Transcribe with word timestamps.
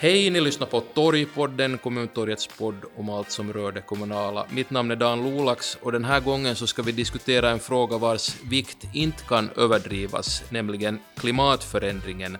Hej, 0.00 0.30
ni 0.30 0.40
lyssnar 0.40 0.66
på 0.66 0.80
Torgpodden, 0.80 1.78
Kommuntorgets 1.78 2.46
podd 2.46 2.84
om 2.96 3.08
allt 3.08 3.30
som 3.30 3.52
rör 3.52 3.72
det 3.72 3.80
kommunala. 3.80 4.46
Mitt 4.50 4.70
namn 4.70 4.90
är 4.90 4.96
Dan 4.96 5.22
Lolax 5.22 5.78
och 5.82 5.92
den 5.92 6.04
här 6.04 6.20
gången 6.20 6.56
så 6.56 6.66
ska 6.66 6.82
vi 6.82 6.92
diskutera 6.92 7.50
en 7.50 7.58
fråga 7.58 7.98
vars 7.98 8.36
vikt 8.42 8.86
inte 8.94 9.24
kan 9.24 9.50
överdrivas, 9.56 10.42
nämligen 10.50 10.98
klimatförändringen. 11.16 12.38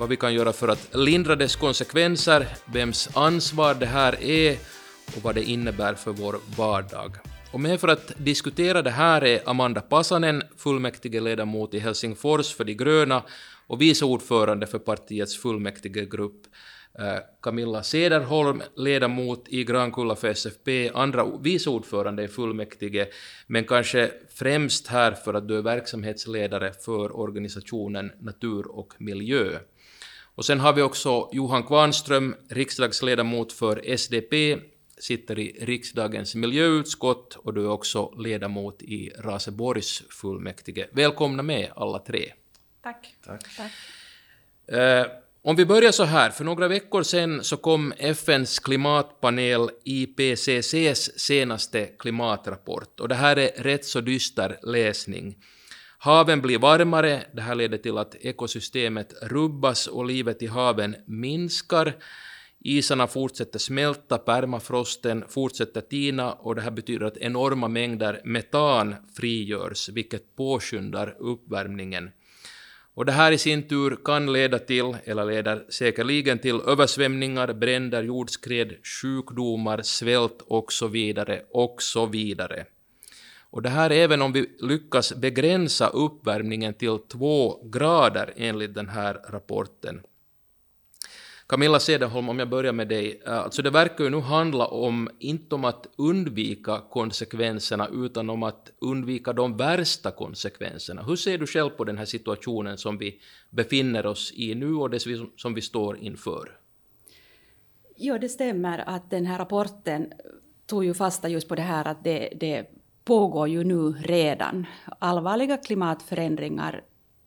Vad 0.00 0.08
vi 0.08 0.16
kan 0.16 0.34
göra 0.34 0.52
för 0.52 0.68
att 0.68 0.94
lindra 0.94 1.36
dess 1.36 1.56
konsekvenser, 1.56 2.48
vems 2.64 3.08
ansvar 3.14 3.74
det 3.74 3.86
här 3.86 4.24
är 4.24 4.56
och 5.16 5.22
vad 5.22 5.34
det 5.34 5.44
innebär 5.44 5.94
för 5.94 6.12
vår 6.12 6.36
vardag. 6.56 7.16
Och 7.52 7.60
med 7.60 7.80
för 7.80 7.88
att 7.88 8.12
diskutera 8.16 8.82
det 8.82 8.90
här 8.90 9.24
är 9.24 9.40
Amanda 9.46 9.80
Pasanen, 9.80 10.42
fullmäktigeledamot 10.56 11.74
i 11.74 11.78
Helsingfors 11.78 12.54
för 12.54 12.64
de 12.64 12.74
gröna 12.74 13.22
och 13.66 13.80
vice 13.80 14.04
ordförande 14.04 14.66
för 14.66 14.78
partiets 14.78 15.36
fullmäktigegrupp. 15.36 16.46
Eh, 16.98 17.18
Camilla 17.42 17.82
Sederholm, 17.82 18.62
ledamot 18.76 19.48
i 19.48 19.64
Grankulla 19.64 20.16
för 20.16 20.28
SFP, 20.28 20.90
andra 20.94 21.26
vice 21.40 21.70
ordförande 21.70 22.22
i 22.22 22.28
fullmäktige, 22.28 23.06
men 23.46 23.64
kanske 23.64 24.10
främst 24.34 24.86
här 24.86 25.12
för 25.12 25.34
att 25.34 25.48
du 25.48 25.58
är 25.58 25.62
verksamhetsledare 25.62 26.72
för 26.84 27.16
organisationen 27.16 28.12
Natur 28.20 28.66
och 28.66 28.94
miljö. 28.98 29.58
Och 30.34 30.44
sen 30.44 30.60
har 30.60 30.72
vi 30.72 30.82
också 30.82 31.28
Johan 31.32 31.62
Kvarnström, 31.62 32.34
riksdagsledamot 32.48 33.52
för 33.52 33.96
SDP, 33.96 34.58
sitter 34.98 35.38
i 35.38 35.56
riksdagens 35.60 36.34
miljöutskott 36.34 37.34
och 37.34 37.54
du 37.54 37.64
är 37.64 37.70
också 37.70 38.14
ledamot 38.18 38.82
i 38.82 39.12
Raseborgs 39.18 40.02
fullmäktige. 40.10 40.86
Välkomna 40.92 41.42
med 41.42 41.72
alla 41.76 41.98
tre. 41.98 42.32
Tack. 42.86 43.14
Tack. 43.24 43.56
Tack. 43.56 43.72
Eh, 44.78 45.06
om 45.42 45.56
vi 45.56 45.66
börjar 45.66 45.92
så 45.92 46.04
här, 46.04 46.30
för 46.30 46.44
några 46.44 46.68
veckor 46.68 47.02
sedan 47.02 47.44
så 47.44 47.56
kom 47.56 47.92
FNs 47.98 48.58
klimatpanel 48.58 49.70
IPCCs 49.84 51.10
senaste 51.16 51.86
klimatrapport 51.86 53.00
och 53.00 53.08
det 53.08 53.14
här 53.14 53.38
är 53.38 53.62
rätt 53.62 53.84
så 53.84 54.00
dyster 54.00 54.58
läsning. 54.62 55.36
Haven 55.98 56.40
blir 56.40 56.58
varmare, 56.58 57.22
det 57.32 57.42
här 57.42 57.54
leder 57.54 57.78
till 57.78 57.98
att 57.98 58.14
ekosystemet 58.14 59.14
rubbas 59.22 59.86
och 59.86 60.06
livet 60.06 60.42
i 60.42 60.46
haven 60.46 60.96
minskar. 61.06 61.92
Isarna 62.60 63.06
fortsätter 63.06 63.58
smälta, 63.58 64.18
permafrosten 64.18 65.24
fortsätter 65.28 65.80
tina 65.80 66.32
och 66.32 66.54
det 66.54 66.62
här 66.62 66.70
betyder 66.70 67.06
att 67.06 67.16
enorma 67.16 67.68
mängder 67.68 68.20
metan 68.24 68.94
frigörs, 69.16 69.88
vilket 69.88 70.36
påskyndar 70.36 71.16
uppvärmningen. 71.18 72.10
Och 72.96 73.04
det 73.06 73.12
här 73.12 73.32
i 73.32 73.38
sin 73.38 73.68
tur 73.68 73.98
kan 74.04 74.32
leda 74.32 74.58
till, 74.58 74.96
eller 75.04 75.24
leder 75.24 75.64
säkerligen 75.68 76.38
till, 76.38 76.60
översvämningar, 76.66 77.52
bränder, 77.52 78.02
jordskred, 78.02 78.76
sjukdomar, 79.02 79.82
svält 79.82 80.42
och 80.46 80.72
så 80.72 80.88
vidare, 80.88 81.42
och 81.50 81.82
så 81.82 82.06
vidare. 82.06 82.64
Och 83.50 83.62
det 83.62 83.68
här 83.68 83.90
även 83.90 84.22
om 84.22 84.32
vi 84.32 84.46
lyckas 84.60 85.14
begränsa 85.14 85.86
uppvärmningen 85.86 86.74
till 86.74 86.98
två 87.12 87.64
grader 87.64 88.32
enligt 88.36 88.74
den 88.74 88.88
här 88.88 89.20
rapporten. 89.28 90.00
Camilla 91.48 91.80
Cederholm, 91.80 92.28
om 92.28 92.38
jag 92.38 92.48
börjar 92.48 92.72
med 92.72 92.88
dig. 92.88 93.22
Eh, 93.26 93.38
alltså 93.38 93.62
det 93.62 93.70
verkar 93.70 94.04
ju 94.04 94.10
nu 94.10 94.20
handla 94.20 94.66
om, 94.66 95.08
inte 95.18 95.54
om 95.54 95.64
att 95.64 95.86
undvika 95.96 96.80
konsekvenserna, 96.90 97.88
utan 97.92 98.30
om 98.30 98.42
att 98.42 98.72
undvika 98.80 99.32
de 99.32 99.56
värsta 99.56 100.10
konsekvenserna. 100.10 101.02
Hur 101.02 101.16
ser 101.16 101.38
du 101.38 101.46
själv 101.46 101.70
på 101.70 101.84
den 101.84 101.98
här 101.98 102.04
situationen 102.04 102.78
som 102.78 102.98
vi 102.98 103.20
befinner 103.50 104.06
oss 104.06 104.32
i 104.34 104.54
nu 104.54 104.74
och 104.74 104.90
det 104.90 105.00
som 105.36 105.54
vi 105.54 105.62
står 105.62 105.98
inför? 105.98 106.58
Ja, 107.96 108.18
det 108.18 108.28
stämmer 108.28 108.88
att 108.88 109.10
den 109.10 109.26
här 109.26 109.38
rapporten 109.38 110.12
tog 110.66 110.84
ju 110.84 110.94
fasta 110.94 111.28
just 111.28 111.48
på 111.48 111.54
det 111.54 111.62
här 111.62 111.88
att 111.88 112.04
det, 112.04 112.32
det 112.40 112.70
pågår 113.04 113.48
ju 113.48 113.64
nu 113.64 113.92
redan 113.92 114.66
allvarliga 114.98 115.56
klimatförändringar 115.56 116.82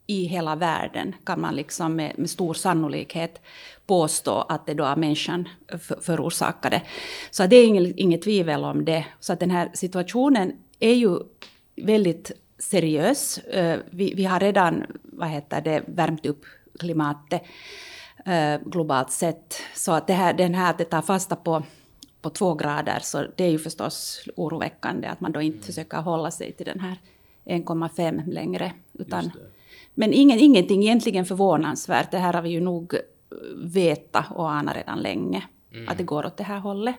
i 0.09 0.25
hela 0.25 0.55
världen 0.55 1.15
kan 1.23 1.41
man 1.41 1.55
liksom 1.55 1.95
med, 1.95 2.19
med 2.19 2.29
stor 2.29 2.53
sannolikhet 2.53 3.41
påstå 3.87 4.45
att 4.49 4.65
det 4.65 4.73
då 4.73 4.83
är 4.83 4.95
människan 4.95 5.49
förorsakade. 6.01 6.81
Så 7.31 7.47
det 7.47 7.55
är 7.55 7.65
inget, 7.67 7.97
inget 7.97 8.21
tvivel 8.21 8.63
om 8.63 8.85
det. 8.85 9.05
Så 9.19 9.33
att 9.33 9.39
den 9.39 9.51
här 9.51 9.69
situationen 9.73 10.53
är 10.79 10.93
ju 10.93 11.19
väldigt 11.75 12.31
seriös. 12.57 13.37
Eh, 13.37 13.79
vi, 13.89 14.13
vi 14.13 14.25
har 14.25 14.39
redan 14.39 14.85
vad 15.03 15.29
heter 15.29 15.61
det, 15.61 15.83
värmt 15.87 16.25
upp 16.25 16.45
klimatet 16.79 17.41
eh, 18.25 18.61
globalt 18.65 19.11
sett. 19.11 19.61
Så 19.75 19.91
att 19.91 20.07
det 20.07 20.13
här, 20.13 20.33
den 20.33 20.55
här 20.55 20.75
det 20.77 20.85
tar 20.85 21.01
fasta 21.01 21.35
på, 21.35 21.63
på 22.21 22.29
två 22.29 22.53
grader, 22.53 22.99
så 23.01 23.25
det 23.35 23.43
är 23.43 23.51
ju 23.51 23.59
förstås 23.59 24.23
oroväckande 24.35 25.07
att 25.07 25.21
man 25.21 25.31
då 25.31 25.41
inte 25.41 25.57
mm. 25.57 25.65
försöker 25.65 25.97
hålla 25.97 26.31
sig 26.31 26.51
till 26.51 26.65
den 26.65 26.79
här 26.79 26.97
1,5 27.45 28.31
längre. 28.31 28.71
Utan 28.93 29.31
men 29.99 30.13
ingen, 30.13 30.39
ingenting 30.39 30.83
egentligen 30.83 31.25
förvånansvärt. 31.25 32.11
Det 32.11 32.17
här 32.17 32.33
har 32.33 32.41
vi 32.41 32.49
ju 32.49 32.59
nog 32.59 32.93
eh, 32.93 32.99
veta 33.55 34.25
och 34.35 34.45
ana 34.45 34.73
redan 34.73 34.99
länge. 34.99 35.43
Mm. 35.73 35.89
Att 35.89 35.97
det 35.97 36.03
går 36.03 36.25
åt 36.25 36.37
det 36.37 36.43
här 36.43 36.59
hållet. 36.59 36.95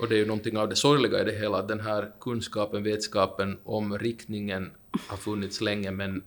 Och 0.00 0.08
det 0.08 0.14
är 0.14 0.18
ju 0.18 0.26
någonting 0.26 0.58
av 0.58 0.68
det 0.68 0.76
sorgliga 0.76 1.20
i 1.20 1.24
det 1.24 1.32
hela, 1.32 1.58
att 1.58 1.68
den 1.68 1.80
här 1.80 2.10
kunskapen, 2.20 2.82
vetskapen 2.82 3.58
om 3.64 3.98
riktningen 3.98 4.70
har 5.06 5.16
funnits 5.16 5.60
länge, 5.60 5.90
men 5.90 6.22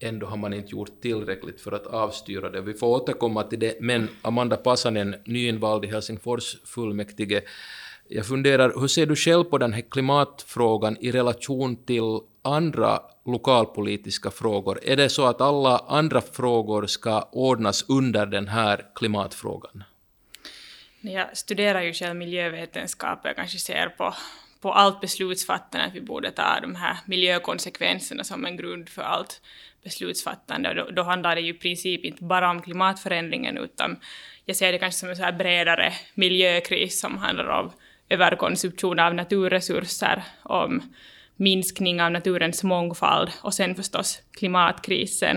ändå 0.00 0.26
har 0.26 0.36
man 0.36 0.52
inte 0.52 0.70
gjort 0.70 1.00
tillräckligt 1.00 1.60
för 1.60 1.72
att 1.72 1.86
avstyra 1.86 2.50
det. 2.50 2.60
Vi 2.60 2.74
får 2.74 2.86
återkomma 2.86 3.42
till 3.42 3.58
det, 3.58 3.80
men 3.80 4.08
Amanda 4.22 4.56
Passanen, 4.56 5.14
nyinvald 5.24 5.84
i 5.84 5.88
Helsingfors 5.88 6.56
fullmäktige, 6.64 7.42
jag 8.08 8.26
funderar, 8.26 8.80
hur 8.80 8.88
ser 8.88 9.06
du 9.06 9.16
själv 9.16 9.44
på 9.44 9.58
den 9.58 9.72
här 9.72 9.84
klimatfrågan 9.90 10.96
i 11.00 11.12
relation 11.12 11.76
till 11.76 12.20
andra 12.42 13.00
lokalpolitiska 13.26 14.30
frågor? 14.30 14.80
Är 14.82 14.96
det 14.96 15.08
så 15.08 15.26
att 15.26 15.40
alla 15.40 15.78
andra 15.78 16.20
frågor 16.20 16.86
ska 16.86 17.28
ordnas 17.32 17.84
under 17.88 18.26
den 18.26 18.48
här 18.48 18.86
klimatfrågan? 18.94 19.84
Jag 21.00 21.36
studerar 21.36 21.82
ju 21.82 21.92
själv 21.92 22.16
miljövetenskap 22.16 23.20
och 23.22 23.28
jag 23.28 23.36
kanske 23.36 23.58
ser 23.58 23.88
på, 23.88 24.14
på 24.60 24.72
allt 24.72 25.00
beslutsfattande 25.00 25.86
att 25.86 25.94
vi 25.94 26.00
borde 26.00 26.30
ta 26.30 26.60
de 26.62 26.74
här 26.74 26.96
miljökonsekvenserna 27.06 28.24
som 28.24 28.44
en 28.44 28.56
grund 28.56 28.88
för 28.88 29.02
allt 29.02 29.40
beslutsfattande. 29.84 30.74
Då, 30.74 30.90
då 30.90 31.02
handlar 31.02 31.34
det 31.34 31.40
ju 31.40 31.50
i 31.50 31.58
princip 31.58 32.04
inte 32.04 32.24
bara 32.24 32.50
om 32.50 32.62
klimatförändringen 32.62 33.58
utan 33.58 33.96
jag 34.44 34.56
ser 34.56 34.72
det 34.72 34.78
kanske 34.78 35.00
som 35.00 35.08
en 35.08 35.16
så 35.16 35.22
här 35.22 35.32
bredare 35.32 35.92
miljökris 36.14 37.00
som 37.00 37.18
handlar 37.18 37.48
om 37.48 37.72
överkonsumtion 38.08 38.98
av 38.98 39.14
naturresurser, 39.14 40.22
om 40.42 40.82
minskning 41.40 42.02
av 42.02 42.10
naturens 42.10 42.64
mångfald 42.64 43.30
och 43.42 43.54
sen 43.54 43.74
förstås 43.74 44.22
klimatkrisen. 44.32 45.36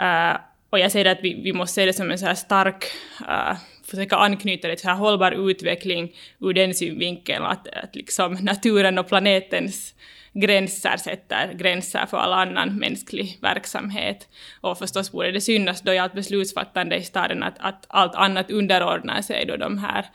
Uh, 0.00 0.36
och 0.70 0.78
jag 0.78 0.92
säger 0.92 1.06
att 1.06 1.18
vi, 1.22 1.42
vi 1.42 1.52
måste 1.52 1.74
se 1.74 1.86
det 1.86 1.92
som 1.92 2.10
en 2.10 2.18
så 2.18 2.26
här 2.26 2.34
stark, 2.34 2.84
uh, 3.20 3.58
försöka 3.84 4.16
anknyta 4.16 4.68
det 4.68 4.76
till 4.76 4.88
här 4.88 4.96
hållbar 4.96 5.50
utveckling 5.50 6.12
ur 6.40 6.52
den 6.52 6.74
synvinkeln 6.74 7.44
att, 7.44 7.68
att 7.68 7.96
liksom 7.96 8.32
naturen 8.32 8.98
och 8.98 9.08
planetens 9.08 9.94
gränser 10.32 10.96
sätter 10.96 11.52
gränser 11.52 12.06
för 12.06 12.16
all 12.16 12.32
annan 12.32 12.78
mänsklig 12.78 13.38
verksamhet. 13.42 14.28
Och 14.60 14.78
förstås 14.78 15.12
borde 15.12 15.32
det 15.32 15.40
synas 15.40 15.80
då 15.80 15.92
i 15.92 15.98
allt 15.98 16.14
beslutsfattande 16.14 16.96
i 16.96 17.02
staden 17.02 17.42
att, 17.42 17.56
att 17.58 17.84
allt 17.88 18.14
annat 18.14 18.50
underordnar 18.50 19.22
sig 19.22 19.46
då 19.46 19.56
de 19.56 19.78
här 19.78 20.06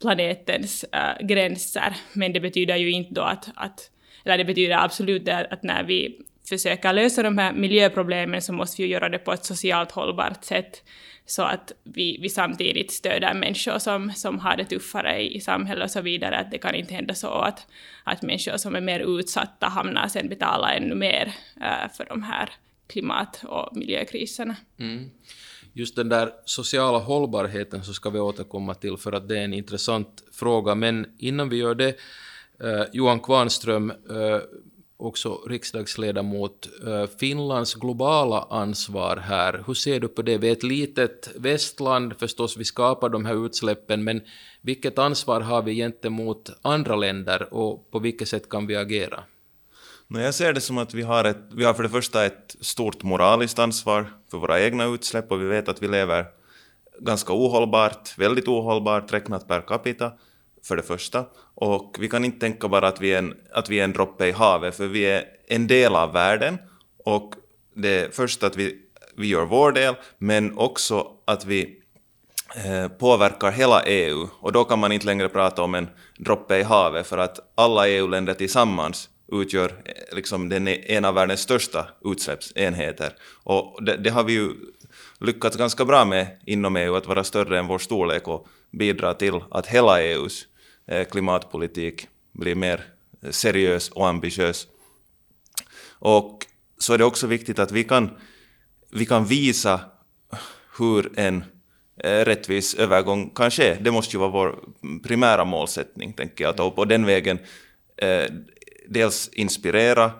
planetens 0.00 0.84
äh, 0.84 1.26
gränser. 1.26 1.96
Men 2.12 2.32
det 2.32 2.40
betyder 2.40 2.76
ju 2.76 2.90
inte 2.90 3.14
då 3.14 3.22
att, 3.22 3.48
att 3.54 3.90
eller 4.24 4.38
det 4.38 4.44
betyder 4.44 4.84
absolut 4.84 5.28
att 5.28 5.62
när 5.62 5.84
vi 5.84 6.18
försöker 6.48 6.92
lösa 6.92 7.22
de 7.22 7.38
här 7.38 7.52
miljöproblemen 7.52 8.42
så 8.42 8.52
måste 8.52 8.82
vi 8.82 8.88
göra 8.88 9.08
det 9.08 9.18
på 9.18 9.32
ett 9.32 9.44
socialt 9.44 9.90
hållbart 9.90 10.44
sätt 10.44 10.82
så 11.26 11.42
att 11.42 11.72
vi, 11.84 12.18
vi 12.22 12.28
samtidigt 12.28 12.92
stöder 12.92 13.34
människor 13.34 13.78
som, 13.78 14.12
som 14.12 14.38
har 14.38 14.56
det 14.56 14.64
tuffare 14.64 15.22
i, 15.22 15.36
i 15.36 15.40
samhället 15.40 15.84
och 15.84 15.90
så 15.90 16.00
vidare. 16.00 16.38
Att 16.38 16.50
det 16.50 16.58
kan 16.58 16.74
inte 16.74 16.94
hända 16.94 17.14
så 17.14 17.28
att, 17.28 17.66
att 18.04 18.22
människor 18.22 18.56
som 18.56 18.74
är 18.74 18.80
mer 18.80 19.00
utsatta 19.00 19.66
hamnar 19.66 20.08
sen 20.08 20.28
betala 20.28 20.74
ännu 20.74 20.94
mer 20.94 21.34
äh, 21.60 21.92
för 21.96 22.04
de 22.04 22.22
här 22.22 22.50
klimat 22.86 23.44
och 23.44 23.76
miljökriserna. 23.76 24.56
Mm 24.78 25.10
just 25.72 25.96
den 25.96 26.08
där 26.08 26.30
sociala 26.44 26.98
hållbarheten 26.98 27.84
så 27.84 27.92
ska 27.92 28.10
vi 28.10 28.20
återkomma 28.20 28.74
till 28.74 28.96
för 28.96 29.12
att 29.12 29.28
det 29.28 29.38
är 29.38 29.44
en 29.44 29.54
intressant 29.54 30.24
fråga. 30.32 30.74
Men 30.74 31.06
innan 31.18 31.48
vi 31.48 31.56
gör 31.56 31.74
det, 31.74 31.96
eh, 32.64 32.84
Johan 32.92 33.20
Kvarnström, 33.20 33.90
eh, 33.90 34.40
också 34.96 35.40
riksdagsledamot, 35.46 36.68
eh, 36.86 37.06
Finlands 37.18 37.74
globala 37.74 38.46
ansvar 38.50 39.16
här, 39.16 39.64
hur 39.66 39.74
ser 39.74 40.00
du 40.00 40.08
på 40.08 40.22
det? 40.22 40.38
Vi 40.38 40.48
är 40.48 40.52
ett 40.52 40.62
litet 40.62 41.30
västland, 41.36 42.14
förstås 42.18 42.56
vi 42.56 42.64
skapar 42.64 43.08
de 43.08 43.24
här 43.24 43.46
utsläppen, 43.46 44.04
men 44.04 44.20
vilket 44.62 44.98
ansvar 44.98 45.40
har 45.40 45.62
vi 45.62 45.74
gentemot 45.74 46.50
andra 46.62 46.96
länder 46.96 47.54
och 47.54 47.90
på 47.90 47.98
vilket 47.98 48.28
sätt 48.28 48.48
kan 48.48 48.66
vi 48.66 48.76
agera? 48.76 49.24
Jag 50.08 50.34
ser 50.34 50.52
det 50.52 50.60
som 50.60 50.78
att 50.78 50.94
vi 50.94 51.02
har, 51.02 51.24
ett, 51.24 51.40
vi 51.52 51.64
har 51.64 51.74
för 51.74 51.82
det 51.82 51.88
första 51.88 52.24
ett 52.24 52.56
stort 52.60 53.02
moraliskt 53.02 53.58
ansvar 53.58 54.12
för 54.30 54.38
våra 54.38 54.60
egna 54.60 54.84
utsläpp 54.84 55.32
och 55.32 55.40
vi 55.40 55.46
vet 55.46 55.68
att 55.68 55.82
vi 55.82 55.88
lever 55.88 56.26
ganska 56.98 57.32
ohållbart, 57.32 58.18
väldigt 58.18 58.48
ohållbart 58.48 59.12
räknat 59.12 59.48
per 59.48 59.60
capita, 59.60 60.12
för 60.64 60.76
det 60.76 60.82
första. 60.82 61.24
Och 61.54 61.96
vi 61.98 62.08
kan 62.08 62.24
inte 62.24 62.40
tänka 62.40 62.68
bara 62.68 62.88
att 62.88 63.00
vi 63.00 63.14
är 63.14 63.18
en, 63.18 63.34
att 63.52 63.68
vi 63.68 63.80
är 63.80 63.84
en 63.84 63.92
droppe 63.92 64.26
i 64.26 64.32
havet, 64.32 64.76
för 64.76 64.86
vi 64.86 65.02
är 65.04 65.24
en 65.48 65.66
del 65.66 65.96
av 65.96 66.12
världen. 66.12 66.58
Och 67.04 67.34
det 67.74 67.88
är 67.88 68.10
först 68.10 68.42
att 68.42 68.56
vi, 68.56 68.78
vi 69.16 69.26
gör 69.26 69.44
vår 69.44 69.72
del, 69.72 69.94
men 70.18 70.58
också 70.58 71.06
att 71.24 71.44
vi 71.44 71.80
eh, 72.64 72.88
påverkar 72.88 73.50
hela 73.50 73.82
EU. 73.82 74.28
Och 74.40 74.52
då 74.52 74.64
kan 74.64 74.78
man 74.78 74.92
inte 74.92 75.06
längre 75.06 75.28
prata 75.28 75.62
om 75.62 75.74
en 75.74 75.88
droppe 76.18 76.58
i 76.58 76.62
havet, 76.62 77.06
för 77.06 77.18
att 77.18 77.38
alla 77.54 77.88
EU-länder 77.88 78.34
tillsammans 78.34 79.08
utgör 79.32 79.82
eh, 79.84 80.16
liksom 80.16 80.48
den 80.48 80.68
en 80.68 81.04
av 81.04 81.14
världens 81.14 81.40
största 81.40 81.86
utsläppsenheter. 82.04 83.12
Och 83.42 83.84
det, 83.84 83.96
det 83.96 84.10
har 84.10 84.24
vi 84.24 84.32
ju 84.32 84.52
lyckats 85.20 85.56
ganska 85.56 85.84
bra 85.84 86.04
med 86.04 86.40
inom 86.46 86.76
EU, 86.76 86.94
att 86.94 87.06
vara 87.06 87.24
större 87.24 87.58
än 87.58 87.66
vår 87.66 87.78
storlek 87.78 88.28
och 88.28 88.48
bidra 88.70 89.14
till 89.14 89.40
att 89.50 89.66
hela 89.66 90.02
EUs 90.02 90.46
eh, 90.86 91.04
klimatpolitik 91.04 92.08
blir 92.32 92.54
mer 92.54 92.84
eh, 93.22 93.30
seriös 93.30 93.88
och 93.88 94.08
ambitiös. 94.08 94.66
Och 95.88 96.46
så 96.78 96.94
är 96.94 96.98
det 96.98 97.04
också 97.04 97.26
viktigt 97.26 97.58
att 97.58 97.72
vi 97.72 97.84
kan, 97.84 98.10
vi 98.90 99.06
kan 99.06 99.24
visa 99.24 99.80
hur 100.78 101.18
en 101.18 101.44
rättvis 102.02 102.74
övergång 102.74 103.30
kan 103.30 103.50
ske. 103.50 103.76
Det 103.80 103.90
måste 103.90 104.16
ju 104.16 104.20
vara 104.20 104.30
vår 104.30 104.58
primära 105.02 105.44
målsättning, 105.44 106.12
tänker 106.12 106.44
jag, 106.44 106.60
och 106.60 106.76
på 106.76 106.84
den 106.84 107.06
vägen 107.06 107.38
dels 108.90 109.28
inspirera 109.32 110.12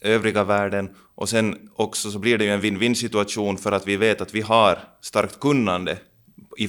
övriga 0.00 0.44
världen 0.44 0.96
och 1.14 1.28
sen 1.28 1.70
också 1.74 2.10
så 2.10 2.18
blir 2.18 2.38
det 2.38 2.44
ju 2.44 2.50
en 2.50 2.60
win-win 2.60 2.94
situation 2.94 3.58
för 3.58 3.72
att 3.72 3.86
vi 3.86 3.96
vet 3.96 4.20
att 4.20 4.34
vi 4.34 4.40
har 4.40 4.78
starkt 5.00 5.40
kunnande 5.40 5.98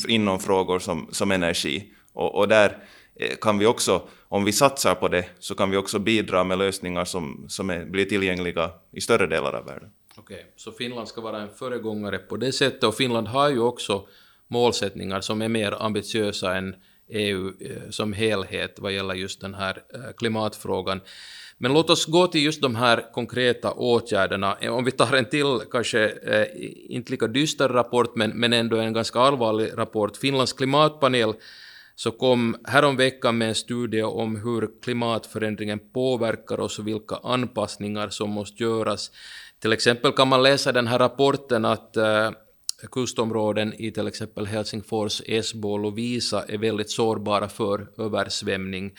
inom 0.08 0.40
frågor 0.40 0.80
som, 0.80 1.08
som 1.12 1.32
energi. 1.32 1.94
Och, 2.14 2.36
och 2.36 2.48
där 2.48 2.78
eh, 3.16 3.36
kan 3.42 3.58
vi 3.60 3.66
också, 3.66 4.02
om 4.28 4.46
vi 4.46 4.52
satsar 4.52 4.96
på 4.96 5.08
det, 5.08 5.26
så 5.40 5.56
kan 5.56 5.72
vi 5.72 5.78
också 5.78 6.00
bidra 6.00 6.44
med 6.44 6.58
lösningar 6.58 7.06
som, 7.06 7.46
som 7.48 7.70
är, 7.70 7.86
blir 7.86 8.06
tillgängliga 8.06 8.72
i 8.92 9.02
större 9.02 9.28
delar 9.28 9.54
av 9.54 9.66
världen. 9.66 9.90
Okej, 10.16 10.46
så 10.56 10.72
Finland 10.72 11.08
ska 11.08 11.22
vara 11.22 11.42
en 11.42 11.50
föregångare 11.50 12.18
på 12.18 12.38
det 12.38 12.52
sättet 12.52 12.84
och 12.84 12.96
Finland 12.96 13.28
har 13.28 13.50
ju 13.50 13.60
också 13.60 14.08
målsättningar 14.48 15.22
som 15.22 15.42
är 15.42 15.50
mer 15.50 15.84
ambitiösa 15.84 16.56
än 16.56 16.76
EU 17.10 17.48
eh, 17.48 17.90
som 17.90 18.14
helhet 18.14 18.80
vad 18.80 18.92
gäller 18.92 19.14
just 19.14 19.42
den 19.42 19.54
här 19.54 19.84
eh, 19.94 20.14
klimatfrågan. 20.18 21.02
Men 21.58 21.74
låt 21.74 21.90
oss 21.90 22.06
gå 22.06 22.28
till 22.28 22.44
just 22.44 22.62
de 22.62 22.76
här 22.76 23.14
konkreta 23.14 23.72
åtgärderna. 23.72 24.58
Eh, 24.62 24.74
om 24.74 24.86
vi 24.86 24.92
tar 24.92 25.16
en 25.16 25.26
till, 25.26 25.60
kanske 25.72 26.14
inte 26.90 27.12
lika 27.12 27.28
dyster 27.28 27.70
rapport, 27.70 28.16
men, 28.16 28.30
men 28.30 28.54
ändå 28.54 28.78
en 28.78 28.94
ganska 28.94 29.20
allvarlig 29.20 29.72
rapport. 29.78 30.18
Finlands 30.18 30.54
klimatpanel 30.54 31.34
så 31.96 32.12
kom 32.12 32.56
häromveckan 32.64 33.38
med 33.38 33.50
en 33.50 33.56
studie 33.56 34.04
om 34.04 34.36
hur 34.36 34.70
klimatförändringen 34.84 35.80
påverkar 35.94 36.60
oss 36.60 36.80
och 36.80 36.88
vilka 36.88 37.16
anpassningar 37.16 38.10
som 38.10 38.30
måste 38.30 38.64
göras. 38.64 39.12
Till 39.62 39.74
exempel 39.74 40.12
kan 40.12 40.28
man 40.28 40.44
läsa 40.44 40.70
i 40.70 40.74
den 40.74 40.88
här 40.88 41.00
rapporten 41.00 41.66
att 41.66 41.98
kustområden 42.92 43.74
i 43.74 43.92
till 43.92 44.08
exempel 44.08 44.46
Helsingfors, 44.46 45.22
Esbo 45.26 45.72
och 45.72 45.80
Lovisa 45.80 46.44
är 46.48 46.58
väldigt 46.58 46.90
sårbara 46.90 47.50
för 47.50 47.88
översvämning. 47.98 48.92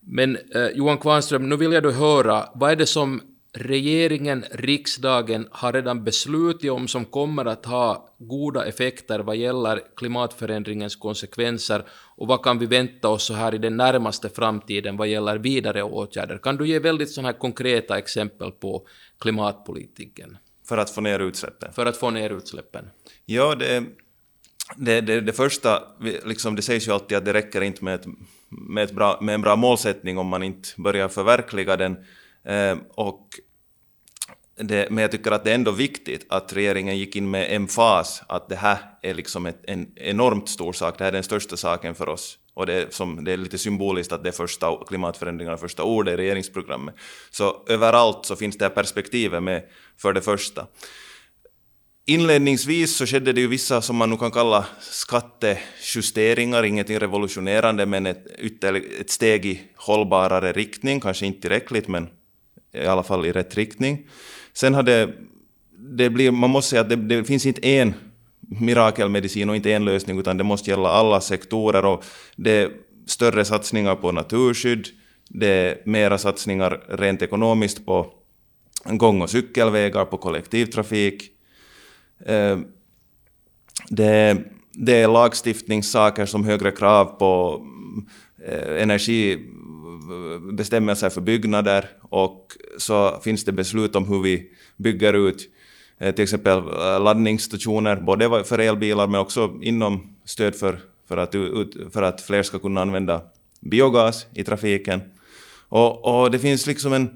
Men 0.00 0.36
eh, 0.54 0.68
Johan 0.74 0.98
Kvarnström, 0.98 1.48
nu 1.48 1.56
vill 1.56 1.72
jag 1.72 1.82
då 1.82 1.90
höra, 1.90 2.48
vad 2.54 2.70
är 2.70 2.76
det 2.76 2.86
som 2.86 3.20
regeringen, 3.52 4.44
riksdagen, 4.50 5.48
har 5.50 5.72
redan 5.72 6.04
beslutat 6.04 6.70
om 6.70 6.88
som 6.88 7.04
kommer 7.04 7.44
att 7.44 7.66
ha 7.66 8.08
goda 8.18 8.64
effekter 8.64 9.18
vad 9.18 9.36
gäller 9.36 9.80
klimatförändringens 9.96 10.96
konsekvenser 10.96 11.84
och 12.16 12.26
vad 12.26 12.42
kan 12.42 12.58
vi 12.58 12.66
vänta 12.66 13.08
oss 13.08 13.24
så 13.24 13.34
här 13.34 13.54
i 13.54 13.58
den 13.58 13.76
närmaste 13.76 14.28
framtiden 14.28 14.96
vad 14.96 15.08
gäller 15.08 15.38
vidare 15.38 15.82
åtgärder? 15.82 16.38
Kan 16.38 16.56
du 16.56 16.68
ge 16.68 16.78
väldigt 16.78 17.10
sådana 17.10 17.28
här 17.28 17.38
konkreta 17.38 17.98
exempel 17.98 18.50
på 18.50 18.86
klimatpolitiken? 19.18 20.36
För 20.68 20.78
att 20.78 20.90
få 20.90 21.00
ner 21.00 21.18
utsläppen? 21.18 21.72
För 21.72 21.86
att 21.86 21.96
få 21.96 22.10
ner 22.10 22.30
utsläppen. 22.30 22.90
Ja, 23.24 23.54
det, 23.54 23.84
det, 24.76 25.00
det, 25.00 25.20
det 25.20 25.32
första, 25.32 25.82
liksom, 26.24 26.56
det 26.56 26.62
sägs 26.62 26.88
ju 26.88 26.92
alltid 26.92 27.18
att 27.18 27.24
det 27.24 27.32
räcker 27.32 27.60
inte 27.60 27.84
med, 27.84 27.94
ett, 27.94 28.06
med, 28.48 28.84
ett 28.84 28.92
bra, 28.92 29.18
med 29.20 29.34
en 29.34 29.42
bra 29.42 29.56
målsättning 29.56 30.18
om 30.18 30.26
man 30.26 30.42
inte 30.42 30.68
börjar 30.76 31.08
förverkliga 31.08 31.76
den. 31.76 31.96
Eh, 32.44 32.76
och 32.94 33.28
det, 34.56 34.90
men 34.90 35.02
jag 35.02 35.10
tycker 35.10 35.30
att 35.30 35.44
det 35.44 35.50
är 35.50 35.54
ändå 35.54 35.70
viktigt 35.70 36.26
att 36.28 36.52
regeringen 36.52 36.98
gick 36.98 37.16
in 37.16 37.30
med 37.30 37.56
en 37.56 37.68
fas 37.68 38.22
att 38.28 38.48
det 38.48 38.56
här 38.56 38.78
är 39.02 39.14
liksom 39.14 39.46
ett, 39.46 39.60
en 39.62 39.92
enormt 39.96 40.48
stor 40.48 40.72
sak, 40.72 40.98
det 40.98 41.04
här 41.04 41.08
är 41.08 41.12
den 41.12 41.22
största 41.22 41.56
saken 41.56 41.94
för 41.94 42.08
oss. 42.08 42.38
Och 42.54 42.66
det 42.66 42.72
är, 42.72 42.86
som, 42.90 43.24
det 43.24 43.32
är 43.32 43.36
lite 43.36 43.58
symboliskt 43.58 44.12
att 44.12 44.22
det 44.22 44.28
är 44.28 44.32
första 44.32 44.76
klimatförändringarna, 44.86 45.56
första 45.56 45.82
ordet 45.82 46.14
i 46.14 46.16
regeringsprogrammet. 46.16 46.94
Så 47.30 47.62
överallt 47.68 48.26
så 48.26 48.36
finns 48.36 48.58
det 48.58 48.64
här 48.64 48.70
perspektivet 48.70 49.42
med 49.42 49.62
för 49.98 50.12
det 50.12 50.20
första. 50.20 50.66
Inledningsvis 52.06 52.96
så 52.96 53.06
skedde 53.06 53.32
det 53.32 53.40
ju 53.40 53.46
vissa 53.46 53.82
som 53.82 53.96
man 53.96 54.10
nu 54.10 54.16
kan 54.16 54.30
kalla 54.30 54.66
skattejusteringar, 54.80 56.64
ingenting 56.64 56.98
revolutionerande 56.98 57.86
men 57.86 58.06
ett, 58.06 58.26
ett 59.00 59.10
steg 59.10 59.46
i 59.46 59.60
hållbarare 59.76 60.52
riktning, 60.52 61.00
kanske 61.00 61.26
inte 61.26 61.40
tillräckligt 61.40 61.88
men 61.88 62.08
i 62.72 62.86
alla 62.86 63.02
fall 63.02 63.26
i 63.26 63.32
rätt 63.32 63.56
riktning. 63.56 64.08
Sen 64.52 64.74
har 64.74 64.82
det, 64.82 65.12
det 65.70 66.10
blir, 66.10 66.30
man 66.30 66.50
måste 66.50 66.70
säga 66.70 66.80
att 66.80 66.88
det, 66.88 66.96
det 66.96 67.24
finns 67.24 67.46
inte 67.46 67.68
en 67.68 67.94
mirakelmedicin 68.48 69.50
och 69.50 69.56
inte 69.56 69.72
en 69.72 69.84
lösning 69.84 70.18
utan 70.18 70.36
det 70.36 70.44
måste 70.44 70.70
gälla 70.70 70.88
alla 70.88 71.20
sektorer 71.20 71.84
och 71.84 72.04
det 72.36 72.50
är 72.50 72.70
större 73.06 73.44
satsningar 73.44 73.94
på 73.94 74.12
naturskydd, 74.12 74.86
det 75.28 75.46
är 75.46 75.82
mera 75.84 76.18
satsningar 76.18 76.80
rent 76.88 77.22
ekonomiskt 77.22 77.86
på 77.86 78.12
gång 78.84 79.22
och 79.22 79.30
cykelvägar, 79.30 80.04
på 80.04 80.18
kollektivtrafik, 80.18 81.30
eh, 82.26 82.58
Det 83.88 83.88
det, 83.88 84.44
det 84.72 85.02
är 85.02 85.08
lagstiftningssaker 85.08 86.26
som 86.26 86.44
högre 86.44 86.70
krav 86.70 87.04
på 87.04 87.62
eh, 88.46 88.82
energibestämmelser 88.82 91.10
för 91.10 91.20
byggnader 91.20 91.88
och 92.10 92.46
så 92.78 93.20
finns 93.20 93.44
det 93.44 93.52
beslut 93.52 93.96
om 93.96 94.08
hur 94.08 94.22
vi 94.22 94.50
bygger 94.76 95.28
ut 95.28 95.51
Eh, 96.02 96.14
till 96.14 96.22
exempel 96.22 96.58
eh, 96.58 97.00
laddningsstationer, 97.02 97.96
både 97.96 98.44
för 98.44 98.58
elbilar 98.58 99.06
men 99.06 99.20
också 99.20 99.50
inom 99.62 100.16
stöd 100.24 100.54
för, 100.54 100.80
för, 101.08 101.16
att, 101.16 101.34
för 101.92 102.02
att 102.02 102.20
fler 102.20 102.42
ska 102.42 102.58
kunna 102.58 102.80
använda 102.80 103.22
biogas 103.60 104.26
i 104.34 104.44
trafiken. 104.44 105.00
Och, 105.68 106.04
och 106.04 106.30
det 106.30 106.38
finns 106.38 106.66
liksom 106.66 106.92
en, 106.92 107.10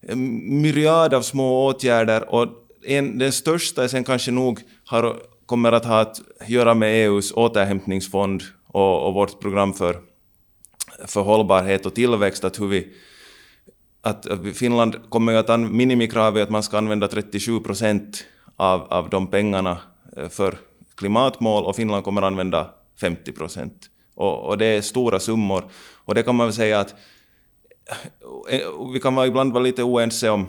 en 0.00 0.60
myriad 0.62 1.14
av 1.14 1.22
små 1.22 1.66
åtgärder 1.66 2.34
och 2.34 2.48
en, 2.86 3.18
den 3.18 3.32
största 3.32 3.88
sen 3.88 4.04
kanske 4.04 4.30
nog 4.30 4.60
har, 4.84 5.16
kommer 5.46 5.72
att 5.72 5.84
ha 5.84 6.00
att 6.00 6.20
göra 6.46 6.74
med 6.74 7.06
EUs 7.06 7.32
återhämtningsfond 7.32 8.42
och, 8.66 9.06
och 9.06 9.14
vårt 9.14 9.40
program 9.40 9.74
för, 9.74 10.00
för 11.06 11.20
hållbarhet 11.20 11.86
och 11.86 11.94
tillväxt, 11.94 12.44
att 12.44 12.60
hur 12.60 12.68
vi 12.68 12.88
att 14.02 14.26
Finland 14.54 14.96
kommer 15.08 15.32
ju 15.32 15.38
att 15.38 15.60
minimikravet 15.60 16.42
att 16.42 16.50
man 16.50 16.62
ska 16.62 16.78
använda 16.78 17.08
37 17.08 17.60
procent 17.60 18.24
av, 18.56 18.80
av 18.80 19.10
de 19.10 19.26
pengarna 19.26 19.78
eh, 20.16 20.28
för 20.28 20.58
klimatmål 20.94 21.64
och 21.64 21.76
Finland 21.76 22.04
kommer 22.04 22.22
att 22.22 22.26
använda 22.26 22.70
50 23.00 23.32
procent. 23.32 23.90
Och, 24.14 24.48
och, 24.48 24.58
det 24.58 24.66
är 24.66 24.80
stora 24.80 25.20
summor. 25.20 25.64
Och 26.04 26.14
det 26.14 26.22
kan 26.22 26.36
man 26.36 26.46
väl 26.46 26.54
säga 26.54 26.80
att 26.80 26.94
eh, 28.48 28.58
eh, 28.58 28.92
vi 28.92 29.00
kan 29.00 29.26
ibland 29.26 29.52
vara 29.52 29.64
lite 29.64 29.82
oense 29.82 30.30
om 30.30 30.46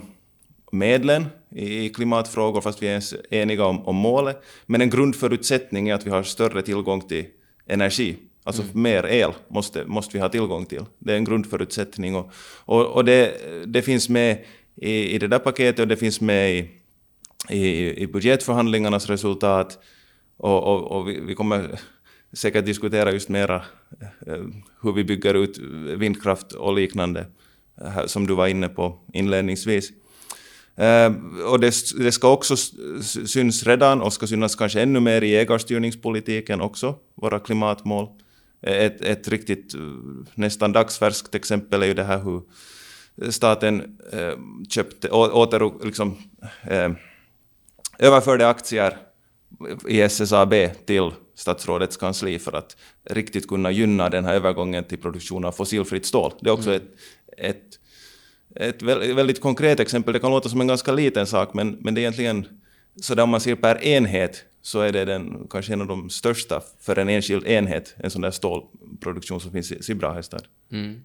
medlen 0.72 1.26
i 1.50 1.88
klimatfrågor, 1.88 2.60
fast 2.60 2.82
vi 2.82 2.88
är 2.88 3.34
eniga 3.34 3.64
om, 3.64 3.86
om 3.86 3.96
målet. 3.96 4.42
Men 4.66 4.80
en 4.80 4.90
grundförutsättning 4.90 5.88
är 5.88 5.94
att 5.94 6.06
vi 6.06 6.10
har 6.10 6.22
större 6.22 6.62
tillgång 6.62 7.00
till 7.00 7.26
energi. 7.66 8.16
Alltså 8.46 8.62
mm. 8.62 8.82
mer 8.82 9.06
el 9.06 9.32
måste, 9.48 9.84
måste 9.84 10.16
vi 10.16 10.20
ha 10.20 10.28
tillgång 10.28 10.66
till. 10.66 10.84
Det 10.98 11.12
är 11.12 11.16
en 11.16 11.24
grundförutsättning. 11.24 12.16
Och, 12.16 12.32
och, 12.64 12.86
och 12.86 13.04
det, 13.04 13.34
det 13.66 13.82
finns 13.82 14.08
med 14.08 14.44
i, 14.76 15.14
i 15.14 15.18
det 15.18 15.28
där 15.28 15.38
paketet 15.38 15.80
och 15.80 15.88
det 15.88 15.96
finns 15.96 16.20
med 16.20 16.54
i, 16.54 16.70
i, 17.50 18.02
i 18.02 18.06
budgetförhandlingarnas 18.06 19.08
resultat. 19.08 19.78
Och, 20.36 20.62
och, 20.62 20.92
och 20.92 21.08
vi, 21.08 21.20
vi, 21.20 21.34
kommer 21.34 21.80
säkert 22.32 22.66
diskutera 22.66 23.12
just 23.12 23.28
mera 23.28 23.56
eh, 24.26 24.44
hur 24.82 24.92
vi 24.92 25.04
bygger 25.04 25.34
ut 25.34 25.58
vindkraft 25.98 26.52
och 26.52 26.74
liknande, 26.74 27.26
eh, 27.80 28.06
som 28.06 28.26
du 28.26 28.34
var 28.34 28.46
inne 28.46 28.68
på 28.68 28.98
inledningsvis. 29.12 29.90
Uh, 30.78 31.44
och 31.46 31.60
det, 31.60 31.74
det, 31.98 32.12
ska 32.12 32.32
också 32.32 32.56
syns 33.26 33.66
redan 33.66 34.02
och 34.02 34.12
ska 34.12 34.26
synas 34.26 34.56
kanske 34.56 34.82
ännu 34.82 35.00
mer 35.00 35.22
i 35.22 35.36
ägarstyrningspolitiken 35.36 36.60
också, 36.60 36.94
våra 37.14 37.38
klimatmål. 37.38 38.08
Ett, 38.66 39.00
ett 39.00 39.28
riktigt 39.28 39.74
nästan 40.34 40.72
dagsfärskt 40.72 41.34
exempel 41.34 41.82
är 41.82 41.86
ju 41.86 41.94
det 41.94 42.04
här 42.04 42.18
hur 42.18 42.42
staten 43.30 43.98
uh, 44.14 44.34
köpte, 44.68 45.10
åter, 45.10 45.84
liksom, 45.84 46.10
uh, 46.70 46.90
överförde 47.98 48.48
aktier 48.48 48.96
i 49.88 50.00
SSAB 50.00 50.54
till 50.86 51.10
statsrådets 51.34 51.96
kansli 51.96 52.38
för 52.38 52.52
att 52.52 52.76
riktigt 53.10 53.48
kunna 53.48 53.70
gynna 53.70 54.10
den 54.10 54.24
här 54.24 54.34
övergången 54.34 54.84
till 54.84 54.98
produktion 54.98 55.44
av 55.44 55.52
fossilfritt 55.52 56.06
stål. 56.06 56.32
Det 56.40 56.48
är 56.48 56.52
också 56.52 56.70
mm. 56.70 56.82
ett, 56.82 56.98
ett, 57.36 57.78
ett 58.56 58.82
väldigt 59.16 59.40
konkret 59.40 59.80
exempel. 59.80 60.12
Det 60.12 60.20
kan 60.20 60.30
låta 60.30 60.48
som 60.48 60.60
en 60.60 60.66
ganska 60.66 60.92
liten 60.92 61.26
sak, 61.26 61.54
men, 61.54 61.78
men 61.80 61.94
det 61.94 61.98
är 61.98 62.02
egentligen 62.02 62.48
så 63.00 63.14
där 63.14 63.22
om 63.22 63.30
man 63.30 63.40
ser 63.40 63.54
per 63.54 63.84
enhet 63.84 64.44
så 64.62 64.80
är 64.80 64.92
det 64.92 65.04
den, 65.04 65.46
kanske 65.50 65.72
en 65.72 65.80
av 65.80 65.86
de 65.86 66.10
största 66.10 66.62
för 66.80 66.98
en 66.98 67.08
enskild 67.08 67.46
enhet, 67.46 67.94
en 67.96 68.10
sån 68.10 68.22
där 68.22 68.30
stålproduktion 68.30 69.40
som 69.40 69.52
finns 69.52 69.72
i 69.72 69.82
Sibrahestad. 69.82 70.42
Mm. 70.72 71.02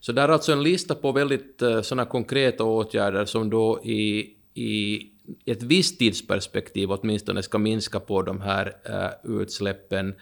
Så 0.00 0.12
där 0.12 0.28
är 0.28 0.32
alltså 0.32 0.52
en 0.52 0.62
lista 0.62 0.94
på 0.94 1.12
väldigt 1.12 1.62
eh, 1.62 1.82
sådana 1.82 2.04
konkreta 2.04 2.64
åtgärder 2.64 3.24
som 3.24 3.50
då 3.50 3.80
i, 3.84 4.30
i 4.54 5.08
ett 5.44 5.62
visst 5.62 5.98
tidsperspektiv 5.98 6.92
åtminstone 6.92 7.42
ska 7.42 7.58
minska 7.58 8.00
på 8.00 8.22
de 8.22 8.40
här 8.40 8.76
uh, 8.90 9.40
utsläppen. 9.40 10.14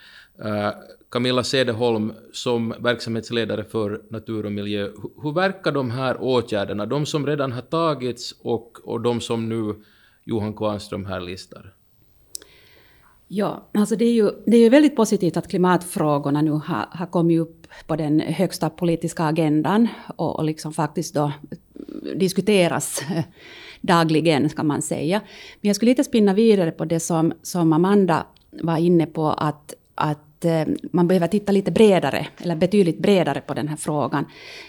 Uh, 0.44 0.70
Camilla 1.08 1.44
Cederholm, 1.44 2.12
som 2.32 2.74
verksamhetsledare 2.78 3.64
för 3.64 4.02
natur 4.10 4.46
och 4.46 4.52
miljö, 4.52 4.82
hur, 4.82 5.22
hur 5.22 5.32
verkar 5.32 5.72
de 5.72 5.90
här 5.90 6.16
åtgärderna, 6.20 6.86
de 6.86 7.06
som 7.06 7.26
redan 7.26 7.52
har 7.52 7.62
tagits 7.62 8.34
och, 8.42 8.78
och 8.84 9.00
de 9.00 9.20
som 9.20 9.48
nu 9.48 9.74
Johan 10.30 10.54
Kvarnström 10.54 11.06
här 11.06 11.20
listar? 11.20 11.74
Ja, 13.28 13.68
alltså 13.74 13.96
det 13.96 14.04
är 14.04 14.12
ju, 14.12 14.30
det 14.46 14.56
är 14.56 14.60
ju 14.60 14.68
väldigt 14.68 14.96
positivt 14.96 15.36
att 15.36 15.48
klimatfrågorna 15.48 16.42
nu 16.42 16.50
har, 16.50 16.88
har 16.90 17.06
kommit 17.06 17.40
upp 17.40 17.66
på 17.86 17.96
den 17.96 18.20
högsta 18.20 18.70
politiska 18.70 19.24
agendan 19.24 19.88
och, 20.16 20.38
och 20.38 20.44
liksom 20.44 20.72
faktiskt 20.72 21.14
då 21.14 21.32
diskuteras 22.16 23.02
dagligen, 23.80 24.48
kan 24.48 24.66
man 24.66 24.82
säga. 24.82 25.20
Men 25.60 25.68
jag 25.68 25.76
skulle 25.76 25.90
lite 25.90 26.04
spinna 26.04 26.34
vidare 26.34 26.70
på 26.70 26.84
det 26.84 27.00
som, 27.00 27.32
som 27.42 27.72
Amanda 27.72 28.26
var 28.50 28.76
inne 28.76 29.06
på, 29.06 29.26
att, 29.26 29.74
att 29.94 30.44
eh, 30.44 30.64
man 30.92 31.08
behöver 31.08 31.26
titta 31.26 31.52
lite 31.52 31.70
bredare, 31.70 32.26
eller 32.38 32.56
betydligt 32.56 32.98
bredare 32.98 33.40
på 33.40 33.54
den 33.54 33.68
här 33.68 33.76
frågan. 33.76 34.24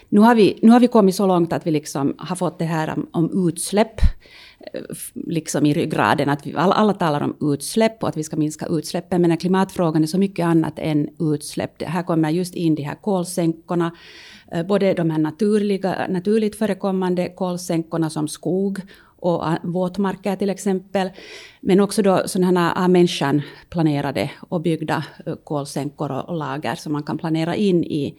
Nu 0.09 0.19
har 0.19 0.35
vi, 0.35 0.59
nu 0.61 0.71
har 0.71 0.79
vi 0.79 0.87
kommit 0.87 1.15
så 1.15 1.27
långt 1.27 1.53
att 1.53 1.67
vi 1.67 1.71
liksom 1.71 2.15
har 2.17 2.35
fått 2.35 2.59
det 2.59 2.65
här 2.65 2.89
om, 2.89 3.07
om 3.11 3.47
utsläpp 3.47 4.01
liksom 5.13 5.65
i 5.65 5.73
ryggraden. 5.73 6.29
Att 6.29 6.47
vi, 6.47 6.55
alla, 6.55 6.73
alla 6.73 6.93
talar 6.93 7.21
om 7.21 7.53
utsläpp 7.53 8.03
och 8.03 8.09
att 8.09 8.17
vi 8.17 8.23
ska 8.23 8.35
minska 8.35 8.65
utsläppen. 8.65 9.21
Men 9.21 9.37
klimatfrågan 9.37 10.03
är 10.03 10.07
så 10.07 10.17
mycket 10.17 10.45
annat 10.45 10.73
än 10.79 11.09
utsläpp. 11.19 11.79
Det 11.79 11.85
här 11.85 12.03
kommer 12.03 12.29
just 12.29 12.55
in 12.55 12.75
de 12.75 12.83
här 12.83 12.95
kolsänkorna. 12.95 13.91
Eh, 14.51 14.65
både 14.65 14.93
de 14.93 15.09
här 15.09 15.19
naturliga, 15.19 16.07
naturligt 16.09 16.55
förekommande 16.55 17.29
kolsänkorna 17.29 18.09
som 18.09 18.27
skog 18.27 18.79
och 19.21 19.47
eh, 19.47 19.57
våtmarker 19.63 20.35
till 20.35 20.49
exempel. 20.49 21.09
Men 21.61 21.79
också 21.79 22.01
då 22.01 22.23
sådana 22.25 22.61
här 22.61 22.85
ah, 22.85 22.87
människan 22.87 23.41
planerade 23.69 24.31
och 24.49 24.61
byggda 24.61 25.03
eh, 25.25 25.35
kolsänkor 25.43 26.11
och 26.11 26.35
lager 26.37 26.75
som 26.75 26.93
man 26.93 27.03
kan 27.03 27.17
planera 27.17 27.55
in 27.55 27.83
i, 27.83 28.15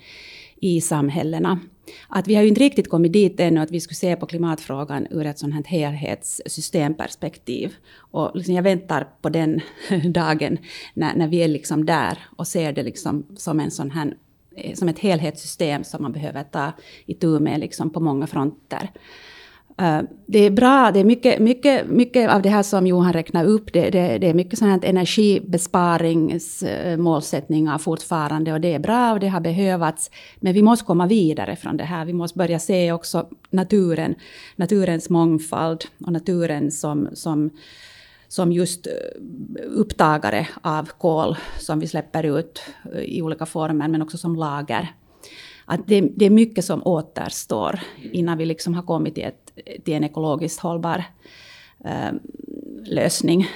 i 0.63 0.81
samhällena. 0.81 1.61
Att 2.09 2.29
vi 2.29 2.35
har 2.35 2.43
ju 2.43 2.49
inte 2.49 2.61
riktigt 2.61 2.91
kommit 2.91 3.13
dit 3.13 3.41
ännu 3.41 3.61
att 3.61 3.71
vi 3.71 3.81
skulle 3.81 3.95
se 3.95 4.17
på 4.17 4.27
klimatfrågan 4.27 5.07
ur 5.11 5.27
ett 5.27 5.39
sånt 5.39 5.55
här 5.55 5.65
helhetssystemperspektiv. 5.65 7.75
Och 7.97 8.31
liksom 8.35 8.55
jag 8.55 8.63
väntar 8.63 9.09
på 9.23 9.29
den 9.29 9.61
dagen 10.05 10.59
när, 10.95 11.15
när 11.15 11.29
vi 11.29 11.43
är 11.43 11.49
liksom 11.49 11.87
där 11.87 12.19
och 12.37 12.47
ser 12.47 12.73
det 12.73 12.83
liksom 12.83 13.27
som 13.37 13.61
en 13.61 13.71
sån 13.71 13.91
här 13.91 14.17
eh, 14.57 14.75
som 14.75 14.89
ett 14.89 14.99
helhetssystem 14.99 15.85
som 15.85 16.03
man 16.03 16.13
behöver 16.13 16.43
ta 16.43 16.73
itu 17.07 17.41
med 17.41 17.61
liksom 17.61 17.91
på 17.91 18.01
många 18.01 18.27
fronter. 18.27 18.91
Äh, 19.79 20.01
det 20.27 20.39
är 20.39 20.51
bra, 20.51 20.91
det 20.95 21.01
är 21.01 21.05
mycket, 21.05 21.39
mycket, 21.39 21.87
mycket 21.87 22.31
av 22.31 22.43
det 22.43 22.49
här 22.49 22.63
som 22.63 22.87
Johan 22.87 23.13
räknar 23.13 23.45
upp, 23.45 23.73
det, 23.73 23.91
det, 23.91 24.19
det 24.19 24.29
är 24.29 24.35
mycket 24.35 24.59
sådant 24.59 24.85
energibesparingsmålsättningar 24.85 27.79
fortfarande 27.79 28.53
och 28.53 28.61
det 28.61 28.75
är 28.75 28.79
bra 28.79 29.13
och 29.13 29.21
det 29.21 29.29
har 29.29 29.41
behövats. 29.41 30.11
Men 30.37 30.55
vi 30.55 30.63
måste 30.63 30.85
komma 30.85 31.07
vidare 31.07 31.57
från 31.57 31.77
det 31.77 31.85
här. 31.85 32.05
Vi 32.05 32.13
måste 32.13 32.39
börja 32.39 32.59
se 32.59 32.93
också 32.93 33.29
naturen, 33.51 34.15
naturens 34.57 35.11
mångfald 35.11 35.85
och 36.07 36.13
naturen 36.13 36.71
som, 36.71 37.09
som, 37.13 37.51
som 38.29 38.53
just 38.53 38.87
eh, 38.87 38.93
upptagare 39.67 40.49
av 40.63 40.91
kol 40.99 41.37
som 41.59 41.81
vi 41.81 41.87
släpper 41.87 42.39
ut 42.39 42.63
eh, 42.95 43.01
i 43.01 43.23
olika 43.23 43.47
former, 43.47 43.89
men 43.89 44.03
också 44.03 44.19
som 44.19 44.37
lager 44.37 44.93
att 45.73 45.87
det, 45.87 46.01
det, 46.01 46.27
är 46.27 46.31
mycket 46.31 46.65
som 46.65 46.87
återstår 46.87 47.81
innan 48.13 48.39
vi 48.39 48.47
liksom 48.47 48.75
har 48.75 48.83
kommit 48.83 49.15
till, 49.15 49.25
ett, 49.25 49.53
till 49.85 49.95
en 49.95 50.05
ekologiskt 50.05 50.61
hållbar 50.61 51.05
eh, 51.85 52.13
lösning. 52.85 53.49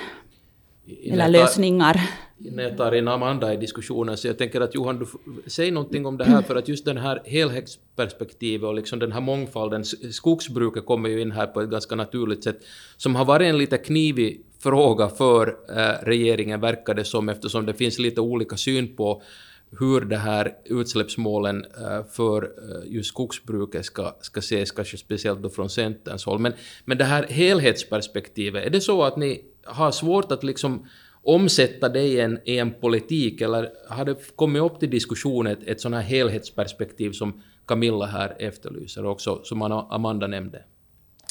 Eller 1.05 1.29
lösningar. 1.29 2.01
När 2.39 2.63
jag 2.63 2.77
tar 2.77 2.95
in 2.95 3.09
Amanda 3.09 3.55
i 3.55 3.57
diskussionen, 3.57 4.17
så 4.17 4.27
jag 4.27 4.39
tänker 4.39 4.61
att 4.61 4.75
Johan, 4.75 4.99
du 4.99 5.07
säg 5.47 5.71
någonting 5.71 6.07
om 6.07 6.19
det 6.19 6.25
här, 6.25 6.43
för 6.43 6.57
att 6.57 6.69
just 6.69 6.85
den 6.85 6.97
här 6.97 7.23
helhetsperspektivet 7.25 8.69
och 8.69 8.75
liksom 8.75 8.99
den 8.99 9.13
här 9.13 9.21
mångfalden, 9.21 9.85
skogsbruket 10.11 10.87
kommer 10.87 11.09
ju 11.09 11.21
in 11.21 11.33
här 11.33 11.47
på 11.47 11.61
ett 11.61 11.71
ganska 11.71 11.95
naturligt 11.95 12.45
sätt, 12.45 12.59
som 12.97 13.15
har 13.15 13.25
varit 13.25 13.47
en 13.47 13.59
lite 13.59 13.79
knivig 13.79 14.41
fråga 14.59 15.09
för 15.09 15.49
eh, 15.49 16.05
regeringen, 16.05 16.61
verkar 16.61 16.95
det 16.95 17.05
som, 17.05 17.29
eftersom 17.29 17.67
det 17.67 17.75
finns 17.75 17.99
lite 17.99 18.21
olika 18.21 18.57
syn 18.57 18.97
på 18.97 19.23
hur 19.71 20.01
det 20.01 20.17
här 20.17 20.55
utsläppsmålen 20.65 21.65
eh, 21.65 22.05
för 22.13 22.43
eh, 22.43 22.93
just 22.93 23.09
skogsbruket 23.09 23.85
ska, 23.85 24.17
ska 24.21 24.39
ses, 24.39 24.71
kanske 24.71 24.97
speciellt 24.97 25.43
då 25.43 25.51
från 25.51 25.71
Centerns 25.71 26.25
håll. 26.25 26.39
Men, 26.39 26.53
men 26.85 26.99
det 26.99 27.05
här 27.05 27.23
helhetsperspektivet, 27.23 28.67
är 28.67 28.71
det 28.71 28.81
så 28.81 29.03
att 29.03 29.17
ni 29.17 29.45
har 29.65 29.91
svårt 29.91 30.33
att 30.33 30.45
liksom 30.45 30.87
omsätta 31.23 31.89
det 31.89 32.03
i 32.03 32.21
en, 32.21 32.39
i 32.45 32.59
en 32.59 32.73
politik, 32.73 33.41
eller 33.41 33.71
har 33.89 34.05
det 34.05 34.37
kommit 34.37 34.63
upp 34.63 34.81
till 34.81 34.91
diskussion 34.91 35.47
ett, 35.47 35.63
ett 35.67 35.81
sådant 35.81 36.03
här 36.03 36.11
helhetsperspektiv 36.11 37.13
som 37.13 37.43
Camilla 37.67 38.07
här 38.07 38.37
efterlyser, 38.39 39.05
och 39.05 39.13
också 39.13 39.41
som 39.45 39.63
Amanda 39.63 40.27
nämnde? 40.27 40.65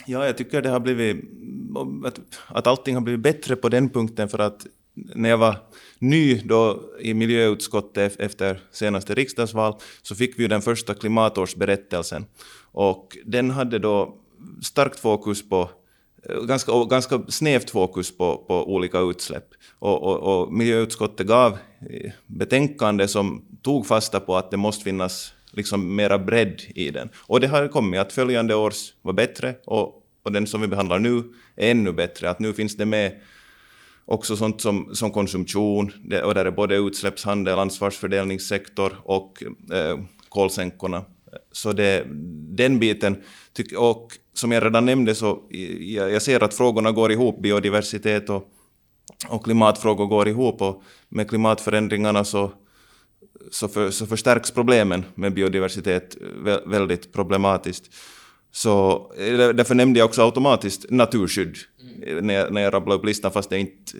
Ja, 0.07 0.25
jag 0.25 0.37
tycker 0.37 0.61
det 0.61 0.69
har 0.69 0.79
blivit, 0.79 1.17
att, 2.05 2.19
att 2.47 2.67
allting 2.67 2.95
har 2.95 3.01
blivit 3.01 3.21
bättre 3.21 3.55
på 3.55 3.69
den 3.69 3.89
punkten 3.89 4.29
för 4.29 4.39
att 4.39 4.67
när 4.95 5.29
jag 5.29 5.37
var 5.37 5.55
ny 5.99 6.41
då 6.45 6.81
i 6.99 7.13
miljöutskottet 7.13 8.19
efter 8.19 8.59
senaste 8.71 9.13
riksdagsval 9.13 9.75
så 10.01 10.15
fick 10.15 10.39
vi 10.39 10.41
ju 10.41 10.47
den 10.47 10.61
första 10.61 10.93
klimatårsberättelsen. 10.93 12.25
Och 12.71 13.17
den 13.25 13.51
hade 13.51 13.79
då 13.79 14.15
starkt 14.61 14.99
fokus 14.99 15.49
på 15.49 15.69
eh, 16.29 16.41
ganska, 16.41 16.71
ganska 16.83 17.21
snävt 17.27 17.69
fokus 17.69 18.17
på, 18.17 18.37
på 18.47 18.73
olika 18.73 18.99
utsläpp. 18.99 19.47
Och, 19.79 20.03
och, 20.03 20.41
och 20.41 20.53
miljöutskottet 20.53 21.27
gav 21.27 21.51
eh, 21.89 22.11
betänkande 22.27 23.07
som 23.07 23.45
tog 23.61 23.87
fasta 23.87 24.19
på 24.19 24.35
att 24.35 24.51
det 24.51 24.57
måste 24.57 24.83
finnas 24.83 25.33
liksom 25.51 25.95
mera 25.95 26.19
bredd 26.19 26.61
i 26.75 26.91
den. 26.91 27.09
Och 27.15 27.39
det 27.39 27.47
har 27.47 27.67
kommit 27.67 27.99
att 27.99 28.13
följande 28.13 28.55
års 28.55 28.93
var 29.01 29.13
bättre 29.13 29.55
och, 29.65 30.03
och 30.23 30.31
den 30.31 30.47
som 30.47 30.61
vi 30.61 30.67
behandlar 30.67 30.99
nu 30.99 31.23
är 31.55 31.71
ännu 31.71 31.91
bättre. 31.91 32.29
Att 32.29 32.39
nu 32.39 32.53
finns 32.53 32.77
det 32.77 32.85
med 32.85 33.21
också 34.05 34.37
sånt 34.37 34.61
som, 34.61 34.95
som 34.95 35.11
konsumtion, 35.11 35.91
det, 36.03 36.23
och 36.23 36.33
där 36.33 36.45
är 36.45 36.51
både 36.51 36.75
utsläppshandel, 36.75 37.59
ansvarsfördelningssektor 37.59 38.97
och 39.03 39.43
eh, 39.73 39.99
kolsänkorna. 40.29 41.05
Så 41.51 41.73
det, 41.73 42.03
den 42.55 42.79
biten, 42.79 43.23
tyck, 43.53 43.73
och 43.77 44.11
som 44.33 44.51
jag 44.51 44.65
redan 44.65 44.85
nämnde 44.85 45.15
så 45.15 45.39
jag, 45.79 46.11
jag 46.11 46.21
ser 46.21 46.43
att 46.43 46.53
frågorna 46.53 46.91
går 46.91 47.11
ihop, 47.11 47.41
biodiversitet 47.41 48.29
och, 48.29 48.47
och 49.29 49.43
klimatfrågor 49.43 50.05
går 50.05 50.27
ihop 50.27 50.61
och 50.61 50.83
med 51.09 51.29
klimatförändringarna 51.29 52.23
så, 52.23 52.51
så, 53.51 53.67
för, 53.67 53.91
så 53.91 54.05
förstärks 54.05 54.51
problemen 54.51 55.05
med 55.15 55.33
biodiversitet 55.33 56.17
väldigt 56.65 57.13
problematiskt. 57.13 57.93
Så 58.55 59.11
därför 59.53 59.75
nämnde 59.75 59.99
jag 59.99 60.05
också 60.05 60.21
automatiskt 60.21 60.85
naturskydd 60.89 61.57
mm. 61.81 62.27
när, 62.27 62.33
jag, 62.33 62.53
när 62.53 62.61
jag 62.61 62.73
rabblade 62.73 62.99
upp 62.99 63.05
listan, 63.05 63.31
fast 63.31 63.49
det 63.49 63.55
är 63.55 63.59
inte 63.59 63.91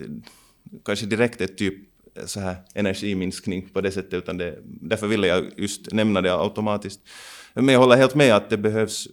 kanske 0.84 1.06
direkt 1.06 1.40
ett 1.40 1.58
typ 1.58 1.74
så 2.24 2.40
här 2.40 2.56
energiminskning 2.74 3.68
på 3.68 3.80
det 3.80 3.90
sättet, 3.90 4.14
utan 4.14 4.36
det, 4.36 4.58
därför 4.64 5.06
ville 5.06 5.26
jag 5.26 5.44
just 5.56 5.92
nämna 5.92 6.20
det 6.20 6.34
automatiskt. 6.34 7.00
Men 7.54 7.68
jag 7.68 7.80
håller 7.80 7.96
helt 7.96 8.14
med 8.14 8.36
att 8.36 8.50
det 8.50 8.56
behövs 8.56 9.08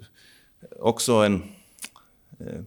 också 0.80 1.14
en... 1.14 1.44
Eh, 2.40 2.62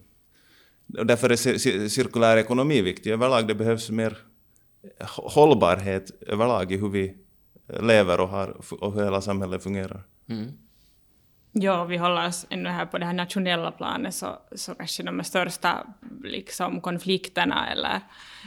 därför 0.86 1.30
är 1.30 1.88
cirkulär 1.88 2.36
ekonomi 2.36 2.82
viktig 2.82 3.10
överlag. 3.10 3.48
Det 3.48 3.54
behövs 3.54 3.90
mer 3.90 4.18
hållbarhet 5.08 6.10
överlag 6.20 6.72
i 6.72 6.76
hur 6.76 6.88
vi 6.88 7.14
lever 7.80 8.20
och, 8.20 8.28
har, 8.28 8.56
och 8.70 8.94
hur 8.94 9.04
hela 9.04 9.20
samhället 9.20 9.62
fungerar. 9.62 10.02
Mm. 10.28 10.52
Ja, 11.58 11.84
vi 11.84 11.96
håller 11.96 12.26
oss 12.26 12.46
ännu 12.50 12.68
här 12.68 12.86
på 12.86 12.98
det 12.98 13.04
här 13.04 13.12
nationella 13.12 13.70
planet 13.70 14.14
så, 14.14 14.38
så 14.52 14.74
kanske 14.74 15.02
de 15.02 15.24
största 15.24 15.86
liksom, 16.24 16.80
konflikterna 16.80 17.70
eller 17.72 18.00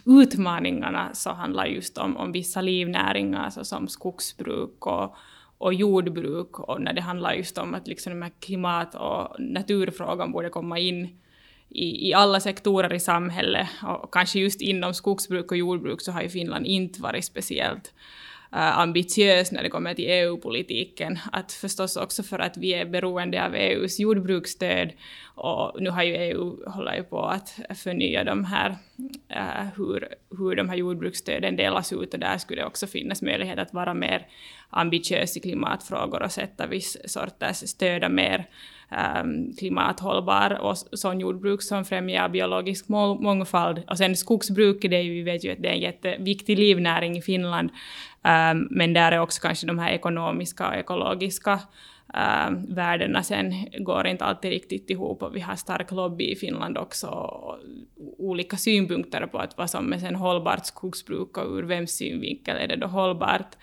utmaningarna 0.05 1.09
så 1.13 1.29
handlar 1.29 1.65
just 1.65 1.97
om, 1.97 2.17
om 2.17 2.31
vissa 2.31 2.61
livnäringar 2.61 3.49
såsom 3.49 3.87
skogsbruk 3.87 4.85
och, 4.85 5.15
och 5.57 5.73
jordbruk 5.73 6.59
och 6.59 6.81
när 6.81 6.93
det 6.93 7.01
handlar 7.01 7.33
just 7.33 7.57
om 7.57 7.73
att 7.73 7.87
liksom 7.87 8.29
klimat 8.39 8.95
och 8.95 9.35
naturfrågan 9.39 10.31
borde 10.31 10.49
komma 10.49 10.79
in 10.79 11.19
i, 11.69 12.09
i 12.09 12.13
alla 12.13 12.39
sektorer 12.39 12.93
i 12.93 12.99
samhället. 12.99 13.67
Och 13.83 14.13
kanske 14.13 14.39
just 14.39 14.61
inom 14.61 14.93
skogsbruk 14.93 15.51
och 15.51 15.57
jordbruk 15.57 16.01
så 16.01 16.11
har 16.11 16.21
ju 16.21 16.29
Finland 16.29 16.65
inte 16.65 17.01
varit 17.01 17.25
speciellt 17.25 17.93
Äh, 18.51 18.79
ambitiös 18.79 19.51
när 19.51 19.63
det 19.63 19.70
kommer 19.70 19.94
till 19.94 20.10
EU-politiken. 20.10 21.20
Att 21.32 21.51
förstås 21.51 21.98
också 21.98 22.24
för 22.24 22.39
att 22.39 22.58
vi 22.58 22.74
är 22.74 22.86
beroende 22.86 23.46
av 23.46 23.56
EUs 23.56 24.00
jordbruksstöd 24.00 24.91
och 25.36 25.82
nu 25.82 25.89
har 25.89 26.03
ju 26.03 26.15
EU 26.15 26.70
håller 26.70 26.96
ju 26.96 27.03
på 27.03 27.25
att 27.25 27.60
förnya 27.75 28.24
de 28.24 28.46
här, 28.46 28.70
uh, 29.36 29.68
hur, 29.75 30.08
hur 30.38 30.56
de 30.56 30.70
här 30.70 30.75
jordbruksstöden 30.75 31.56
delas 31.56 31.94
ut 31.94 32.13
och 32.13 32.20
där 32.20 32.38
skulle 32.38 32.62
det 32.62 32.65
också 32.65 32.88
finnas 32.88 33.22
möjlighet 33.22 33.60
att 33.60 33.74
vara 33.74 33.94
mer 33.94 34.27
ambitiös 34.70 35.38
i 35.38 35.39
klimatfrågor 35.39 36.24
och 36.24 36.32
sätta 36.32 36.68
viss 36.68 36.98
sorters 37.06 37.58
stöda 37.58 38.10
mer 38.10 38.48
um, 38.91 39.53
klimathållbar 39.58 40.60
och 40.62 40.77
sån 40.77 41.20
jordbruk 41.20 41.62
som 41.62 41.86
främjar 41.86 42.29
biologisk 42.29 42.89
mångfald. 42.89 43.84
Och 43.88 43.98
sen 43.98 44.15
skogsbruket, 44.15 44.91
det 44.91 44.98
är 44.98 45.01
ju, 45.01 45.13
vi 45.13 45.22
vet 45.22 45.44
ju 45.44 45.51
att 45.51 45.62
det 45.62 45.70
är 45.70 45.74
en 45.74 45.79
jätteviktig 45.79 46.60
livnäring 46.60 47.18
i 47.18 47.22
Finland, 47.22 47.70
um, 48.23 48.67
men 48.71 48.93
där 48.93 49.11
är 49.11 49.19
också 49.19 49.41
kanske 49.41 49.67
de 49.67 49.79
här 49.79 49.91
ekonomiska 49.91 50.67
och 50.67 50.75
ekologiska 50.75 51.59
värdena 52.67 53.23
sen 53.23 53.53
går 53.79 54.07
inte 54.07 54.25
alltid 54.25 54.51
riktigt 54.51 54.89
ihop 54.89 55.23
och 55.23 55.35
vi 55.35 55.39
har 55.39 55.55
stark 55.55 55.91
lobby 55.91 56.31
i 56.31 56.35
Finland 56.35 56.77
också 56.77 57.07
och 57.07 57.59
olika 58.17 58.57
synpunkter 58.57 59.25
på 59.25 59.38
att 59.38 59.57
vad 59.57 59.69
som 59.69 59.93
är 59.93 59.97
sen 59.97 60.15
hållbart 60.15 60.65
skogsbruk 60.65 61.38
och 61.38 61.57
ur 61.57 61.63
vems 61.63 61.91
synvinkel 61.91 62.57
är 62.57 62.67
det 62.67 62.75
då 62.75 62.88
hållbart 62.88 63.55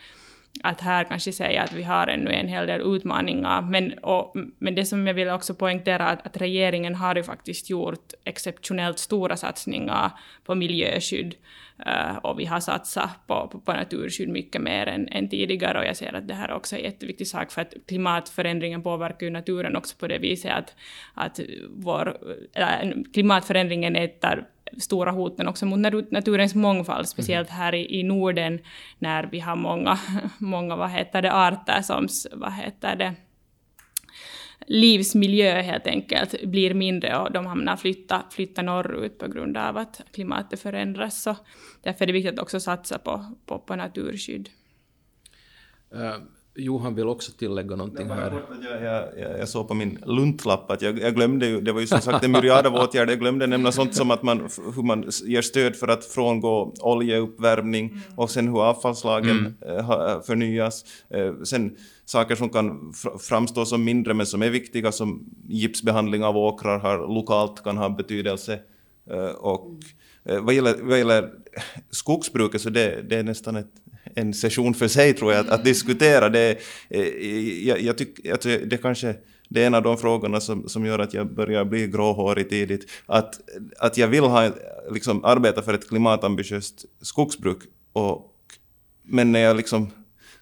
att 0.62 0.80
här 0.80 1.04
kanske 1.04 1.32
säga 1.32 1.62
att 1.62 1.72
vi 1.72 1.82
har 1.82 2.06
ännu 2.06 2.30
en 2.30 2.48
hel 2.48 2.66
del 2.66 2.96
utmaningar. 2.96 3.62
Men, 3.62 3.92
och, 3.98 4.36
men 4.58 4.75
det 4.75 4.84
som 4.84 5.06
jag 5.06 5.14
vill 5.14 5.28
också 5.28 5.54
poängtera 5.54 6.06
att, 6.06 6.26
att 6.26 6.36
regeringen 6.36 6.94
har 6.94 7.16
ju 7.16 7.22
faktiskt 7.22 7.70
gjort 7.70 8.12
exceptionellt 8.25 8.98
stora 8.98 9.36
satsningar 9.36 10.10
på 10.44 10.54
miljöskydd. 10.54 11.34
Uh, 11.86 12.16
och 12.16 12.40
vi 12.40 12.44
har 12.44 12.60
satsat 12.60 13.26
på, 13.26 13.48
på, 13.52 13.60
på 13.60 13.72
naturskydd 13.72 14.28
mycket 14.28 14.62
mer 14.62 14.86
än, 14.86 15.08
än, 15.08 15.28
tidigare 15.28 15.78
och 15.78 15.84
jag 15.84 15.96
ser 15.96 16.14
att 16.14 16.28
det 16.28 16.34
här 16.34 16.52
också 16.52 16.76
är 16.76 16.78
en 16.78 16.84
jätteviktig 16.84 17.26
sak 17.26 17.50
för 17.50 17.62
att 17.62 17.75
klimatförändringen 17.88 18.82
påverkar 18.82 19.26
ju 19.26 19.30
naturen 19.32 19.76
också 19.76 19.96
på 19.96 20.06
det 20.06 20.18
viset 20.18 20.52
att, 20.52 20.75
att 21.14 21.40
vår, 21.70 22.16
äh, 22.54 22.90
klimatförändringen 23.12 23.96
äter 23.96 24.44
stora 24.78 25.11
hoten 25.11 25.49
också 25.49 25.66
mot 25.66 26.11
naturens 26.11 26.54
mångfald, 26.54 27.08
speciellt 27.08 27.50
här 27.50 27.75
i, 27.75 28.00
i 28.00 28.02
Norden 28.02 28.58
när 28.99 29.28
vi 29.32 29.40
har 29.40 29.56
många, 29.56 29.99
många 30.38 30.76
vad 30.76 30.90
heter 30.90 31.23
det, 31.23 31.32
arter 31.32 31.82
som 31.82 32.08
vad 32.32 32.52
heter 32.52 32.96
det, 32.96 33.14
livsmiljö 34.66 35.61
helt 35.61 35.87
enkelt 35.87 36.42
blir 36.44 36.75
mindre 36.75 37.18
och 37.18 37.32
de 37.32 37.46
hamnar 37.46 37.76
flytta, 37.76 38.23
flytta 38.30 38.62
norrut 38.62 39.18
på 39.18 39.28
grund 39.28 39.56
av 39.56 39.76
att 39.76 40.00
klimatet 40.12 40.61
förändras. 40.61 41.23
Så 41.23 41.37
därför 41.82 42.04
är 42.04 42.06
det 42.06 42.12
viktigt 42.12 42.32
att 42.32 42.42
också 42.42 42.61
satsa 42.61 42.99
på, 42.99 43.37
på, 43.46 43.58
på 43.58 43.76
naturskydd. 43.76 44.49
Uh, 45.94 46.16
Johan 46.56 46.94
vill 46.94 47.08
också 47.08 47.32
tillägga 47.32 47.76
någonting 47.76 48.08
här. 48.08 48.42
Jag, 48.62 48.82
jag, 48.82 49.38
jag, 49.38 49.48
såg 49.48 49.68
på 49.68 49.75
min 49.75 49.98
luntlapp 50.06 50.70
att 50.70 50.82
jag, 50.82 50.98
jag 50.98 51.14
glömde 51.14 51.46
ju, 51.46 51.60
det 51.60 51.72
var 51.72 51.80
ju 51.80 51.86
som 51.86 52.00
sagt 52.00 52.25
en 52.25 52.32
myriad 52.32 52.66
av 52.66 52.75
åtgärder, 52.75 53.12
jag 53.12 53.20
glömde 53.20 53.46
nämna 53.46 53.72
sånt 53.72 53.94
som 53.94 54.10
att 54.10 54.22
man, 54.22 54.48
hur 54.76 54.82
man 54.82 55.10
ger 55.25 55.42
stöd 55.42 55.76
för 55.76 55.88
att 55.88 56.04
frångå 56.04 56.75
oljeuppvärmning 56.80 57.88
mm. 57.88 58.00
och 58.16 58.30
sen 58.30 58.48
hur 58.48 58.62
avfallslagen 58.62 59.38
mm. 59.38 59.54
Eh, 59.66 59.90
eh, 59.90 60.20
förnyas. 60.22 60.84
Eh, 61.10 61.34
sen 61.44 61.76
saker 62.04 62.34
som 62.34 62.48
kan 62.48 62.92
framstå 63.28 63.64
som 63.64 63.84
mindre 63.84 64.14
men 64.14 64.26
som 64.26 64.42
är 64.42 64.50
viktiga 64.50 64.92
som 64.92 65.25
gipsbehandling 65.48 66.25
av 66.25 66.36
åkrar 66.36 66.78
har 66.78 67.14
lokalt 67.14 67.64
kan 67.64 67.76
ha 67.76 67.88
betydelse. 67.88 68.58
Och 69.38 69.78
vad 70.40 70.54
gäller, 70.54 70.75
vad 70.82 70.98
gäller 70.98 71.30
skogsbruket 71.90 72.60
så 72.60 72.70
det, 72.70 73.02
det 73.09 73.16
är 73.16 73.22
nästan 73.22 73.57
ett 73.57 73.72
en 74.16 74.35
session 74.35 74.74
för 74.74 74.88
sig 74.88 75.14
tror 75.14 75.33
jag, 75.33 75.40
att, 75.40 75.50
att 75.52 75.64
diskutera. 75.64 76.29
Det, 76.29 76.59
eh, 76.88 77.02
jag, 77.66 77.81
jag 77.81 77.98
tycker 77.98 78.35
att 78.35 78.42
det 78.42 78.83
kanske 78.83 79.14
det 79.48 79.62
är 79.62 79.66
en 79.66 79.74
av 79.74 79.83
de 79.83 79.98
frågorna 79.98 80.40
som, 80.40 80.68
som 80.68 80.87
gör 80.87 80.98
att 80.98 81.14
jag 81.14 81.35
börjar 81.35 81.64
bli 81.64 81.87
gråhårig 81.87 82.48
tidigt. 82.48 82.90
Att, 83.07 83.40
att 83.79 83.96
jag 83.96 84.09
vill 84.09 84.24
ha, 84.24 84.50
liksom, 84.90 85.24
arbeta 85.24 85.62
för 85.62 85.74
ett 85.74 85.88
klimatambitiöst 85.88 86.85
skogsbruk. 87.00 87.59
Och, 87.92 88.33
men 89.02 89.33
när 89.33 89.40
jag 89.40 89.57
liksom 89.57 89.90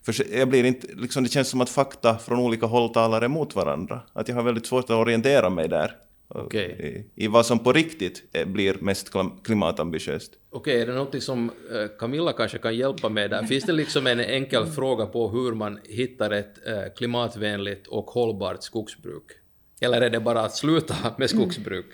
för 0.05 0.37
jag 0.39 0.49
blir 0.49 0.65
inte, 0.65 0.87
liksom, 0.95 1.23
det 1.23 1.29
känns 1.29 1.49
som 1.49 1.61
att 1.61 1.71
fakta 1.71 2.19
från 2.19 2.39
olika 2.39 2.67
håll 2.67 2.93
talar 2.93 3.25
emot 3.25 3.55
varandra. 3.55 4.01
Att 4.13 4.29
jag 4.29 4.37
har 4.37 4.43
väldigt 4.43 4.67
svårt 4.67 4.85
att 4.85 4.91
orientera 4.91 5.51
mig 5.51 5.69
där. 5.69 5.93
Okay. 6.29 6.65
I, 6.65 7.11
I 7.15 7.27
vad 7.27 7.47
som 7.47 7.59
på 7.59 7.73
riktigt 7.73 8.47
blir 8.47 8.75
mest 8.81 9.11
klimatambitiöst. 9.45 10.33
Okej, 10.51 10.75
okay, 10.75 10.83
är 10.83 10.87
det 10.87 10.95
något 10.95 11.23
som 11.23 11.51
eh, 11.71 11.99
Camilla 11.99 12.33
kanske 12.33 12.59
kan 12.59 12.77
hjälpa 12.77 13.09
med 13.09 13.31
där? 13.31 13.43
Finns 13.43 13.65
det 13.65 13.73
liksom 13.73 14.07
en 14.07 14.21
enkel 14.21 14.67
fråga 14.67 15.07
på 15.07 15.29
hur 15.29 15.55
man 15.55 15.79
hittar 15.85 16.31
ett 16.31 16.67
eh, 16.67 16.93
klimatvänligt 16.97 17.87
och 17.87 18.05
hållbart 18.05 18.63
skogsbruk? 18.63 19.25
Eller 19.81 20.01
är 20.01 20.11
det 20.11 20.21
bara 20.21 20.41
att 20.41 20.55
sluta 20.55 20.95
med 21.19 21.31
skogsbruk? 21.31 21.87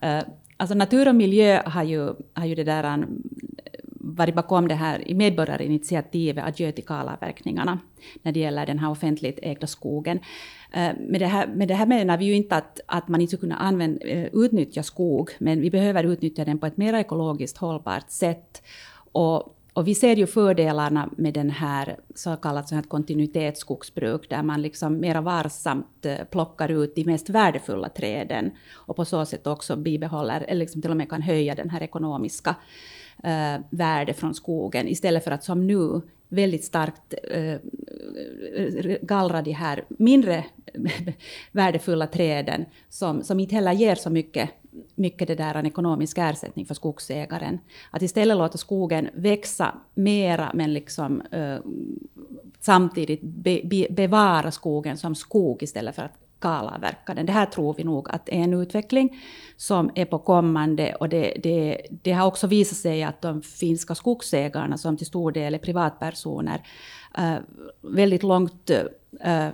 Mm. 0.00 0.24
alltså 0.56 0.74
natur 0.74 1.08
och 1.08 1.14
miljö 1.14 1.62
har 1.66 1.82
ju, 1.84 2.14
har 2.32 2.46
ju 2.46 2.54
det 2.54 2.64
där 2.64 3.06
varit 4.00 4.34
bakom 4.34 4.68
det 4.68 4.74
här 4.74 5.08
i 5.08 5.14
medborgarinitiativet 5.14 6.44
Adjö 6.44 6.72
till 6.72 6.84
kalavverkningarna 6.84 7.78
när 8.22 8.32
det 8.32 8.40
gäller 8.40 8.66
den 8.66 8.78
här 8.78 8.90
offentligt 8.90 9.38
ägda 9.42 9.66
skogen. 9.66 10.20
Eh, 10.72 10.92
med 10.98 11.20
det, 11.20 11.26
här, 11.26 11.46
med 11.46 11.68
det 11.68 11.74
här 11.74 11.86
menar 11.86 12.18
vi 12.18 12.24
ju 12.24 12.34
inte 12.34 12.56
att, 12.56 12.80
att 12.86 13.08
man 13.08 13.20
inte 13.20 13.30
ska 13.30 13.40
kunna 13.40 13.56
använda, 13.56 14.06
eh, 14.06 14.28
utnyttja 14.32 14.82
skog, 14.82 15.30
men 15.38 15.60
vi 15.60 15.70
behöver 15.70 16.04
utnyttja 16.04 16.44
den 16.44 16.58
på 16.58 16.66
ett 16.66 16.76
mer 16.76 16.94
ekologiskt 16.94 17.58
hållbart 17.58 18.10
sätt. 18.10 18.62
Och, 19.12 19.54
och 19.72 19.88
vi 19.88 19.94
ser 19.94 20.16
ju 20.16 20.26
fördelarna 20.26 21.10
med 21.16 21.34
den 21.34 21.50
här 21.50 21.96
så 22.14 22.36
kallat 22.36 22.68
så 22.68 22.74
här 22.74 22.82
kontinuitetsskogsbruk, 22.82 24.30
där 24.30 24.42
man 24.42 24.62
liksom 24.62 25.00
mera 25.00 25.20
varsamt 25.20 26.06
eh, 26.06 26.24
plockar 26.30 26.68
ut 26.68 26.94
de 26.94 27.04
mest 27.04 27.30
värdefulla 27.30 27.88
träden 27.88 28.50
och 28.74 28.96
på 28.96 29.04
så 29.04 29.24
sätt 29.24 29.46
också 29.46 29.76
bibehåller, 29.76 30.44
eller 30.48 30.60
liksom 30.60 30.82
till 30.82 30.90
och 30.90 30.96
med 30.96 31.10
kan 31.10 31.22
höja 31.22 31.54
den 31.54 31.70
här 31.70 31.82
ekonomiska 31.82 32.54
eh, 33.24 33.60
värde 33.70 34.14
från 34.14 34.34
skogen, 34.34 34.88
istället 34.88 35.24
för 35.24 35.30
att 35.30 35.44
som 35.44 35.66
nu 35.66 36.00
väldigt 36.28 36.64
starkt 36.64 37.14
eh, 37.30 37.58
gallra 39.02 39.42
de 39.42 39.52
här 39.52 39.84
mindre 39.88 40.44
värdefulla 41.52 42.06
träden 42.06 42.64
som, 42.88 43.24
som 43.24 43.40
inte 43.40 43.54
heller 43.54 43.72
ger 43.72 43.94
så 43.94 44.10
mycket, 44.10 44.50
mycket 44.94 45.28
det 45.28 45.34
där 45.34 45.54
en 45.54 45.66
ekonomisk 45.66 46.18
ersättning 46.18 46.66
för 46.66 46.74
skogsägaren. 46.74 47.58
Att 47.90 48.02
istället 48.02 48.36
låta 48.36 48.58
skogen 48.58 49.08
växa 49.14 49.74
mera 49.94 50.50
men 50.54 50.72
liksom 50.72 51.20
eh, 51.20 51.58
samtidigt 52.60 53.22
be, 53.22 53.60
be, 53.64 53.86
bevara 53.90 54.50
skogen 54.50 54.96
som 54.96 55.14
skog 55.14 55.62
istället 55.62 55.94
för 55.94 56.02
att 56.02 56.27
Kalavverkade. 56.40 57.22
Det 57.22 57.32
här 57.32 57.46
tror 57.46 57.74
vi 57.74 57.84
nog 57.84 58.08
att 58.10 58.28
är 58.28 58.32
en 58.32 58.54
utveckling 58.54 59.18
som 59.56 59.90
är 59.94 60.04
på 60.04 60.18
kommande 60.18 60.94
och 60.94 61.08
det, 61.08 61.34
det, 61.42 61.86
det 62.02 62.12
har 62.12 62.26
också 62.26 62.46
visat 62.46 62.78
sig 62.78 63.02
att 63.02 63.22
de 63.22 63.42
finska 63.42 63.94
skogsägarna 63.94 64.78
som 64.78 64.96
till 64.96 65.06
stor 65.06 65.32
del 65.32 65.54
är 65.54 65.58
privatpersoner 65.58 66.62
äh, 67.18 67.36
väldigt 67.80 68.22
långt 68.22 68.70
äh, 69.20 69.50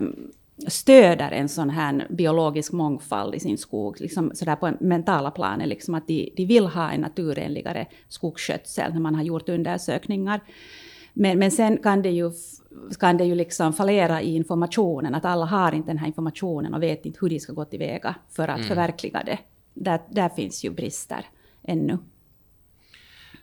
stöder 0.66 1.30
en 1.30 1.48
sån 1.48 1.70
här 1.70 2.06
biologisk 2.10 2.72
mångfald 2.72 3.34
i 3.34 3.40
sin 3.40 3.58
skog, 3.58 4.00
liksom 4.00 4.30
sådär 4.34 4.56
på 4.56 4.66
en 4.66 4.76
mentala 4.80 5.30
planet, 5.30 5.68
liksom 5.68 5.94
att 5.94 6.06
de, 6.06 6.32
de 6.36 6.46
vill 6.46 6.66
ha 6.66 6.90
en 6.90 7.00
naturenligare 7.00 7.86
skogsskötsel 8.08 8.92
när 8.92 9.00
man 9.00 9.14
har 9.14 9.22
gjort 9.22 9.48
undersökningar. 9.48 10.40
Men, 11.14 11.38
men 11.38 11.50
sen 11.50 11.78
kan 11.78 12.02
det 12.02 12.10
ju, 12.10 12.30
kan 13.00 13.16
det 13.16 13.24
ju 13.24 13.34
liksom 13.34 13.72
fallera 13.72 14.22
i 14.22 14.34
informationen, 14.34 15.14
att 15.14 15.24
alla 15.24 15.44
har 15.44 15.72
inte 15.72 15.90
den 15.90 15.98
här 15.98 16.06
informationen 16.06 16.74
och 16.74 16.82
vet 16.82 17.06
inte 17.06 17.18
hur 17.20 17.28
de 17.28 17.40
ska 17.40 17.52
gå 17.52 17.64
tillväga 17.64 18.14
för 18.30 18.48
att 18.48 18.56
mm. 18.56 18.68
förverkliga 18.68 19.22
det. 19.26 19.38
Där, 19.74 20.00
där 20.10 20.28
finns 20.28 20.64
ju 20.64 20.70
brister 20.70 21.26
ännu. 21.62 21.98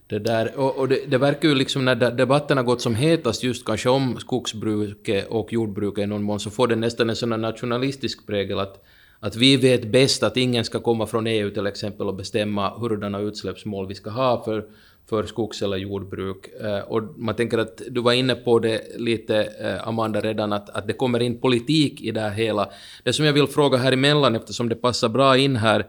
Det, 0.08 0.20
där, 0.20 0.60
och, 0.60 0.78
och 0.78 0.88
det, 0.88 1.00
det, 1.08 1.18
verkar 1.18 1.50
ju 1.50 1.56
liksom 1.56 1.86
när 1.86 1.96
debatten 1.96 2.58
har 2.58 2.64
gått 2.64 2.82
som 2.82 2.96
hetast 2.96 3.44
just 3.44 3.66
kanske 3.66 3.90
om 3.90 4.20
skogsbruket 4.20 5.28
och 5.28 5.54
jordbruket 5.54 6.04
i 6.04 6.08
någon 6.08 6.24
mån 6.24 6.40
så 6.40 6.50
får 6.50 6.68
det 6.68 6.76
nästan 6.76 7.10
en 7.10 7.16
sån 7.16 7.30
nationalistisk 7.30 8.28
prägel 8.28 8.60
att, 8.60 8.84
att 9.20 9.36
vi 9.36 9.58
vet 9.58 9.92
bäst 9.92 10.24
att 10.24 10.38
ingen 10.38 10.66
ska 10.66 10.80
komma 10.80 11.08
från 11.08 11.28
EU 11.28 11.50
till 11.50 11.68
exempel 11.68 12.08
och 12.08 12.16
bestämma 12.16 12.78
hurdana 12.78 13.20
utsläppsmål 13.20 13.88
vi 13.88 13.96
ska 13.96 14.10
ha 14.10 14.44
för 14.44 14.66
för 15.10 15.24
skogs 15.24 15.62
eller 15.62 15.78
jordbruk. 15.78 16.48
Eh, 16.62 16.80
och 16.80 17.04
man 17.18 17.36
tänker 17.36 17.58
att 17.58 17.82
du 17.90 18.02
var 18.02 18.14
inne 18.14 18.36
på 18.36 18.60
det 18.60 18.82
lite, 18.98 19.36
eh, 19.44 19.88
Amanda, 19.88 20.22
redan 20.22 20.54
att, 20.54 20.70
att 20.70 20.88
det 20.88 20.94
kommer 20.94 21.20
in 21.20 21.42
politik 21.42 22.02
i 22.02 22.12
det 22.12 22.22
här 22.22 22.30
hela. 22.30 22.70
Det 23.04 23.14
som 23.14 23.26
jag 23.26 23.34
vill 23.34 23.48
fråga 23.48 23.78
här 23.78 23.92
emellan, 23.92 24.36
eftersom 24.36 24.70
det 24.70 24.76
passar 24.76 25.10
bra 25.10 25.38
in 25.38 25.56
här. 25.56 25.86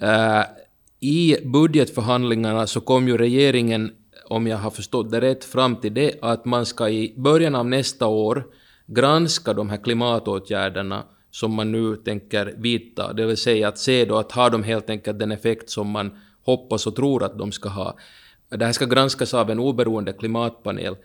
Eh, 0.00 0.44
I 1.00 1.36
budgetförhandlingarna 1.44 2.66
så 2.66 2.80
kom 2.80 3.08
ju 3.08 3.16
regeringen, 3.16 3.90
om 4.28 4.46
jag 4.46 4.56
har 4.56 4.70
förstått 4.70 5.10
det 5.10 5.20
rätt, 5.20 5.44
fram 5.44 5.76
till 5.76 5.94
det 5.94 6.14
att 6.22 6.44
man 6.44 6.66
ska 6.66 6.88
i 6.88 7.14
början 7.16 7.54
av 7.54 7.66
nästa 7.66 8.06
år 8.06 8.44
granska 8.86 9.52
de 9.54 9.70
här 9.70 9.76
klimatåtgärderna 9.76 11.04
som 11.30 11.54
man 11.54 11.72
nu 11.72 11.96
tänker 11.96 12.54
vidta, 12.58 13.12
det 13.12 13.26
vill 13.26 13.36
säga 13.36 13.68
att 13.68 13.78
se 13.78 14.04
då 14.04 14.16
att 14.16 14.32
har 14.32 14.50
de 14.50 14.62
helt 14.62 14.90
enkelt 14.90 15.18
den 15.18 15.32
effekt 15.32 15.70
som 15.70 15.90
man 15.90 16.18
hoppas 16.42 16.86
och 16.86 16.96
tror 16.96 17.22
att 17.22 17.38
de 17.38 17.52
ska 17.52 17.68
ha. 17.68 17.96
Det 18.48 18.64
här 18.64 18.72
ska 18.72 18.84
granskas 18.84 19.34
av 19.34 19.50
en 19.50 19.58
oberoende 19.58 20.12
klimatpanel. 20.12 20.96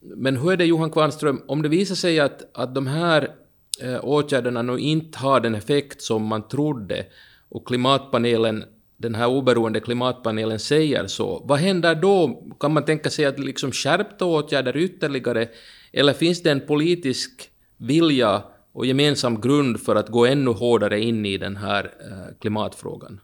Men 0.00 0.36
hur 0.36 0.52
är 0.52 0.56
det 0.56 0.64
Johan 0.64 0.90
Kvarnström, 0.90 1.42
om 1.48 1.62
det 1.62 1.68
visar 1.68 1.94
sig 1.94 2.20
att, 2.20 2.56
att 2.56 2.74
de 2.74 2.86
här 2.86 3.34
eh, 3.80 4.04
åtgärderna 4.04 4.62
nu 4.62 4.78
inte 4.78 5.18
har 5.18 5.40
den 5.40 5.54
effekt 5.54 6.02
som 6.02 6.26
man 6.26 6.48
trodde 6.48 7.06
och 7.48 7.66
klimatpanelen 7.66 8.64
den 9.02 9.14
här 9.14 9.26
oberoende 9.26 9.80
klimatpanelen 9.80 10.58
säger 10.58 11.06
så, 11.06 11.42
vad 11.44 11.58
händer 11.58 11.94
då? 11.94 12.42
Kan 12.60 12.72
man 12.72 12.84
tänka 12.84 13.10
sig 13.10 13.24
att 13.24 13.38
liksom 13.38 13.72
skärpta 13.72 14.24
åtgärder 14.24 14.76
ytterligare, 14.76 15.48
eller 15.92 16.12
finns 16.12 16.42
det 16.42 16.50
en 16.50 16.66
politisk 16.66 17.50
vilja 17.76 18.42
och 18.72 18.86
gemensam 18.86 19.40
grund 19.40 19.80
för 19.80 19.96
att 19.96 20.08
gå 20.08 20.26
ännu 20.26 20.50
hårdare 20.50 21.00
in 21.00 21.26
i 21.26 21.38
den 21.38 21.56
här 21.56 21.84
eh, 21.84 22.38
klimatfrågan? 22.40 23.20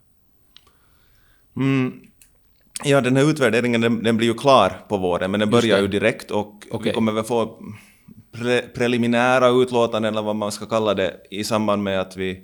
Mm. 1.57 2.08
Ja, 2.85 3.01
den 3.01 3.17
här 3.17 3.31
utvärderingen 3.31 3.81
den, 3.81 4.03
den, 4.03 4.17
blir 4.17 4.27
ju 4.27 4.35
klar 4.35 4.73
på 4.89 4.97
våren, 4.97 5.31
men 5.31 5.41
den 5.41 5.51
börjar 5.51 5.81
ju 5.81 5.89
direkt 5.89 6.31
och 6.31 6.55
okay. 6.71 6.91
vi 6.91 6.95
kommer 6.95 7.13
väl 7.13 7.25
få 7.25 7.59
pre 8.33 8.61
preliminära 8.61 9.49
utlåtanden, 9.49 10.13
eller 10.13 10.23
vad 10.23 10.37
man 10.37 10.53
ska 10.53 10.67
kalla 10.67 10.95
det, 10.95 11.17
i 11.31 11.45
samband 11.45 11.83
med 11.83 12.01
att 12.01 12.17
vi, 12.17 12.43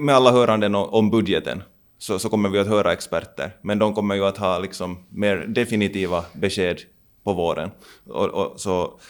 med 0.00 0.14
alla 0.14 0.32
höranden 0.32 0.74
om 0.74 1.10
budgeten 1.10 1.62
så, 1.98 2.18
så 2.18 2.28
kommer 2.28 2.48
vi 2.48 2.58
att 2.58 2.66
höra 2.66 2.92
experter. 2.92 3.56
Men 3.62 3.78
de 3.78 3.94
kommer 3.94 4.14
ju 4.14 4.24
att 4.24 4.36
ha 4.36 4.58
liksom 4.58 4.98
mer 5.08 5.36
definitiva 5.36 6.24
besked 6.32 6.80
på 7.24 7.32
våren. 7.32 7.70
Och, 8.06 8.28
och, 8.28 8.60
så, 8.60 9.00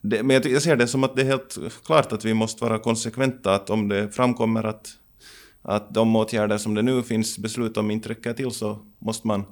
det, 0.00 0.22
men 0.22 0.34
jag, 0.34 0.46
jag, 0.46 0.62
ser 0.62 0.76
det 0.76 0.86
som 0.86 1.04
att 1.04 1.16
det 1.16 1.22
är 1.22 1.26
helt 1.26 1.58
klart 1.84 2.12
att 2.12 2.24
vi 2.24 2.34
måste 2.34 2.64
vara 2.64 2.78
konsekventa, 2.78 3.54
att 3.54 3.70
om 3.70 3.88
det 3.88 4.10
framkommer 4.10 4.64
att, 4.64 4.88
att 5.62 5.94
de 5.94 6.16
åtgärder 6.16 6.58
som 6.58 6.74
det 6.74 6.82
nu 6.82 7.02
finns 7.02 7.38
beslut 7.38 7.76
om 7.76 7.90
inte 7.90 8.08
räcker 8.08 8.32
till 8.32 8.50
så 8.50 8.78
måste 8.98 9.26
man 9.26 9.44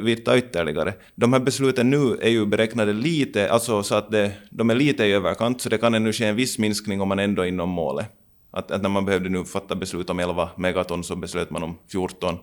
vidta 0.00 0.38
ytterligare. 0.38 0.94
De 1.14 1.32
här 1.32 1.40
besluten 1.40 1.90
nu 1.90 2.16
är 2.20 2.28
ju 2.28 2.46
beräknade 2.46 2.92
lite, 2.92 3.50
alltså 3.50 3.82
så 3.82 3.94
att 3.94 4.10
det, 4.10 4.32
de 4.50 4.70
är 4.70 4.74
lite 4.74 5.04
i 5.04 5.12
överkant, 5.12 5.60
så 5.60 5.68
det 5.68 5.78
kan 5.78 5.94
ännu 5.94 6.12
ske 6.12 6.24
en 6.24 6.36
viss 6.36 6.58
minskning 6.58 7.00
om 7.00 7.08
man 7.08 7.18
ändå 7.18 7.42
är 7.42 7.46
inom 7.46 7.68
målet. 7.68 8.06
Att, 8.50 8.70
att 8.70 8.82
när 8.82 8.88
man 8.88 9.04
behövde 9.04 9.28
nu 9.28 9.44
fatta 9.44 9.74
beslut 9.74 10.10
om 10.10 10.20
11 10.20 10.50
megaton 10.56 11.04
så 11.04 11.16
beslöt 11.16 11.50
man 11.50 11.62
om 11.62 11.78
14 11.92 12.38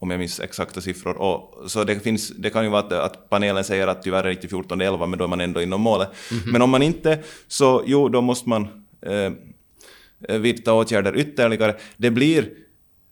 om 0.00 0.10
jag 0.10 0.18
minns 0.18 0.40
exakta 0.40 0.80
siffror. 0.80 1.16
Och, 1.16 1.70
så 1.70 1.84
det, 1.84 2.00
finns, 2.00 2.28
det 2.28 2.50
kan 2.50 2.64
ju 2.64 2.70
vara 2.70 2.80
att, 2.80 2.92
att 2.92 3.30
panelen 3.30 3.64
säger 3.64 3.86
att 3.86 4.02
tyvärr 4.02 4.18
är 4.18 4.24
det 4.24 4.32
inte 4.32 4.48
14, 4.48 4.78
det 4.78 4.84
är 4.84 4.92
11, 4.92 5.06
men 5.06 5.18
då 5.18 5.24
är 5.24 5.28
man 5.28 5.40
ändå 5.40 5.62
inom 5.62 5.80
målet. 5.80 6.08
Mm 6.30 6.42
-hmm. 6.42 6.52
Men 6.52 6.62
om 6.62 6.70
man 6.70 6.82
inte, 6.82 7.18
så 7.48 7.82
jo, 7.86 8.08
då 8.08 8.20
måste 8.20 8.48
man 8.48 8.68
eh, 9.02 9.32
vidta 10.38 10.72
åtgärder 10.72 11.16
ytterligare. 11.16 11.76
Det 11.96 12.10
blir 12.10 12.48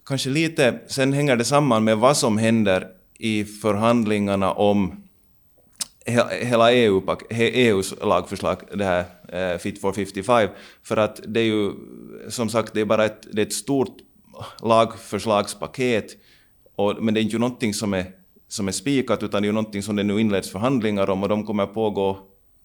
kanske 0.07 0.31
lite, 0.31 0.79
sen 0.87 1.13
hänger 1.13 1.37
det 1.37 1.45
samman 1.45 1.85
med 1.85 1.99
vad 1.99 2.17
som 2.17 2.39
händer 2.39 2.89
i 3.19 3.45
förhandlingarna 3.45 4.53
om 4.53 5.05
hela 6.41 6.73
EU, 6.73 7.03
EUs 7.31 7.93
e 7.93 7.97
lagförslag, 8.03 8.57
det 8.75 8.85
här 8.85 9.05
eh, 9.29 9.59
Fit 9.59 9.81
for 9.81 9.93
55, 9.93 10.49
för 10.83 10.97
att 10.97 11.21
det 11.27 11.41
är 11.41 11.45
ju 11.45 11.73
som 12.29 12.49
sagt 12.49 12.75
det 12.75 12.81
är 12.81 12.85
bara 12.85 13.05
ett, 13.05 13.27
det 13.33 13.43
är 13.43 13.47
ett 13.47 13.53
stort 13.53 13.97
lagförslagspaket, 14.63 16.17
och, 16.77 17.03
men 17.03 17.15
det 17.15 17.21
är 17.21 17.23
inte 17.23 17.39
någonting 17.39 17.75
som 17.75 17.95
är, 17.95 18.07
som 18.49 18.69
är 18.69 18.73
spikat, 18.73 19.23
utan 19.23 19.43
det 19.43 19.47
är 19.47 19.49
ju 19.49 19.55
någonting 19.55 19.83
som 19.83 19.97
det 19.97 20.03
nu 20.03 20.21
inleds 20.21 20.51
förhandlingar 20.51 21.11
om 21.11 21.23
och 21.23 21.29
de 21.29 21.47
kommer 21.47 21.67
pågå 21.67 22.19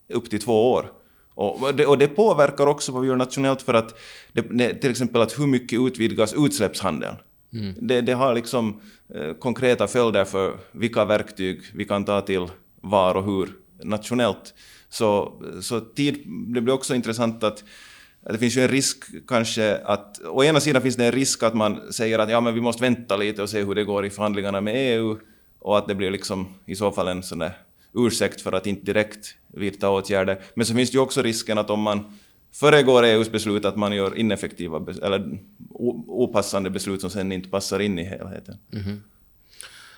upp 0.09 0.29
till 0.29 0.41
två 0.41 0.71
år. 0.71 0.91
Och 1.35 1.75
det, 1.75 1.85
och 1.85 1.97
det 1.97 2.07
påverkar 2.07 2.67
också 2.67 2.91
vad 2.91 3.01
vi 3.01 3.07
gör 3.07 3.15
nationellt 3.15 3.61
för 3.61 3.73
att 3.73 3.99
det, 4.33 4.73
till 4.73 4.91
exempel 4.91 5.21
att 5.21 5.39
hur 5.39 5.47
mycket 5.47 5.79
utvidgas 5.79 6.33
utsläppshandeln? 6.33 7.15
Mm. 7.53 7.73
Det, 7.81 8.01
det, 8.01 8.13
har 8.13 8.35
liksom 8.35 8.81
eh, 9.15 9.33
konkreta 9.33 9.87
följder 9.87 10.25
för 10.25 10.57
vilka 10.71 11.05
verktyg 11.05 11.61
vi 11.73 11.85
kan 11.85 12.05
ta 12.05 12.21
till 12.21 12.47
var 12.81 13.15
och 13.15 13.25
hur 13.25 13.49
nationellt. 13.83 14.53
Så, 14.89 15.33
så 15.61 15.79
tid, 15.79 16.23
det 16.25 16.61
blir 16.61 16.73
också 16.73 16.95
intressant 16.95 17.43
att 17.43 17.63
det 18.29 18.37
finns 18.37 18.57
ju 18.57 18.61
en 18.61 18.67
risk 18.67 19.05
kanske 19.27 19.77
att, 19.77 20.21
å 20.25 20.43
ena 20.43 20.59
sidan 20.59 20.81
finns 20.81 20.95
det 20.95 21.05
en 21.05 21.11
risk 21.11 21.43
att 21.43 21.53
man 21.53 21.93
säger 21.93 22.19
att 22.19 22.29
ja 22.29 22.41
men 22.41 22.53
vi 22.53 22.61
måste 22.61 22.81
vänta 22.81 23.17
lite 23.17 23.41
och 23.41 23.49
se 23.49 23.63
hur 23.63 23.75
det 23.75 23.83
går 23.83 24.05
i 24.05 24.09
förhandlingarna 24.09 24.61
med 24.61 24.75
EU 24.75 25.17
och 25.59 25.77
att 25.77 25.87
det 25.87 25.95
blir 25.95 26.11
liksom 26.11 26.47
i 26.65 26.75
så 26.75 26.91
fall 26.91 27.07
en 27.07 27.23
sån 27.23 27.39
där 27.39 27.57
ursäkt 27.93 28.41
för 28.41 28.51
att 28.51 28.67
inte 28.67 28.85
direkt 28.85 29.35
vidta 29.47 29.89
åtgärder. 29.89 30.41
Men 30.53 30.65
så 30.65 30.75
finns 30.75 30.91
det 30.91 30.95
ju 30.95 31.01
också 31.01 31.21
risken 31.21 31.57
att 31.57 31.69
om 31.69 31.79
man 31.79 32.17
föregår 32.53 33.03
EUs 33.03 33.31
beslut 33.31 33.65
att 33.65 33.75
man 33.75 33.95
gör 33.95 34.17
ineffektiva 34.17 34.85
eller 35.01 35.39
opassande 36.07 36.69
beslut 36.69 37.01
som 37.01 37.09
sen 37.09 37.31
inte 37.31 37.49
passar 37.49 37.79
in 37.79 37.99
i 37.99 38.03
helheten. 38.03 38.57
Mm 38.73 38.85
-hmm. 38.85 38.99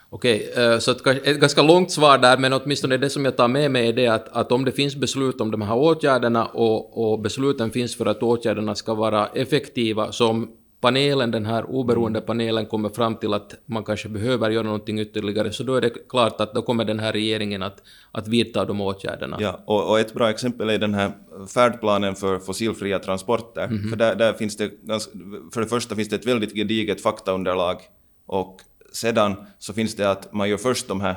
Okej, 0.09 0.49
okay, 0.51 0.79
så 0.79 0.91
ett 0.91 1.39
ganska 1.39 1.61
långt 1.61 1.91
svar 1.91 2.17
där, 2.17 2.37
men 2.37 2.53
åtminstone 2.53 2.97
det 2.97 3.09
som 3.09 3.25
jag 3.25 3.37
tar 3.37 3.47
med 3.47 3.71
mig 3.71 3.87
är 3.87 3.93
det 3.93 4.07
att, 4.07 4.27
att 4.27 4.51
om 4.51 4.65
det 4.65 4.71
finns 4.71 4.95
beslut 4.95 5.41
om 5.41 5.51
de 5.51 5.61
här 5.61 5.75
åtgärderna 5.75 6.45
och, 6.45 7.11
och 7.11 7.19
besluten 7.19 7.71
finns 7.71 7.95
för 7.95 8.05
att 8.05 8.23
åtgärderna 8.23 8.75
ska 8.75 8.93
vara 8.93 9.27
effektiva, 9.27 10.11
som 10.11 10.51
panelen, 10.85 11.31
den 11.31 11.45
här 11.45 11.63
oberoende 11.69 12.21
panelen 12.21 12.65
kommer 12.65 12.89
fram 12.89 13.15
till 13.15 13.33
att 13.33 13.55
man 13.65 13.83
kanske 13.83 14.09
behöver 14.09 14.49
göra 14.49 14.63
någonting 14.63 14.99
ytterligare, 14.99 15.51
så 15.51 15.63
då 15.63 15.75
är 15.75 15.81
det 15.81 16.09
klart 16.09 16.41
att 16.41 16.53
då 16.53 16.61
kommer 16.61 16.85
den 16.85 16.99
här 16.99 17.13
regeringen 17.13 17.63
att, 17.63 17.83
att 18.11 18.27
vidta 18.27 18.65
de 18.65 18.81
åtgärderna. 18.81 19.37
Ja, 19.39 19.63
och, 19.65 19.89
och 19.89 19.99
ett 19.99 20.13
bra 20.13 20.29
exempel 20.29 20.69
är 20.69 20.77
den 20.77 20.93
här 20.93 21.11
färdplanen 21.53 22.15
för 22.15 22.39
fossilfria 22.39 22.99
transporter. 22.99 23.63
Mm 23.63 23.77
-hmm. 23.77 23.89
För 23.89 23.97
där, 23.97 24.15
där 24.15 24.33
finns 24.33 24.57
det, 24.57 24.71
ganska, 24.83 25.11
för 25.53 25.61
det 25.61 25.67
första 25.67 25.95
finns 25.95 26.09
det 26.09 26.15
ett 26.15 26.27
väldigt 26.27 26.53
gediget 26.53 27.01
faktaunderlag 27.01 27.77
och 28.25 28.61
sedan 28.91 29.35
så 29.59 29.73
finns 29.73 29.95
det 29.95 30.11
att 30.11 30.33
man 30.33 30.49
gör 30.49 30.57
först 30.57 30.87
de 30.87 31.01
här 31.01 31.15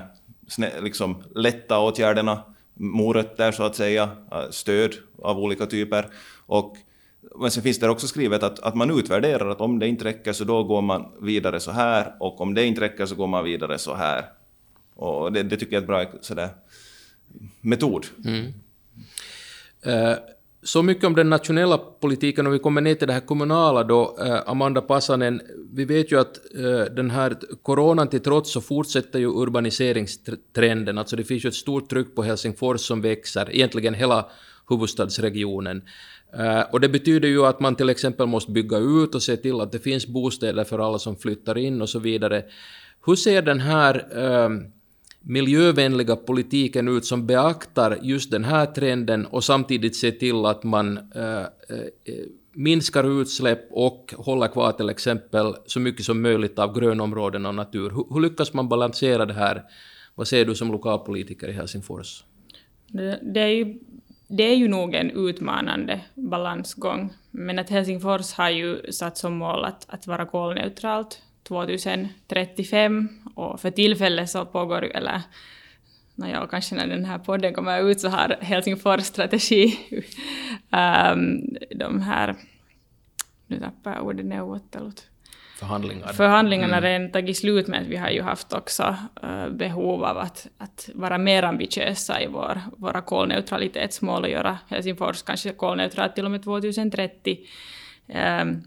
liksom, 0.83 1.23
lätta 1.35 1.79
åtgärderna, 1.79 2.43
morötter 2.75 3.53
så 3.53 3.63
att 3.63 3.77
säga, 3.77 4.09
stöd 4.51 4.95
av 5.23 5.39
olika 5.39 5.67
typer. 5.67 6.07
Och, 6.47 6.77
men 7.37 7.51
sen 7.51 7.63
finns 7.63 7.79
det 7.79 7.89
också 7.89 8.07
skrivet 8.07 8.43
att, 8.43 8.61
att 8.61 8.75
man 8.75 8.99
utvärderar 8.99 9.49
att 9.49 9.61
om 9.61 9.79
det 9.79 9.89
inte 9.89 10.05
räcker 10.05 10.33
så 10.33 10.45
då 10.45 10.65
går 10.65 10.83
man 10.83 11.07
vidare 11.21 11.61
så 11.61 11.71
här 11.71 12.15
och 12.21 12.41
om 12.41 12.55
det 12.55 12.65
inte 12.65 12.81
räcker 12.81 13.07
så 13.07 13.15
går 13.15 13.27
man 13.27 13.45
vidare 13.45 13.79
så 13.79 13.95
här. 13.95 14.25
Och 14.95 15.33
det, 15.33 15.43
det 15.43 15.57
tycker 15.57 15.73
jag 15.73 15.81
är 15.81 15.83
ett 15.83 16.11
bra 16.13 16.21
sådär, 16.21 16.49
metod. 17.61 18.07
Mm. 18.25 18.47
Uh, 19.87 20.19
så 20.63 20.83
mycket 20.83 21.05
om 21.05 21.15
den 21.15 21.31
nationella 21.31 21.79
politiken, 21.79 22.47
och 22.47 22.55
vi 22.55 22.59
kommer 22.59 22.81
ner 22.81 22.95
till 22.95 23.07
det 23.07 23.13
här 23.13 23.21
kommunala 23.21 23.85
då, 23.85 24.19
eh, 24.21 24.41
Amanda 24.47 24.81
Passanen, 24.81 25.41
vi 25.73 25.85
vet 25.85 26.13
ju 26.13 26.21
att 26.21 26.37
eh, 26.57 26.95
den 26.95 27.11
här 27.11 27.37
coronan 27.63 28.09
till 28.09 28.21
trots 28.21 28.53
så 28.53 28.61
fortsätter 28.61 29.19
ju 29.19 29.27
urbaniseringstrenden, 29.27 30.99
alltså 30.99 31.17
det 31.17 31.25
finns 31.25 31.45
ju 31.45 31.49
ett 31.49 31.55
stort 31.55 31.91
tryck 31.91 32.15
på 32.15 32.23
Helsingfors 32.23 32.81
som 32.81 33.01
växer, 33.01 33.51
egentligen 33.51 33.95
hela 33.95 34.31
huvudstadsregionen. 34.69 35.83
Eh, 36.39 36.61
och 36.73 36.81
det 36.81 36.89
betyder 36.89 37.29
ju 37.29 37.47
att 37.47 37.61
man 37.61 37.77
till 37.77 37.89
exempel 37.89 38.27
måste 38.27 38.53
bygga 38.53 38.79
ut 38.79 39.15
och 39.15 39.23
se 39.23 39.37
till 39.37 39.61
att 39.61 39.73
det 39.73 39.79
finns 39.79 40.07
bostäder 40.07 40.65
för 40.65 40.79
alla 40.79 40.99
som 40.99 41.17
flyttar 41.17 41.59
in 41.59 41.83
och 41.83 41.89
så 41.89 41.99
vidare. 41.99 42.45
Hur 43.07 43.17
ser 43.17 43.43
den 43.43 43.61
här 43.61 44.07
eh, 44.25 44.51
miljövänliga 45.21 46.17
politiken 46.17 46.89
ut 46.89 47.05
som 47.05 47.27
beaktar 47.27 47.99
just 48.03 48.31
den 48.31 48.45
här 48.45 48.67
trenden 48.67 49.27
och 49.27 49.45
samtidigt 49.45 49.97
ser 49.97 50.11
till 50.11 50.47
att 50.47 50.65
man 50.65 50.99
äh, 51.15 51.43
minskar 52.59 53.21
utsläpp 53.21 53.61
och 53.71 54.15
håller 54.17 54.49
kvar 54.49 54.73
till 54.73 54.89
exempel 54.89 55.55
så 55.67 55.81
mycket 55.81 56.05
som 56.05 56.23
möjligt 56.23 56.59
av 56.59 56.79
grönområden 56.81 57.47
och 57.47 57.55
natur. 57.55 57.91
Hur, 57.91 58.15
hur 58.15 58.21
lyckas 58.21 58.53
man 58.53 58.69
balansera 58.69 59.27
det 59.27 59.35
här? 59.35 59.63
Vad 60.15 60.29
ser 60.29 60.45
du 60.45 60.55
som 60.55 60.73
lokalpolitiker 60.73 61.49
i 61.49 61.53
Helsingfors? 61.53 62.25
Det, 62.87 63.19
det, 63.23 63.41
är 63.41 63.49
ju, 63.49 63.79
det 64.29 64.43
är 64.43 64.57
ju 64.57 64.69
nog 64.69 64.95
en 64.95 65.11
utmanande 65.11 66.01
balansgång, 66.15 67.13
men 67.31 67.59
att 67.59 67.71
Helsingfors 67.71 68.33
har 68.33 68.51
ju 68.51 68.93
satt 68.93 69.19
som 69.19 69.37
mål 69.37 69.65
att, 69.65 69.87
att 69.89 70.07
vara 70.07 70.27
kolneutralt 70.27 71.23
2035 71.43 73.09
och 73.35 73.61
för 73.61 73.71
tillfället 73.71 74.31
så 74.31 74.45
pågår 74.45 74.85
ju, 74.85 74.91
eller 74.91 75.23
Nåja, 76.19 76.47
kanske 76.51 76.75
när 76.75 76.87
den 76.87 77.05
här 77.05 77.19
podden 77.19 77.55
kommer 77.55 77.91
ut 77.91 78.01
så 78.01 78.09
har 78.09 78.37
Helsingfors 78.41 79.03
strategi, 79.03 79.79
um, 79.91 80.03
ehm, 80.71 81.57
de 81.71 82.01
här, 82.01 82.35
nu 83.47 83.61
tappar 83.61 83.95
jag 83.95 84.07
ordet 84.07 84.27
neuvottelut. 84.27 85.07
Förhandlingar. 85.59 86.13
Förhandlingarna 86.13 86.77
mm. 86.77 86.85
redan 86.85 87.11
tagit 87.11 87.37
slut 87.37 87.69
att 87.69 87.87
vi 87.87 87.97
har 87.97 88.11
ju 88.11 88.23
haft 88.23 88.53
också 88.53 88.97
uh, 89.25 89.49
behov 89.49 90.05
av 90.05 90.19
att, 90.19 90.47
att 90.59 90.91
vara 90.95 91.19
mer 91.19 91.43
ambitiösa 91.43 92.23
i 92.23 92.27
vår, 92.27 92.61
våra 92.77 93.01
kolneutralitetsmål 93.01 94.23
och 94.23 94.31
göra 94.31 94.59
Helsingfors 94.69 95.23
kanske 95.23 95.53
kolneutralt 95.53 96.15
till 96.15 96.25
och 96.25 96.31
med 96.31 96.43
2030. 96.43 97.39
Um, 98.43 98.63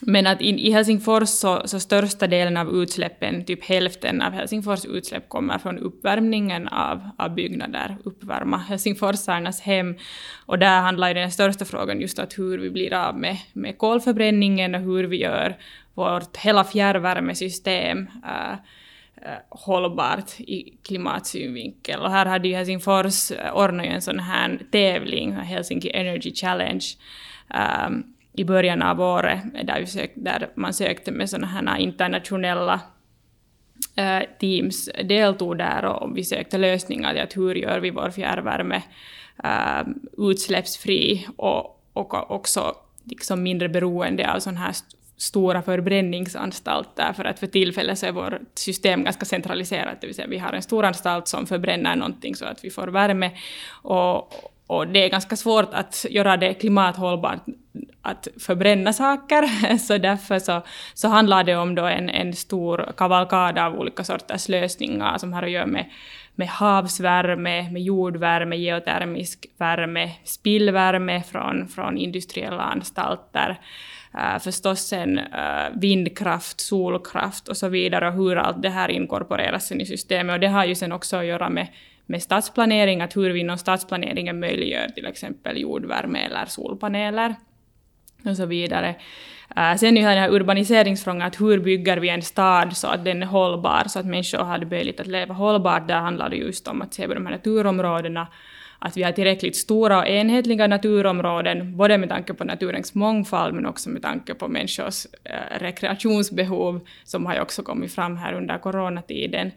men 0.00 0.26
att 0.26 0.40
in, 0.40 0.58
i 0.58 0.70
Helsingfors 0.70 1.28
så, 1.28 1.62
så 1.64 1.80
största 1.80 2.26
delen 2.26 2.56
av 2.56 2.82
utsläppen, 2.82 3.44
typ 3.44 3.64
hälften 3.64 4.22
av 4.22 4.32
Helsingfors 4.32 4.84
utsläpp 4.84 5.28
kommer 5.28 5.58
från 5.58 5.78
uppvärmningen 5.78 6.68
av, 6.68 7.10
av 7.18 7.34
byggnader, 7.34 7.96
uppvärma 8.04 8.56
helsingforsarnas 8.58 9.60
hem. 9.60 9.96
Och 10.46 10.58
där 10.58 10.80
handlar 10.80 11.08
ju 11.08 11.14
den 11.14 11.30
största 11.30 11.64
frågan 11.64 12.00
just 12.00 12.18
att 12.18 12.38
hur 12.38 12.58
vi 12.58 12.70
blir 12.70 12.94
av 12.94 13.18
med, 13.18 13.36
med 13.52 13.78
kolförbränningen 13.78 14.74
och 14.74 14.80
hur 14.80 15.04
vi 15.04 15.16
gör 15.16 15.56
vårt 15.94 16.36
hela 16.36 16.64
fjärrvärmesystem 16.64 18.08
äh, 18.24 18.52
äh 18.52 18.58
hållbart 19.48 20.40
i 20.40 20.78
klimatsynvinkel. 20.82 22.00
Och 22.00 22.10
här 22.10 22.26
hade 22.26 22.48
ju 22.48 22.54
Helsingfors 22.54 23.30
äh, 23.30 23.56
ordnat 23.56 23.86
en 23.86 24.02
sån 24.02 24.18
här 24.18 24.60
tävling, 24.72 25.32
Helsinki 25.32 25.90
Energy 25.94 26.34
Challenge, 26.34 26.84
um, 27.86 28.14
i 28.38 28.44
början 28.44 28.82
av 28.82 29.00
året 29.00 29.38
där, 29.64 29.80
vi 29.80 30.10
där 30.14 30.48
man 30.54 30.74
sökte 30.74 31.12
med 31.12 31.30
sådana 31.30 31.46
här 31.46 31.78
internationella 31.78 32.80
äh, 33.96 34.22
teams 34.40 34.90
deltog 35.04 35.58
där 35.58 35.84
och 35.84 36.16
vi 36.16 36.24
sökte 36.24 36.58
lösningar 36.58 37.12
till 37.12 37.22
att 37.22 37.36
hur 37.36 37.54
gör 37.54 37.80
vi 37.80 37.90
vår 37.90 38.10
fjärrvärme 38.10 38.82
äh, 39.44 39.86
utsläppsfri 40.18 41.26
och, 41.36 41.82
och 41.92 42.30
också 42.30 42.74
liksom 43.04 43.42
mindre 43.42 43.68
beroende 43.68 44.32
av 44.32 44.40
sådana 44.40 44.60
här 44.60 44.74
stora 45.16 45.62
förbränningsanstalter, 45.62 47.12
för 47.12 47.24
att 47.24 47.38
för 47.38 47.46
tillfället 47.46 47.98
så 47.98 48.06
är 48.06 48.12
vårt 48.12 48.40
system 48.54 49.04
ganska 49.04 49.24
centraliserat, 49.24 50.00
det 50.00 50.06
vill 50.06 50.16
säga 50.16 50.28
vi 50.28 50.38
har 50.38 50.52
en 50.52 50.62
stor 50.62 50.84
anstalt 50.84 51.28
som 51.28 51.46
förbränner 51.46 51.96
någonting 51.96 52.34
så 52.34 52.44
att 52.44 52.64
vi 52.64 52.70
får 52.70 52.86
värme, 52.86 53.30
och, 53.82 54.32
och 54.68 54.88
det 54.88 55.04
är 55.04 55.08
ganska 55.08 55.36
svårt 55.36 55.74
att 55.74 56.06
göra 56.10 56.36
det 56.36 56.54
klimathållbart 56.54 57.40
att 58.02 58.28
förbränna 58.40 58.92
saker, 58.92 59.76
så 59.78 59.98
därför 59.98 60.38
så, 60.38 60.62
så 60.94 61.08
handlar 61.08 61.44
det 61.44 61.56
om 61.56 61.74
då 61.74 61.84
en, 61.84 62.10
en 62.10 62.32
stor 62.32 62.92
kavalkad 62.96 63.58
av 63.58 63.74
olika 63.74 64.04
sorters 64.04 64.48
lösningar 64.48 65.18
som 65.18 65.32
har 65.32 65.42
att 65.42 65.50
göra 65.50 65.66
med, 65.66 65.90
med 66.34 66.48
havsvärme, 66.48 67.70
med 67.70 67.82
jordvärme, 67.82 68.56
geotermisk 68.56 69.46
värme, 69.58 70.10
spillvärme 70.24 71.22
från, 71.22 71.68
från 71.68 71.98
industriella 71.98 72.62
anstalter, 72.62 73.60
äh, 74.14 74.38
förstås 74.38 74.80
sen 74.80 75.18
äh, 75.18 75.66
eh, 75.66 75.72
vindkraft, 75.74 76.60
solkraft 76.60 77.48
och 77.48 77.56
så 77.56 77.68
vidare 77.68 78.08
och 78.08 78.14
hur 78.14 78.36
allt 78.36 78.62
det 78.62 78.70
här 78.70 78.88
inkorporeras 78.88 79.66
sen 79.66 79.80
i 79.80 79.86
systemet. 79.86 80.34
Och 80.34 80.40
det 80.40 80.48
har 80.48 80.64
ju 80.64 80.74
sen 80.74 80.92
också 80.92 81.16
att 81.16 81.26
göra 81.26 81.50
med, 81.50 81.66
med 82.08 82.22
stadsplanering, 82.22 83.00
att 83.00 83.16
hur 83.16 83.30
vi 83.30 83.40
inom 83.40 83.58
stadsplaneringen 83.58 84.40
möjliggör 84.40 84.88
till 84.88 85.06
exempel 85.06 85.60
jordvärme 85.60 86.18
eller 86.18 86.46
solpaneler 86.46 87.34
och 88.24 88.36
så 88.36 88.46
vidare. 88.46 88.94
Uh, 89.58 89.76
sen 89.76 89.96
är 89.96 90.08
den 90.08 90.18
här 90.18 90.30
urbaniseringsfrågan, 90.30 91.22
att 91.22 91.40
hur 91.40 91.58
bygger 91.58 91.96
vi 91.96 92.08
en 92.08 92.22
stad 92.22 92.76
så 92.76 92.86
att 92.86 93.04
den 93.04 93.22
är 93.22 93.26
hållbar, 93.26 93.84
så 93.88 93.98
att 93.98 94.06
människor 94.06 94.38
har 94.38 94.58
möjlighet 94.58 95.00
att 95.00 95.06
leva 95.06 95.34
hållbart. 95.34 95.88
Där 95.88 96.00
handlar 96.00 96.28
det 96.30 96.36
just 96.36 96.68
om 96.68 96.82
att 96.82 96.94
se 96.94 97.08
på 97.08 97.14
de 97.14 97.26
här 97.26 97.32
naturområdena, 97.32 98.28
att 98.78 98.96
vi 98.96 99.02
har 99.02 99.12
tillräckligt 99.12 99.56
stora 99.56 99.98
och 99.98 100.08
enhetliga 100.08 100.66
naturområden, 100.66 101.76
både 101.76 101.98
med 101.98 102.08
tanke 102.08 102.34
på 102.34 102.44
naturens 102.44 102.94
mångfald 102.94 103.54
men 103.54 103.66
också 103.66 103.90
med 103.90 104.02
tanke 104.02 104.34
på 104.34 104.48
människors 104.48 105.06
eh, 105.24 105.58
rekreationsbehov, 105.58 106.80
som 107.04 107.26
har 107.26 107.34
ju 107.34 107.40
också 107.40 107.62
kommit 107.62 107.94
fram 107.94 108.16
här 108.16 108.32
under 108.32 108.58
coronatiden. 108.58 109.50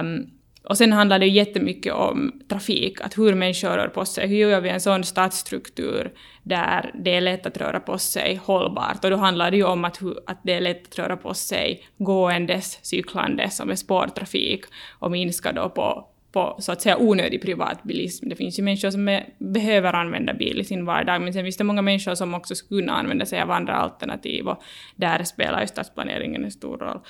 Um, 0.00 0.30
och 0.64 0.78
sen 0.78 0.92
handlar 0.92 1.18
det 1.18 1.26
jättemycket 1.26 1.92
om 1.92 2.42
trafik, 2.48 3.00
att 3.00 3.18
hur 3.18 3.34
människor 3.34 3.68
rör 3.68 3.88
på 3.88 4.04
sig. 4.04 4.28
Hur 4.28 4.36
gör 4.36 4.60
vi 4.60 4.68
en 4.68 4.80
sån 4.80 5.04
stadsstruktur 5.04 6.12
där 6.42 6.90
det 6.94 7.14
är 7.14 7.20
lätt 7.20 7.46
att 7.46 7.56
röra 7.56 7.80
på 7.80 7.98
sig 7.98 8.40
hållbart? 8.44 9.04
Och 9.04 9.10
då 9.10 9.16
handlar 9.16 9.50
det 9.50 9.56
ju 9.56 9.64
om 9.64 9.84
att, 9.84 9.98
att 10.26 10.40
det 10.42 10.52
är 10.52 10.60
lätt 10.60 10.86
att 10.86 10.98
röra 10.98 11.16
på 11.16 11.34
sig 11.34 11.84
gåendes, 11.98 12.78
cyklandes 12.82 13.60
och 13.60 13.66
med 13.66 13.78
spårtrafik 13.78 14.64
och 14.98 15.10
minska 15.10 15.52
då 15.52 15.68
på 15.68 16.08
på 16.32 16.56
så 16.58 16.72
att 16.72 16.82
säga 16.82 16.96
onödig 16.98 17.42
privatbilism. 17.42 18.28
Det 18.28 18.36
finns 18.36 18.58
ju 18.58 18.62
människor 18.62 18.90
som 18.90 19.08
är, 19.08 19.28
behöver 19.38 19.92
använda 19.92 20.34
bil 20.34 20.60
i 20.60 20.64
sin 20.64 20.84
vardag, 20.84 21.22
men 21.22 21.32
sen 21.32 21.44
finns 21.44 21.56
det 21.56 21.64
många 21.64 21.82
människor 21.82 22.14
som 22.14 22.34
också 22.34 22.54
skulle 22.54 22.82
kunna 22.82 22.92
använda 22.92 23.26
sig 23.26 23.40
av 23.40 23.50
andra 23.50 23.74
alternativ 23.74 24.48
och 24.48 24.62
där 24.96 25.24
spelar 25.24 25.60
ju 25.60 25.66
stadsplaneringen 25.66 26.44
en 26.44 26.50
stor 26.50 26.78
roll. 26.78 27.00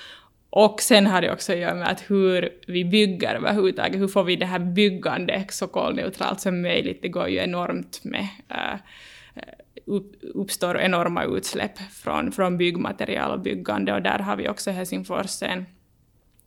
Och 0.55 0.81
sen 0.81 1.07
har 1.07 1.21
det 1.21 1.31
också 1.31 1.51
att 1.51 1.57
göra 1.57 1.75
med 1.75 1.87
att 1.87 2.11
hur 2.11 2.49
vi 2.67 2.85
bygger 2.85 3.35
överhuvudtaget, 3.35 4.01
hur 4.01 4.07
får 4.07 4.23
vi 4.23 4.35
det 4.35 4.45
här 4.45 4.59
byggandet 4.59 5.53
så 5.53 5.67
kolneutralt 5.67 6.39
som 6.39 6.61
möjligt. 6.61 7.01
Det 7.01 7.07
går 7.07 7.27
ju 7.27 7.37
enormt 7.37 8.03
med 8.03 8.27
uh, 8.51 9.99
uppstår 10.33 10.79
enorma 10.79 11.23
utsläpp 11.23 11.77
från, 11.77 12.31
från 12.31 12.57
byggmaterial 12.57 13.31
och 13.31 13.39
byggande 13.39 13.93
och 13.93 14.01
där 14.01 14.19
har 14.19 14.35
vi 14.35 14.49
också 14.49 14.71
Helsingfors 14.71 15.43
en 15.43 15.65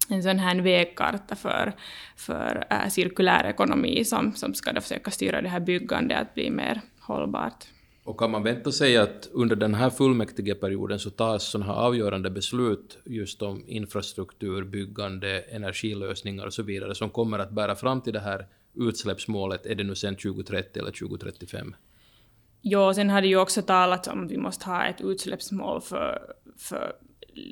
en 0.08 0.22
sån 0.22 0.38
här 0.38 0.60
vägkarta 0.60 1.36
för, 1.36 1.72
för 2.16 2.66
uh, 2.72 2.88
cirkulär 2.88 3.44
ekonomi 3.44 4.04
som, 4.04 4.32
som 4.32 4.54
ska 4.54 4.72
då 4.72 4.80
försöka 4.80 5.10
styra 5.10 5.42
det 5.42 5.48
här 5.48 5.60
byggandet 5.60 6.20
att 6.20 6.34
bli 6.34 6.50
mer 6.50 6.80
hållbart. 7.00 7.64
Och 8.06 8.18
kan 8.18 8.30
man 8.30 8.42
vänta 8.42 8.72
sig 8.72 8.96
att 8.96 9.28
under 9.32 9.56
den 9.56 9.74
här 9.74 9.90
fullmäktigeperioden 9.90 10.98
så 10.98 11.10
tas 11.10 11.44
sådana 11.44 11.72
här 11.72 11.80
avgörande 11.80 12.30
beslut 12.30 12.98
just 13.04 13.42
om 13.42 13.64
infrastruktur, 13.66 14.64
byggande, 14.64 15.40
energilösningar 15.40 16.46
och 16.46 16.54
så 16.54 16.62
vidare 16.62 16.94
som 16.94 17.10
kommer 17.10 17.38
att 17.38 17.50
bära 17.50 17.76
fram 17.76 18.00
till 18.00 18.12
det 18.12 18.20
här 18.20 18.46
utsläppsmålet, 18.74 19.66
är 19.66 19.74
det 19.74 19.84
nu 19.84 19.94
sen 19.94 20.16
2030 20.16 20.80
eller 20.80 20.90
2035? 20.90 21.74
Ja, 22.60 22.94
sen 22.94 23.10
har 23.10 23.20
det 23.20 23.28
ju 23.28 23.36
också 23.36 23.62
talats 23.62 24.08
om 24.08 24.24
att 24.24 24.30
vi 24.30 24.36
måste 24.36 24.66
ha 24.66 24.84
ett 24.84 25.00
utsläppsmål 25.00 25.80
för, 25.80 26.34
för 26.58 26.92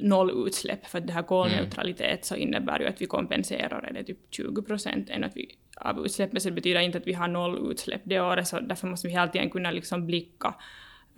nollutsläpp, 0.03 0.87
för 0.87 0.99
att 0.99 1.07
det 1.07 1.13
här 1.13 1.23
kolneutralitet 1.23 2.07
mm. 2.07 2.23
så 2.23 2.37
innebär 2.37 2.81
ju 2.81 2.87
att 2.87 3.03
vi 3.03 3.07
kompenserar 3.07 3.91
det 3.95 4.05
typ 4.05 4.19
20 4.31 4.63
procent 4.63 5.11
av 5.77 6.07
utsläppen, 6.07 6.41
så 6.41 6.49
det 6.49 6.55
betyder 6.55 6.81
inte 6.81 6.99
att 6.99 7.07
vi 7.07 7.13
har 7.13 7.29
nollutsläpp 7.29 8.01
det 8.05 8.21
året, 8.21 8.49
så 8.49 8.61
därför 8.61 8.89
måste 8.89 9.09
vi 9.09 9.13
hela 9.13 9.29
tiden 9.29 9.51
kunna 9.51 9.71
liksom 9.71 10.07
blicka 10.07 10.55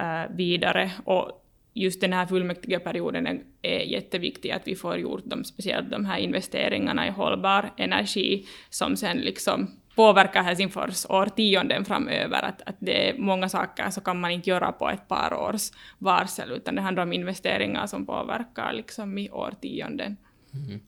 uh, 0.02 0.37
vidare. 0.37 0.90
Och 1.05 1.46
just 1.74 2.00
den 2.00 2.12
här 2.12 2.26
fullmäktigeperioden 2.26 3.26
är, 3.26 3.42
är 3.62 3.81
jätteviktig, 3.81 4.50
att 4.50 4.68
vi 4.68 4.76
får 4.76 4.96
gjort 4.96 5.22
de, 5.24 5.44
speciellt 5.44 5.90
de 5.90 6.05
här 6.05 6.18
investeringarna 6.18 7.07
i 7.07 7.11
hållbar 7.11 7.70
energi, 7.76 8.46
som 8.70 8.96
sen 8.96 9.18
liksom 9.18 9.81
påverkar 9.96 10.42
Helsingfors 10.42 11.06
årtionden 11.09 11.85
framöver. 11.85 12.42
Att, 12.42 12.62
att 12.66 12.76
det 12.78 13.11
är 13.11 13.18
många 13.18 13.48
saker 13.48 13.90
så 13.90 14.00
kan 14.00 14.20
man 14.20 14.30
inte 14.30 14.50
göra 14.50 14.72
på 14.72 14.90
ett 14.90 15.09
par 15.09 15.35
års 15.35 15.70
varsel, 15.98 16.52
utan 16.52 16.74
det 16.74 16.80
handlar 16.80 17.02
om 17.02 17.12
investeringar 17.12 17.87
som 17.87 18.06
påverkar 18.06 18.72
liksom 18.72 19.18
i 19.18 19.30
årtionden. 19.30 20.16
Mm. 20.54 20.80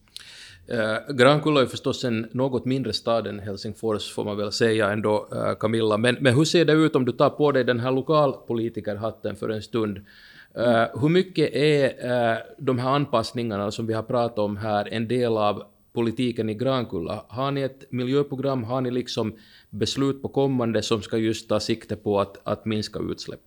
Eh, 0.70 1.14
Grankulla 1.14 1.62
är 1.62 1.66
förstås 1.66 2.04
en 2.04 2.28
något 2.32 2.64
mindre 2.64 2.92
stad 2.92 3.26
än 3.26 3.38
Helsingfors, 3.38 4.12
får 4.12 4.24
man 4.24 4.36
väl 4.36 4.52
säga 4.52 4.90
ändå, 4.90 5.28
eh, 5.32 5.54
Camilla. 5.54 5.96
Men, 5.96 6.16
men 6.20 6.34
hur 6.34 6.44
ser 6.44 6.64
det 6.64 6.72
ut 6.72 6.96
om 6.96 7.04
du 7.04 7.12
tar 7.12 7.30
på 7.30 7.52
dig 7.52 7.64
den 7.64 7.80
här 7.80 7.92
lokalpolitikerhatten 7.92 9.36
för 9.36 9.48
en 9.48 9.62
stund? 9.62 9.98
Eh, 10.54 11.00
hur 11.00 11.08
mycket 11.08 11.54
är 11.54 11.84
eh, 11.84 12.38
de 12.58 12.78
här 12.78 12.90
anpassningarna 12.90 13.70
som 13.70 13.86
vi 13.86 13.94
har 13.94 14.02
pratat 14.02 14.38
om 14.38 14.56
här 14.56 14.88
en 14.92 15.08
del 15.08 15.36
av 15.36 15.62
politiken 15.98 16.48
i 16.48 16.54
Grankulla. 16.54 17.24
Har 17.28 17.50
ni 17.50 17.60
ett 17.60 17.84
miljöprogram, 17.90 18.64
har 18.64 18.80
ni 18.80 18.90
liksom 18.90 19.34
beslut 19.70 20.22
på 20.22 20.28
kommande 20.28 20.82
som 20.82 21.02
ska 21.02 21.16
just 21.16 21.48
ta 21.48 21.60
sikte 21.60 21.96
på 21.96 22.20
att, 22.20 22.40
att 22.44 22.64
minska 22.64 22.98
utsläpp? 22.98 23.40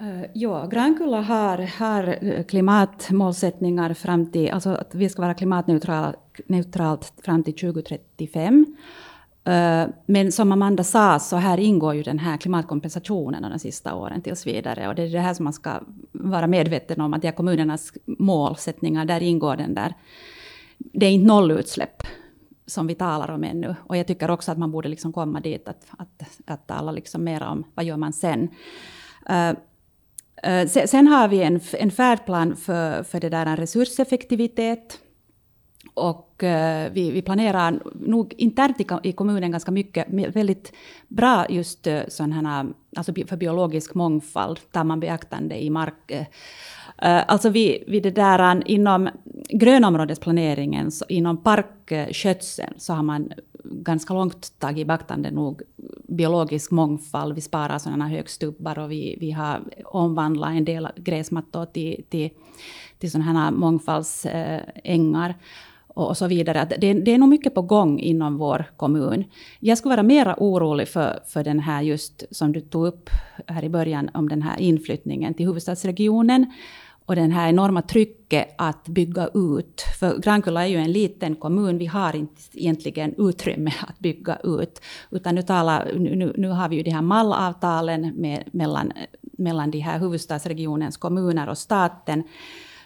Uh, 0.00 0.24
ja, 0.34 0.66
Grankulla 0.66 1.20
har, 1.20 1.58
har 1.58 2.18
eh, 2.20 2.44
klimatmålsättningar 2.44 3.94
fram 3.94 4.32
till, 4.32 4.50
alltså 4.50 4.70
att 4.70 4.94
vi 4.94 5.08
ska 5.08 5.22
vara 5.22 5.34
klimatneutralt 5.34 7.12
fram 7.24 7.42
till 7.42 7.54
2035. 7.54 8.76
Eh, 9.44 9.86
men 10.06 10.32
som 10.32 10.52
Amanda 10.52 10.84
sa, 10.84 11.18
så 11.18 11.36
här 11.36 11.58
ingår 11.58 11.94
ju 11.94 12.02
den 12.02 12.18
här 12.18 12.36
klimatkompensationen 12.36 13.50
de 13.52 13.58
sista 13.58 13.94
åren 13.94 14.22
tills 14.22 14.46
vidare. 14.46 14.88
Och 14.88 14.94
det 14.94 15.02
är 15.02 15.08
det 15.08 15.18
här 15.18 15.34
som 15.34 15.44
man 15.44 15.52
ska 15.52 15.80
vara 16.12 16.46
medveten 16.46 17.00
om, 17.00 17.14
att 17.14 17.22
de 17.22 17.32
kommunernas 17.32 17.92
målsättningar, 18.06 19.04
där 19.04 19.22
ingår 19.22 19.56
den 19.56 19.74
där 19.74 19.94
det 20.92 21.06
är 21.06 21.10
inte 21.10 21.26
nollutsläpp 21.26 22.02
som 22.66 22.86
vi 22.86 22.94
talar 22.94 23.30
om 23.30 23.44
ännu. 23.44 23.74
Och 23.86 23.96
jag 23.96 24.06
tycker 24.06 24.30
också 24.30 24.52
att 24.52 24.58
man 24.58 24.70
borde 24.70 24.88
liksom 24.88 25.12
komma 25.12 25.40
dit 25.40 25.68
att, 25.68 25.86
att, 25.98 26.22
att 26.46 26.66
tala 26.66 26.92
liksom 26.92 27.24
mer 27.24 27.42
om 27.42 27.64
vad 27.74 27.84
gör 27.84 27.96
man 27.96 28.12
sen. 28.12 28.48
Eh, 29.28 29.48
eh, 29.48 29.56
uh, 30.46 30.62
uh, 30.62 30.68
sen, 30.68 30.88
sen, 30.88 31.06
har 31.06 31.28
vi 31.28 31.42
en, 31.42 31.60
en 31.72 31.90
färdplan 31.90 32.56
för, 32.56 33.02
för 33.02 33.20
det 33.20 33.28
där 33.28 33.46
en 33.46 33.56
resurseffektivitet. 33.56 35.00
Och 35.94 36.42
uh, 36.42 36.92
vi, 36.92 37.10
vi, 37.10 37.22
planerar 37.22 37.82
nog 37.94 38.34
internt 38.38 38.80
i, 38.80 39.08
i, 39.08 39.12
kommunen 39.12 39.50
ganska 39.50 39.70
mycket, 39.70 40.06
väldigt 40.36 40.72
bra 41.08 41.46
just 41.48 41.88
sådana 42.08 42.66
alltså 42.96 43.12
för 43.26 43.36
biologisk 43.36 43.94
mångfald, 43.94 44.60
tar 44.72 44.84
man 44.84 45.00
beaktande 45.00 45.62
i 45.62 45.70
mark 45.70 46.12
Eh, 47.02 47.22
alltså 47.26 47.48
vid, 47.48 47.84
vid 47.86 48.02
det 48.02 48.10
där, 48.10 48.56
eh, 48.56 48.62
inom 48.66 49.08
grönområdesplaneringen, 49.48 50.90
så 50.90 51.04
inom 51.08 51.36
parkskötseln, 51.36 52.74
så 52.76 52.92
har 52.92 53.02
man 53.02 53.32
ganska 53.64 54.14
långt 54.14 54.58
tagit 54.58 54.78
i 54.78 54.84
beaktande 54.84 55.30
nog 55.30 55.62
biologisk 56.08 56.70
mångfald. 56.70 57.34
Vi 57.34 57.40
sparar 57.40 57.78
sådana 57.78 58.08
högstubbar 58.08 58.78
och 58.78 58.90
vi, 58.90 59.16
vi 59.20 59.30
har 59.30 59.60
omvandlat 59.84 60.50
en 60.50 60.64
del 60.64 60.88
gräsmattor 60.96 61.66
till, 61.66 62.04
till, 62.08 62.30
till 62.98 63.10
sådana 63.10 63.32
här 63.32 63.50
mångfaldsängar 63.50 65.28
eh, 65.28 65.34
och 65.88 66.16
så 66.16 66.26
vidare. 66.26 66.66
Det, 66.80 66.92
det 66.92 67.14
är 67.14 67.18
nog 67.18 67.28
mycket 67.28 67.54
på 67.54 67.62
gång 67.62 67.98
inom 67.98 68.38
vår 68.38 68.64
kommun. 68.76 69.24
Jag 69.60 69.78
skulle 69.78 69.94
vara 69.94 70.02
mera 70.02 70.34
orolig 70.38 70.88
för, 70.88 71.18
för 71.26 71.44
den 71.44 71.60
här 71.60 71.82
just 71.82 72.24
som 72.30 72.52
du 72.52 72.60
tog 72.60 72.86
upp 72.86 73.10
här 73.46 73.64
i 73.64 73.68
början 73.68 74.10
om 74.14 74.28
den 74.28 74.42
här 74.42 74.60
inflyttningen 74.60 75.34
till 75.34 75.46
huvudstadsregionen 75.46 76.52
och 77.06 77.16
den 77.16 77.30
här 77.30 77.48
enorma 77.48 77.82
trycket 77.82 78.54
att 78.58 78.88
bygga 78.88 79.28
ut. 79.34 79.84
För 80.00 80.18
Grankulla 80.18 80.64
är 80.64 80.68
ju 80.68 80.76
en 80.76 80.92
liten 80.92 81.36
kommun, 81.36 81.78
vi 81.78 81.86
har 81.86 82.16
inte 82.16 82.42
egentligen 82.52 83.14
utrymme 83.18 83.72
att 83.86 83.98
bygga 83.98 84.36
ut. 84.44 84.80
Utan 85.10 85.34
nu, 85.34 85.42
talar, 85.42 85.92
nu, 85.94 86.32
nu 86.36 86.48
har 86.48 86.68
vi 86.68 86.76
ju 86.76 86.82
de 86.82 86.90
här 86.90 87.02
mallavtalen 87.02 88.12
med, 88.16 88.44
mellan, 88.52 88.92
mellan 89.20 89.70
de 89.70 89.78
här 89.78 89.98
huvudstadsregionens 89.98 90.96
kommuner 90.96 91.48
och 91.48 91.58
staten 91.58 92.22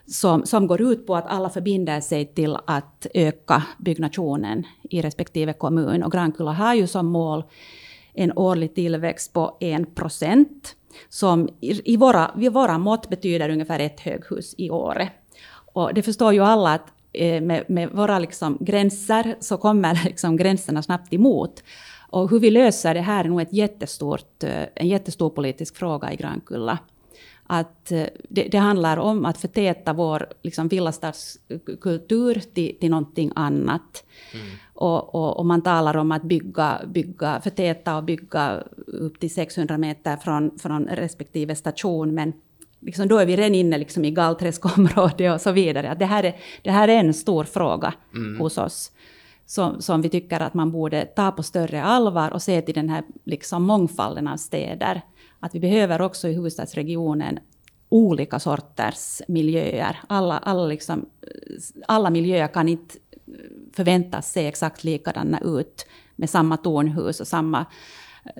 som, 0.06 0.46
som 0.46 0.66
går 0.66 0.82
ut 0.82 1.06
på 1.06 1.16
att 1.16 1.26
alla 1.26 1.50
förbinder 1.50 2.00
sig 2.00 2.26
till 2.26 2.56
att 2.66 3.06
öka 3.14 3.62
byggnationen 3.78 4.66
i 4.82 5.02
respektive 5.02 5.52
kommun. 5.52 6.02
Och 6.02 6.12
Grankulla 6.12 6.52
har 6.52 6.74
ju 6.74 6.86
som 6.86 7.06
mål 7.06 7.44
en 8.14 8.32
årlig 8.38 8.74
tillväxt 8.74 9.32
på 9.32 9.56
1 9.60 9.94
procent, 9.94 10.76
som 11.08 11.48
i 11.60 11.96
våra, 11.96 12.30
i 12.40 12.48
våra 12.48 12.78
mått 12.78 13.08
betyder 13.08 13.50
ungefär 13.50 13.78
ett 13.78 14.00
höghus 14.00 14.54
i 14.58 14.70
Åre. 14.70 15.10
Och 15.72 15.94
det 15.94 16.02
förstår 16.02 16.32
ju 16.32 16.40
alla 16.40 16.74
att 16.74 16.92
eh, 17.12 17.42
med, 17.42 17.64
med 17.68 17.90
våra 17.90 18.18
liksom 18.18 18.58
gränser 18.60 19.36
så 19.40 19.56
kommer 19.56 20.00
liksom 20.04 20.36
gränserna 20.36 20.82
snabbt 20.82 21.12
emot. 21.12 21.62
Och 22.10 22.30
hur 22.30 22.40
vi 22.40 22.50
löser 22.50 22.94
det 22.94 23.00
här 23.00 23.24
är 23.24 23.28
nog 23.28 23.40
ett 23.40 23.52
jättestort, 23.52 24.44
eh, 24.44 24.62
en 24.74 24.88
jättestor 24.88 25.30
politisk 25.30 25.76
fråga 25.76 26.12
i 26.12 26.16
Grankulla 26.16 26.78
att 27.50 27.92
eh, 27.92 28.06
det, 28.28 28.42
det, 28.42 28.58
handlar 28.58 28.96
om 28.96 29.24
att 29.24 29.38
förtäta 29.38 29.92
vår 29.92 30.26
liksom, 30.42 30.68
villastadskultur 30.68 32.42
till, 32.54 32.78
till 32.80 32.90
någonting 32.90 33.32
annat. 33.34 34.04
Mm. 34.34 34.46
Och, 34.74 35.14
och, 35.14 35.38
och, 35.38 35.46
man 35.46 35.62
talar 35.62 35.96
om 35.96 36.12
att 36.12 36.22
bygga, 36.22 36.80
bygga, 36.86 37.40
förtäta 37.40 37.96
och 37.96 38.04
bygga 38.04 38.62
upp 38.86 39.20
till 39.20 39.34
600 39.34 39.78
meter 39.78 40.16
från, 40.16 40.58
från 40.58 40.86
respektive 40.86 41.54
station. 41.54 42.14
Men 42.14 42.32
liksom, 42.80 43.08
då 43.08 43.18
är 43.18 43.26
vi 43.26 43.36
redan 43.36 43.54
inne 43.54 43.78
liksom, 43.78 44.04
i 44.04 44.10
Galträskområdet 44.10 45.34
och 45.34 45.40
så 45.40 45.52
vidare. 45.52 45.90
Att 45.90 45.98
det, 45.98 46.06
här 46.06 46.24
är, 46.24 46.36
det 46.62 46.70
här 46.70 46.88
är 46.88 46.96
en 46.96 47.14
stor 47.14 47.44
fråga 47.44 47.94
mm. 48.14 48.40
hos 48.40 48.58
oss. 48.58 48.92
Som, 49.46 49.82
som, 49.82 50.02
vi 50.02 50.08
tycker 50.08 50.40
att 50.40 50.54
man 50.54 50.72
borde 50.72 51.04
ta 51.04 51.30
på 51.30 51.42
större 51.42 51.82
allvar 51.82 52.30
och 52.30 52.42
se 52.42 52.62
till 52.62 52.74
den 52.74 52.88
här 52.88 53.02
liksom, 53.24 53.62
mångfalden 53.62 54.28
av 54.28 54.36
städer 54.36 55.02
att 55.40 55.54
vi 55.54 55.60
behöver 55.60 56.00
också 56.00 56.28
i 56.28 56.32
huvudstadsregionen 56.32 57.38
olika 57.88 58.38
sorters 58.38 59.22
miljöer. 59.28 59.98
Alla, 60.06 60.38
alla, 60.38 60.66
liksom, 60.66 61.06
alla 61.86 62.10
miljöer 62.10 62.48
kan 62.48 62.68
inte 62.68 62.94
förväntas 63.72 64.32
se 64.32 64.46
exakt 64.46 64.84
likadana 64.84 65.40
ut 65.40 65.86
med 66.16 66.30
samma 66.30 66.56
tornhus 66.56 67.20
och 67.20 67.26
samma, 67.26 67.66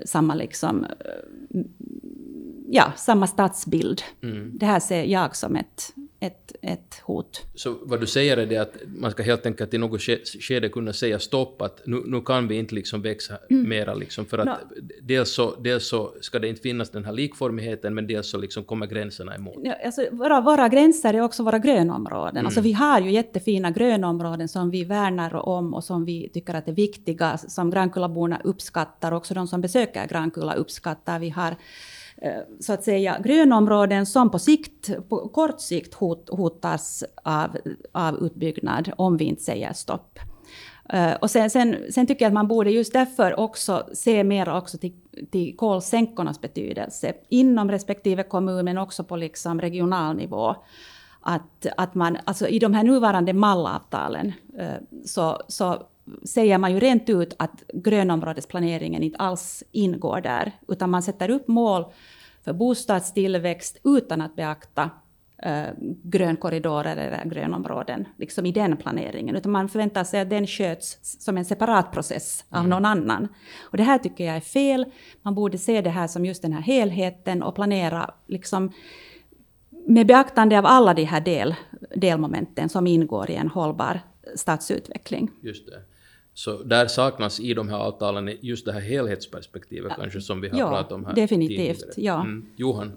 samma, 0.05 0.35
liksom, 0.35 0.87
ja, 2.71 2.93
samma 2.97 3.27
stadsbild. 3.27 4.03
Mm. 4.23 4.51
Det 4.59 4.67
här 4.67 4.81
ser 4.81 5.05
jag 5.05 5.37
som 5.37 5.57
ett, 5.57 5.95
ett, 6.21 6.53
ett 6.63 7.03
hot. 7.03 7.47
Så 7.55 7.75
vad 7.83 8.01
du 8.01 8.07
säger 8.07 8.37
är 8.37 8.47
det 8.47 8.57
att 8.57 8.75
man 8.87 9.11
ska 9.11 9.23
helt 9.23 9.47
enkelt 9.47 9.75
i 9.75 9.79
något 9.79 10.01
skede 10.49 10.69
kunna 10.69 10.93
säga 10.93 11.19
stopp, 11.19 11.63
att 11.63 11.87
nu, 11.87 12.03
nu 12.07 12.21
kan 12.21 12.49
vi 12.49 12.55
inte 12.55 12.75
liksom 12.75 13.03
växa 13.03 13.39
mm. 13.51 13.69
mera, 13.69 13.95
liksom, 13.95 14.27
för 14.27 14.39
att 14.39 14.47
no. 14.47 14.81
dels, 15.03 15.33
så, 15.33 15.55
dels 15.61 15.89
så 15.89 16.15
ska 16.21 16.39
det 16.39 16.49
inte 16.49 16.61
finnas 16.61 16.91
den 16.91 17.05
här 17.05 17.13
likformigheten, 17.13 17.95
men 17.95 18.07
dels 18.07 18.31
så 18.31 18.39
liksom 18.39 18.65
kommer 18.65 18.87
gränserna 18.87 19.35
emot. 19.35 19.59
Ja, 19.63 19.75
alltså, 19.85 20.07
våra, 20.13 20.41
våra 20.41 20.69
gränser 20.69 21.15
är 21.15 21.21
också 21.21 21.43
våra 21.43 21.59
grönområden. 21.59 22.37
Mm. 22.37 22.47
Alltså, 22.47 22.61
vi 22.61 22.73
har 22.73 23.01
ju 23.01 23.11
jättefina 23.11 23.71
grönområden 23.71 24.49
som 24.49 24.71
vi 24.71 24.85
värnar 24.85 25.35
om 25.35 25.75
och 25.75 25.85
som 25.85 26.05
vi 26.05 26.29
tycker 26.29 26.55
att 26.55 26.69
är 26.69 26.73
viktiga, 26.73 27.39
som 27.39 27.71
Grankullaborna 27.71 28.41
uppskattar, 28.45 29.13
också 29.13 29.35
de 29.35 29.47
som 29.47 29.61
besöker 29.61 30.07
Grankulla 30.07 30.55
uppskattar. 30.55 31.19
Vi 31.19 31.31
har 31.31 31.57
Eh, 32.23 32.43
så 32.61 32.73
att 32.73 32.85
säga 32.85 33.19
grönområden 33.25 34.07
som 34.07 34.31
på, 34.31 34.39
sikt, 34.39 35.09
på 35.09 35.29
kort 35.29 35.61
sikt 35.61 35.95
hot, 35.95 36.29
hotas 36.29 37.05
av, 37.23 37.57
av 37.93 38.15
utbyggnad 38.15 38.93
om 38.97 39.17
vi 39.17 39.25
inte 39.25 39.43
säger 39.43 39.73
stopp. 39.73 40.19
Eh, 40.93 41.13
och 41.13 41.31
sen, 41.31 41.51
sen, 41.51 41.77
sen, 41.91 42.07
tycker 42.07 42.25
jag 42.25 42.31
att 42.31 42.35
man 42.35 42.49
borde 42.49 42.71
just 42.71 42.93
därför 42.93 43.41
också 43.41 43.89
se 43.93 44.25
mer 44.25 44.57
också 44.57 44.79
till, 44.79 44.93
till 45.31 45.57
kolsänkornas 45.57 46.41
betydelse 46.41 47.13
inom 47.29 47.71
respektive 47.71 48.23
kommun 48.23 48.65
men 48.65 48.79
också 48.79 49.05
på 49.05 49.17
liksom 49.17 49.61
regional 49.61 50.17
nivå. 50.17 50.55
Att, 51.21 51.67
att 51.77 51.95
man, 51.95 52.19
alltså 52.25 52.49
I 52.49 52.59
de 52.59 52.75
här 52.75 52.83
nuvarande 52.83 53.33
mallavtalen 53.33 54.33
eh, 54.59 55.03
så, 55.05 55.43
så 55.49 55.83
säger 56.25 56.59
man 56.59 56.73
ju 56.73 56.81
rent 56.81 57.09
ut 57.09 57.35
att 57.39 57.63
grönområdesplaneringen 57.75 59.03
inte 59.03 59.19
alls 59.19 59.65
ingår 59.73 60.21
där, 60.21 60.53
utan 60.69 60.91
man 60.91 61.03
sätter 61.03 61.31
upp 61.31 61.49
mål 61.49 61.85
för 62.45 62.53
bostadstillväxt 62.53 63.81
utan 63.85 64.21
att 64.21 64.37
beakta 64.37 64.91
äh, 65.43 65.67
grönkorridorer 66.03 66.97
eller 66.97 67.25
grönområden 67.25 68.09
liksom 68.17 68.47
i 68.47 68.53
den 68.53 68.77
planeringen, 68.77 69.37
utan 69.37 69.53
man 69.53 69.69
förväntar 69.69 70.05
sig 70.05 70.21
att 70.21 70.31
den 70.31 70.47
sköts 70.47 70.99
som 71.25 71.37
en 71.37 71.45
separat 71.45 71.93
process 71.93 72.45
av 72.49 72.59
mm. 72.59 72.71
någon 72.71 72.85
annan. 72.85 73.29
Och 73.61 73.77
det 73.77 73.83
här 73.83 73.99
tycker 73.99 74.25
jag 74.25 74.37
är 74.37 74.41
fel. 74.41 74.87
Man 75.23 75.35
borde 75.35 75.59
se 75.59 75.81
det 75.81 75.91
här 75.91 76.07
som 76.07 76.25
just 76.25 76.43
den 76.43 76.53
här 76.53 76.63
helheten 76.63 77.43
och 77.43 77.55
planera 77.55 78.11
liksom 78.27 78.73
med 79.87 80.07
beaktande 80.07 80.59
av 80.59 80.67
alla 80.67 80.95
de 80.95 81.05
här 81.05 81.21
del, 81.21 81.55
delmomenten 81.97 82.69
som 82.69 82.87
ingår 82.87 83.31
i 83.31 83.35
en 83.35 83.49
hållbar 83.49 84.01
stadsutveckling. 84.35 85.31
Just 85.41 85.67
det. 85.67 85.83
Så 86.39 86.63
där 86.63 86.87
saknas 86.87 87.41
i 87.41 87.55
de 87.55 87.69
här 87.69 87.77
avtalen 87.77 88.31
just 88.41 88.65
det 88.65 88.73
här 88.73 88.81
helhetsperspektivet 88.81 89.93
kanske 89.97 90.21
som 90.21 90.41
vi 90.41 90.49
har 90.49 90.59
ja, 90.59 90.69
pratat 90.69 90.93
om 90.93 91.05
här 91.05 91.15
definitivt. 91.15 91.79
Tidigare. 91.79 91.93
Ja. 91.97 92.21
Mm. 92.21 92.47
Johan? 92.57 92.93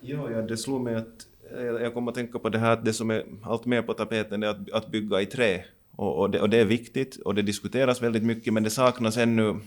Ja, 0.00 0.30
ja, 0.30 0.42
det 0.42 0.56
slog 0.56 0.80
mig 0.80 0.94
att 0.94 1.26
jag 1.80 1.94
kommer 1.94 2.10
att 2.10 2.14
tänka 2.14 2.38
på 2.38 2.48
det 2.48 2.58
här 2.58 2.72
att 2.72 2.84
det 2.84 2.92
som 2.92 3.10
är 3.10 3.24
allt 3.42 3.66
mer 3.66 3.82
på 3.82 3.94
tapeten 3.94 4.42
är 4.42 4.46
att, 4.46 4.70
att 4.72 4.90
bygga 4.90 5.20
i 5.20 5.26
trä. 5.26 5.64
Och, 5.96 6.18
och, 6.18 6.30
det, 6.30 6.40
och 6.40 6.50
det 6.50 6.58
är 6.58 6.64
viktigt 6.64 7.16
och 7.16 7.34
det 7.34 7.42
diskuteras 7.42 8.02
väldigt 8.02 8.22
mycket 8.22 8.52
men 8.52 8.62
det 8.62 8.70
saknas 8.70 9.16
ännu 9.16 9.60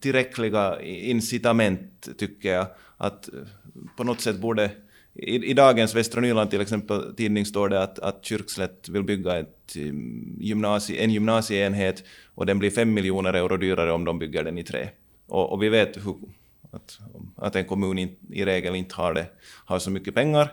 tillräckliga 0.00 0.80
incitament 0.82 2.08
tycker 2.18 2.52
jag. 2.52 2.66
Att 2.96 3.28
på 3.96 4.04
något 4.04 4.20
sätt 4.20 4.40
borde 4.40 4.70
i, 5.22 5.50
I, 5.50 5.54
dagens 5.54 5.94
Västra 5.94 6.20
Nyland 6.20 6.50
till 6.50 6.60
exempel 6.60 7.14
tidning 7.14 7.46
står 7.46 7.68
det 7.68 7.82
att, 7.82 7.98
att 7.98 8.24
Kyrkslätt 8.24 8.88
vill 8.88 9.02
bygga 9.02 9.38
ett 9.38 9.76
mm, 9.76 10.36
gymnasie, 10.40 11.04
en 11.04 11.10
gymnasieenhet 11.10 12.04
och 12.34 12.46
den 12.46 12.58
blir 12.58 12.70
fem 12.70 12.94
miljoner 12.94 13.34
euro 13.34 13.56
dyrare 13.56 13.92
om 13.92 14.04
de 14.04 14.18
bygger 14.18 14.44
den 14.44 14.58
i 14.58 14.64
trä. 14.64 14.88
Och, 15.28 15.52
och 15.52 15.62
vi 15.62 15.68
vet 15.68 15.96
hur, 15.96 16.16
att, 16.70 16.98
att 17.36 17.56
en 17.56 17.64
kommun 17.64 17.98
in, 17.98 18.16
i 18.30 18.44
regel 18.44 18.74
inte 18.74 18.94
har, 18.94 19.14
det, 19.14 19.26
har 19.64 19.78
så 19.78 19.90
mycket 19.90 20.14
pengar. 20.14 20.52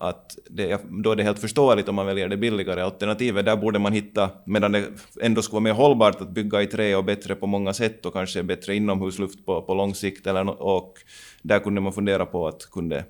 Att 0.00 0.38
det, 0.50 0.80
då 0.90 1.12
är 1.12 1.16
det 1.16 1.22
helt 1.22 1.38
förståeligt 1.38 1.88
om 1.88 1.94
man 1.94 2.06
väljer 2.06 2.28
det 2.28 2.36
billigare 2.36 2.82
alternativet. 2.82 3.44
Där 3.44 3.56
borde 3.56 3.78
man 3.78 3.92
hitta, 3.92 4.30
medan 4.44 4.72
det 4.72 4.84
ändå 5.20 5.42
skulle 5.42 5.54
vara 5.54 5.64
mer 5.64 5.72
hållbart 5.72 6.20
att 6.20 6.30
bygga 6.30 6.62
i 6.62 6.66
trä 6.66 6.96
och 6.96 7.04
bättre 7.04 7.34
på 7.34 7.46
många 7.46 7.72
sätt 7.72 8.06
och 8.06 8.12
kanske 8.12 8.42
bättre 8.42 8.74
inomhusluft 8.74 9.46
på, 9.46 9.62
på 9.62 9.74
lång 9.74 9.94
sikt. 9.94 10.26
Eller, 10.26 10.62
och 10.62 10.98
där 11.42 11.58
kunde 11.58 11.80
man 11.80 11.92
fundera 11.92 12.26
på 12.26 12.48
att 12.48 12.70
kunde 12.70 13.04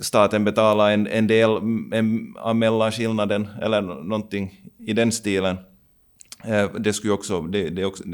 staten 0.00 0.44
betala 0.44 0.92
en, 0.92 1.06
en 1.06 1.26
del 1.26 1.50
en, 1.92 2.34
av 2.38 2.56
mellanskillnaden 2.56 3.48
eller 3.62 3.82
någonting 3.82 4.60
i 4.78 4.92
den 4.92 5.12
stilen. 5.12 5.56
Eh, 6.44 6.70
det 6.78 6.92
skulle 6.92 7.12
också, 7.12 7.40
det, 7.40 7.70
det 7.70 7.82
är 7.82 7.86
också 7.86 8.04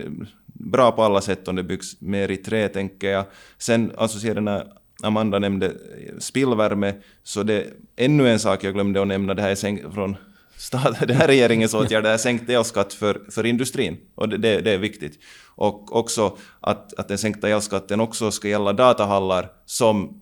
bra 0.46 0.92
på 0.92 1.02
alla 1.02 1.20
sätt 1.20 1.48
om 1.48 1.56
det 1.56 1.62
byggs 1.62 2.00
mer 2.00 2.30
i 2.30 2.36
trä, 2.36 2.68
tänker 2.68 3.10
jag. 3.10 3.24
Sen 3.58 3.92
associerar 3.96 4.40
när 4.40 4.66
Amanda 5.02 5.38
nämnde 5.38 5.72
spillvärme, 6.18 6.94
så 7.22 7.42
det 7.42 7.54
är 7.54 7.72
ännu 7.96 8.28
en 8.28 8.38
sak 8.38 8.64
jag 8.64 8.74
glömde 8.74 9.02
att 9.02 9.08
nämna, 9.08 9.34
det 9.34 9.42
här 9.42 9.50
är 9.50 9.54
sänkt 9.54 9.94
från 9.94 10.16
stat, 10.56 10.96
det 11.08 11.14
här 11.14 11.26
regeringens 11.26 11.74
åtgärd, 11.74 12.04
det 12.04 12.10
är 12.10 12.16
sänkt 12.16 12.50
elskatt 12.50 12.92
för, 12.92 13.20
för 13.30 13.46
industrin, 13.46 13.96
och 14.14 14.28
det, 14.28 14.36
det, 14.36 14.60
det, 14.60 14.70
är 14.70 14.78
viktigt. 14.78 15.18
Och 15.44 15.96
också 15.96 16.38
att, 16.60 16.94
att 16.94 17.08
den 17.08 17.18
sänkta 17.18 17.48
elskatten 17.48 18.00
också 18.00 18.30
ska 18.30 18.48
gälla 18.48 18.72
datahallar 18.72 19.50
som 19.66 20.20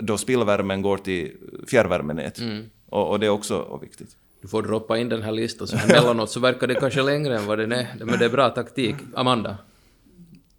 då 0.00 0.18
spillvärmen 0.18 0.82
går 0.82 0.96
till 0.96 1.32
fjärrvärmenät. 1.68 2.38
Mm. 2.38 2.70
Och, 2.88 3.10
och, 3.10 3.20
det 3.20 3.26
är 3.26 3.30
också 3.30 3.78
viktigt. 3.82 4.16
Du 4.42 4.48
får 4.48 4.62
droppa 4.62 4.98
in 4.98 5.08
den 5.08 5.22
här 5.22 5.32
listan, 5.32 5.66
så 5.66 5.76
emellanåt 5.76 6.30
så 6.30 6.40
verkar 6.40 6.66
det 6.66 6.74
kanske 6.74 7.02
längre 7.02 7.38
än 7.38 7.46
vad 7.46 7.58
den 7.58 7.72
är. 7.72 7.86
Men 7.98 8.18
det 8.18 8.24
är 8.24 8.28
bra 8.30 8.50
taktik. 8.50 8.96
Amanda? 9.14 9.58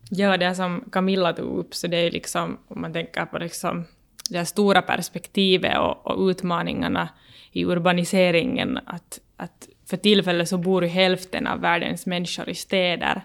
Ja, 0.09 0.37
det 0.37 0.55
som 0.55 0.83
Camilla 0.91 1.33
tog 1.33 1.59
upp, 1.59 1.75
så 1.75 1.87
det 1.87 1.97
är 1.97 2.11
liksom, 2.11 2.57
om 2.67 2.81
man 2.81 2.93
tänker 2.93 3.25
på 3.25 3.37
liksom 3.37 3.85
det 4.29 4.45
stora 4.45 4.81
perspektivet 4.81 5.77
och, 5.77 6.07
och, 6.07 6.27
utmaningarna 6.29 7.09
i 7.51 7.65
urbaniseringen, 7.65 8.79
att, 8.85 9.19
att 9.37 9.69
för 9.85 9.97
tillfället 9.97 10.49
så 10.49 10.57
bor 10.57 10.83
ju 10.83 10.89
hälften 10.89 11.47
av 11.47 11.61
världens 11.61 12.05
människor 12.05 12.49
i 12.49 12.55
städer. 12.55 13.21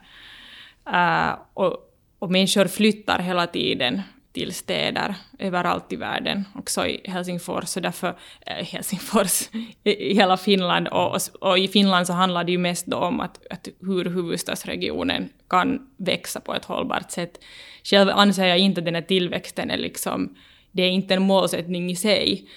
Uh, 0.89 1.39
och 1.55 1.89
och 2.23 2.31
människor 2.31 2.65
flyttar 2.65 3.19
hela 3.19 3.47
tiden 3.47 4.03
till 4.33 4.55
städer 4.55 5.15
överallt 5.39 5.93
i 5.93 5.97
världen, 5.97 6.45
också 6.55 6.87
i 6.87 7.01
Helsingfors, 7.05 7.77
och 7.77 7.83
därför 7.83 8.15
eh, 8.47 8.67
Helsingfors, 8.67 9.49
i 9.85 10.15
hela 10.15 10.37
Finland, 10.37 10.89
och, 10.89 11.19
och, 11.41 11.59
i 11.59 11.69
Finland 11.69 12.07
så 12.07 12.13
handlar 12.13 12.45
det 12.45 12.53
ju 12.53 12.59
mest 12.59 12.87
då 12.87 12.97
om 12.97 13.21
att, 13.21 13.47
att 13.51 13.69
hur 13.81 14.05
huvudstadsregionen 14.05 15.29
kan 15.49 15.89
växa 15.97 16.41
på 16.41 16.55
ett 16.55 16.65
hållbart 16.65 17.11
sätt. 17.11 17.41
Själv 17.85 18.11
anser 18.11 18.47
jag 18.47 18.59
inte 18.59 18.81
att 18.81 18.85
den 18.85 18.95
här 18.95 19.03
tillväxten 19.03 19.71
är 19.71 19.79
liksom, 19.79 20.37
det 20.73 20.83
är 20.83 20.91
inte 20.91 21.15
en 21.15 21.23
målsättning 21.23 21.91
i 21.91 21.97
sig, 21.97 22.49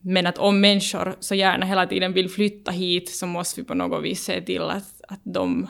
men 0.00 0.26
att 0.26 0.38
om 0.38 0.60
människor 0.60 1.16
så 1.20 1.34
gärna 1.34 1.66
hela 1.66 1.86
tiden 1.86 2.12
vill 2.12 2.30
flytta 2.30 2.70
hit 2.70 3.08
så 3.10 3.26
måste 3.26 3.60
vi 3.60 3.66
på 3.66 3.74
något 3.74 4.04
vis 4.04 4.24
se 4.24 4.40
till 4.40 4.62
att, 4.62 5.00
att 5.08 5.20
de 5.22 5.68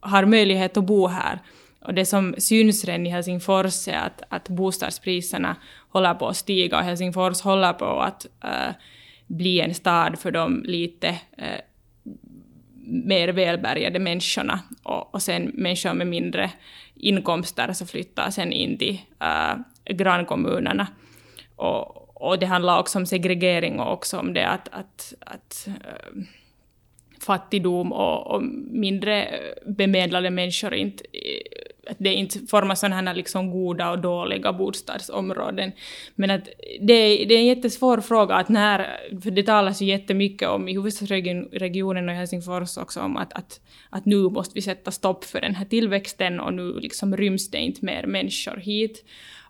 har 0.00 0.24
möjlighet 0.24 0.76
att 0.76 0.84
bo 0.84 1.06
här. 1.06 1.38
Och 1.80 1.94
det 1.94 2.06
som 2.06 2.34
syns 2.38 2.84
redan 2.84 3.06
i 3.06 3.10
Helsingfors 3.10 3.88
är 3.88 3.98
att, 3.98 4.22
att 4.28 4.48
bostadspriserna 4.48 5.56
håller 5.88 6.14
på 6.14 6.28
att 6.28 6.36
stiga 6.36 6.78
och 6.78 6.84
Helsingfors 6.84 7.40
håller 7.40 7.72
på 7.72 8.00
att 8.00 8.26
äh, 8.44 8.74
bli 9.26 9.60
en 9.60 9.74
stad 9.74 10.18
för 10.18 10.30
de 10.30 10.62
lite 10.66 11.08
äh, 11.38 11.60
mer 12.84 13.28
välbärgade 13.28 13.98
människorna 13.98 14.60
och, 14.82 15.14
och 15.14 15.22
sen 15.22 15.50
människor 15.54 15.94
med 15.94 16.06
mindre 16.06 16.50
inkomster 16.94 17.72
så 17.72 17.86
flyttar 17.86 18.30
sen 18.30 18.52
in 18.52 18.78
till 18.78 19.00
äh, 19.20 19.94
grannkommunerna. 19.94 20.86
Och, 21.56 22.08
och 22.22 22.38
det 22.38 22.46
handlar 22.46 22.80
också 22.80 22.98
om 22.98 23.06
segregering 23.06 23.80
och 23.80 23.92
också 23.92 24.18
om 24.18 24.34
det 24.34 24.48
att, 24.48 24.68
att, 24.72 25.14
att 25.20 25.68
äh, 25.68 26.22
fattigdom 27.20 27.92
och, 27.92 28.26
och 28.26 28.42
mindre 28.70 29.28
bemedlade 29.66 30.30
människor 30.30 30.74
inte 30.74 31.04
att 31.90 31.96
det 31.98 32.14
inte 32.14 32.38
formas 32.38 32.80
sådana 32.80 33.10
här 33.10 33.14
liksom 33.14 33.50
goda 33.50 33.90
och 33.90 33.98
dåliga 33.98 34.52
bostadsområden. 34.52 35.72
Men 36.14 36.30
att 36.30 36.48
det, 36.80 36.92
är, 36.92 37.26
det 37.26 37.34
är 37.34 37.38
en 37.38 37.46
jättesvår 37.46 38.00
fråga 38.00 38.34
att 38.34 38.48
när, 38.48 38.86
för 39.22 39.30
det 39.30 39.42
talas 39.42 39.82
ju 39.82 39.86
jättemycket 39.86 40.48
om 40.48 40.68
i 40.68 40.72
huvudstadsregionen 40.72 42.08
och 42.08 42.14
i 42.14 42.18
Helsingfors 42.18 42.76
också 42.76 43.00
om 43.00 43.16
att, 43.16 43.32
att, 43.32 43.60
att 43.90 44.06
nu 44.06 44.16
måste 44.16 44.54
vi 44.54 44.62
sätta 44.62 44.90
stopp 44.90 45.24
för 45.24 45.40
den 45.40 45.54
här 45.54 45.64
tillväxten 45.64 46.40
och 46.40 46.54
nu 46.54 46.80
liksom 46.80 47.16
ryms 47.16 47.50
det 47.50 47.58
inte 47.58 47.84
mer 47.84 48.06
människor 48.06 48.56
hit. 48.56 49.04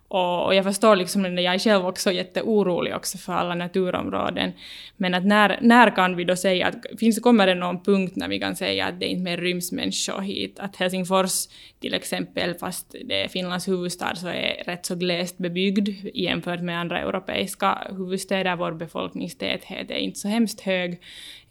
Och, 0.09 0.45
och 0.45 0.55
jag 0.55 0.65
förstår 0.65 0.95
liksom 0.95 1.21
när 1.21 1.41
jag 1.41 1.53
är 1.53 1.59
själv 1.59 1.85
också 1.85 2.11
jätteorolig 2.11 2.95
också 2.95 3.17
för 3.17 3.33
alla 3.33 3.55
naturområden. 3.55 4.51
Men 4.97 5.13
att 5.13 5.25
när, 5.25 5.59
när 5.61 5.95
kan 5.95 6.15
vi 6.15 6.23
då 6.23 6.35
säga 6.35 6.67
att, 6.67 6.99
finns, 6.99 7.19
kommer 7.19 7.47
det 7.47 7.55
någon 7.55 7.83
punkt 7.83 8.15
när 8.15 8.27
vi 8.27 8.39
kan 8.39 8.55
säga 8.55 8.85
att 8.85 8.99
det 8.99 9.05
inte 9.05 9.23
mer 9.23 9.37
ryms 9.37 9.71
människor 9.71 10.21
hit? 10.21 10.59
Att 10.59 10.75
Helsingfors 10.75 11.47
till 11.79 11.93
exempel, 11.93 12.53
fast 12.53 12.95
det 13.05 13.23
är 13.23 13.27
Finlands 13.27 13.67
huvudstad, 13.67 14.15
så 14.15 14.27
är 14.27 14.63
rätt 14.65 14.85
så 14.85 14.95
glest 14.95 15.37
bebyggd 15.37 15.89
jämfört 16.13 16.61
med 16.61 16.79
andra 16.79 16.99
europeiska 16.99 17.77
huvudstäder. 17.97 18.55
Vår 18.55 18.71
befolkningstäthet 18.71 19.91
är 19.91 19.95
inte 19.95 20.19
så 20.19 20.27
hemskt 20.27 20.61
hög 20.61 21.01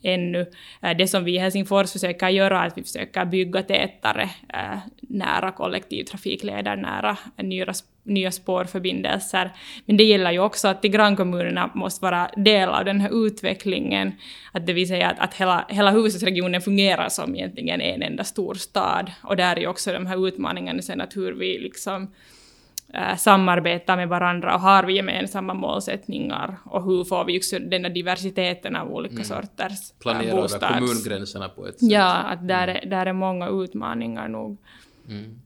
ännu. 0.03 0.47
Äh, 0.83 0.97
det 0.97 1.09
som 1.09 1.25
vi 1.25 1.35
i 1.35 1.39
Helsingfors 1.39 1.93
försöker 1.93 2.29
göra 2.29 2.63
är 2.63 2.67
att 2.67 2.79
vi 2.79 2.83
försöker 2.83 3.25
bygga 3.25 3.63
tätare 3.63 4.31
äh, 4.55 4.79
nära 5.01 5.53
kollektivtrafikleder, 5.53 6.77
nära 6.77 7.19
nyra 7.37 7.75
nya 8.09 8.31
spårförbindelser. 8.31 9.53
Men 9.87 9.97
det 9.97 10.05
gäller 10.05 10.33
ju 10.33 10.39
också 10.39 10.69
att 10.69 10.83
de 10.83 10.89
grannkommunerna 10.89 11.71
måste 11.75 12.05
vara 12.05 12.31
del 12.37 12.69
av 12.69 12.85
den 12.85 13.01
här 13.01 13.27
utvecklingen. 13.27 14.13
Att 14.53 14.67
det 14.67 14.73
vill 14.73 14.89
säga 14.89 15.11
att, 15.11 15.19
att 15.19 15.35
hela, 15.35 15.65
hela 15.69 15.91
huvudstadsregionen 15.91 16.61
fungerar 16.61 17.09
som 17.09 17.35
egentligen 17.37 17.81
en 17.81 18.03
enda 18.03 18.25
stor 18.25 18.55
stad. 18.55 19.13
Och 19.23 19.37
där 19.37 19.57
är 19.57 19.61
ju 19.61 19.67
också 19.67 19.93
de 19.93 20.07
här 20.07 20.29
utmaningarna 20.29 20.83
sen 20.83 21.01
att 21.01 21.17
hur 21.17 21.33
vi 21.33 21.59
liksom 21.59 22.11
äh, 22.95 23.17
samarbetar 23.17 23.97
med 23.97 24.09
varandra 24.09 24.55
och 24.55 24.61
har 24.61 24.85
vi 24.85 24.97
gemensamma 24.97 25.55
målsättningar 25.55 26.57
och 26.65 26.85
hur 26.85 27.05
får 27.05 27.25
vi 27.25 27.39
också 27.39 27.59
den 27.59 27.83
där 27.83 27.91
diversiteten 27.91 28.77
av 28.77 28.93
olika 28.93 29.15
mm. 29.15 29.25
sorters 29.25 29.91
äh, 29.91 29.99
Planera 29.99 30.37
bostads... 30.37 30.65
över 30.65 30.79
kommungränserna 30.79 31.49
på 31.49 31.67
ett 31.67 31.81
sätt. 31.81 31.91
Ja, 31.91 32.13
att 32.13 32.49
där, 32.49 32.69
mm. 32.69 32.77
är, 32.83 32.91
där 32.91 33.07
är 33.07 33.13
många 33.13 33.49
utmaningar 33.49 34.29
nog. 34.29 34.59
Mm. 35.09 35.41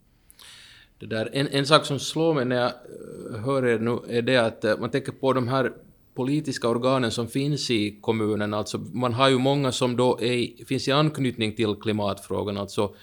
Det 1.02 1.08
där, 1.08 1.30
en, 1.32 1.48
en 1.48 1.66
sak 1.66 1.84
som 1.86 1.98
slår 1.98 2.34
mig 2.34 2.44
när 2.44 2.56
jag 2.56 2.66
eh, 2.66 3.40
hör 3.44 3.66
er 3.66 3.78
nu 3.78 3.98
är 4.08 4.22
det 4.22 4.36
att 4.36 4.64
eh, 4.64 4.78
man 4.78 4.90
tänker 4.90 5.12
på 5.12 5.32
de 5.32 5.48
här 5.48 5.72
politiska 6.14 6.68
organen 6.68 7.10
som 7.10 7.28
finns 7.28 7.70
i 7.70 7.98
kommunen, 8.00 8.54
alltså 8.54 8.78
man 8.78 9.14
har 9.14 9.28
ju 9.28 9.38
många 9.38 9.72
som 9.72 9.96
då 9.96 10.20
är, 10.20 10.64
finns 10.64 10.88
i 10.88 10.92
anknytning 10.92 11.56
till 11.56 11.74
klimatfrågan, 11.74 12.56
alltså 12.56 12.94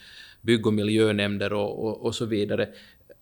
bygg 0.41 0.67
och 0.67 0.73
miljönämnder 0.73 1.53
och, 1.53 1.85
och, 1.85 2.05
och 2.05 2.15
så 2.15 2.25
vidare. 2.25 2.69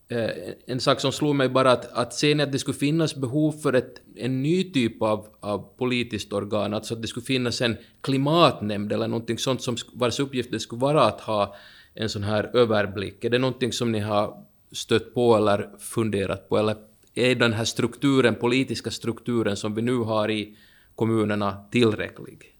Eh, 0.10 0.30
en 0.66 0.80
sak 0.80 1.00
som 1.00 1.12
slog 1.12 1.36
mig 1.36 1.50
bara 1.50 1.72
att, 1.72 1.92
att 1.92 2.14
ser 2.14 2.36
ni 2.36 2.44
att 2.44 2.52
det 2.52 2.60
skulle 2.60 2.78
finnas 2.78 3.16
behov 3.16 3.52
för 3.52 3.74
ett, 3.74 4.02
en 4.16 4.44
ny 4.44 4.72
typ 4.72 5.02
av, 5.02 5.28
av 5.40 5.78
politiskt 5.78 6.34
organ, 6.34 6.74
alltså 6.74 6.94
att 6.94 7.02
det 7.02 7.08
skulle 7.08 7.26
finnas 7.26 7.62
en 7.62 7.78
klimatnämnd 8.02 8.94
eller 8.94 9.08
någonting 9.08 9.38
sånt 9.38 9.62
som 9.62 9.76
vars 9.94 10.20
uppgift 10.20 10.52
det 10.52 10.60
skulle 10.60 10.82
vara 10.82 11.04
att 11.04 11.22
ha 11.22 11.56
en 11.94 12.10
sån 12.10 12.24
här 12.24 12.50
överblick. 12.54 13.24
Är 13.24 13.30
det 13.30 13.40
någonting 13.40 13.72
som 13.72 13.92
ni 13.92 14.00
har 14.00 14.47
stött 14.72 15.14
på 15.14 15.36
eller 15.36 15.70
funderat 15.80 16.50
på, 16.50 16.58
eller 16.58 16.76
är 17.16 17.36
den 17.36 17.54
här 17.54 17.66
strukturen, 17.66 18.36
politiska 18.36 18.92
strukturen 18.92 19.58
som 19.58 19.76
vi 19.76 19.82
nu 19.82 19.98
har 19.98 20.32
i 20.32 20.58
kommunerna 20.96 21.58
tillräcklig? 21.72 22.54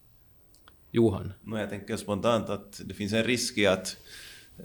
Johan? 0.90 1.32
Jag 1.46 1.70
tänker 1.70 1.96
spontant 1.96 2.48
att 2.48 2.80
det 2.84 2.94
finns 2.94 3.12
en 3.12 3.24
risk 3.24 3.58
i 3.58 3.66
att 3.66 3.96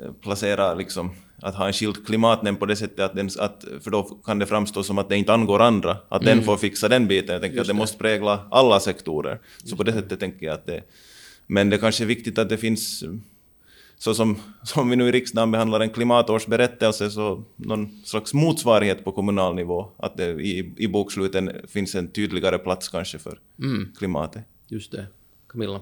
eh, 0.02 0.12
placera 0.22 0.74
liksom 0.74 1.12
att 1.42 1.56
ha 1.56 1.68
en 1.68 1.74
skild 1.74 2.06
klimatnämnd 2.06 2.60
på 2.60 2.66
det 2.66 2.76
sättet 2.76 3.00
att, 3.00 3.16
den, 3.16 3.30
att 3.40 3.66
för 3.82 3.92
då 3.92 4.04
kan 4.04 4.40
det 4.40 4.46
framstå 4.46 4.84
som 4.84 4.98
att 4.98 5.10
det 5.10 5.18
inte 5.18 5.34
angår 5.34 5.62
andra, 5.62 5.98
att 6.10 6.22
mm. 6.22 6.38
den 6.38 6.46
får 6.46 6.58
fixa 6.58 6.90
den 6.90 7.08
biten. 7.08 7.34
Jag 7.34 7.42
tänker 7.42 7.58
Just 7.58 7.62
att 7.62 7.68
det, 7.68 7.74
det 7.74 7.78
måste 7.78 7.98
prägla 7.98 8.48
alla 8.52 8.80
sektorer. 8.80 9.40
Just 9.58 9.70
så 9.70 9.76
på 9.76 9.84
det, 9.84 9.92
det 9.92 10.02
sättet 10.02 10.20
tänker 10.20 10.46
jag 10.46 10.54
att 10.54 10.66
det... 10.66 10.84
Men 11.48 11.70
det 11.70 11.78
kanske 11.78 12.04
är 12.04 12.06
viktigt 12.06 12.38
att 12.38 12.50
det 12.50 12.58
finns 12.58 13.04
så 13.98 14.14
som, 14.14 14.38
som 14.64 14.90
vi 14.90 14.96
nu 14.96 15.08
i 15.08 15.12
riksdagen 15.12 15.52
behandlar 15.52 15.80
en 15.80 15.90
klimatårsberättelse, 15.90 17.10
så 17.10 17.44
någon 17.56 18.02
slags 18.04 18.34
motsvarighet 18.34 19.06
på 19.06 19.12
kommunal 19.12 19.56
nivå, 19.56 19.88
att 19.98 20.18
det 20.18 20.26
i, 20.26 20.74
i 20.78 20.88
boksluten 20.88 21.52
finns 21.68 21.96
en 21.96 22.08
tydligare 22.08 22.58
plats 22.58 22.90
kanske 22.90 23.20
för 23.20 23.40
mm. 23.60 23.92
klimatet. 23.98 24.44
Just 24.68 24.92
det. 24.92 25.06
Camilla? 25.50 25.82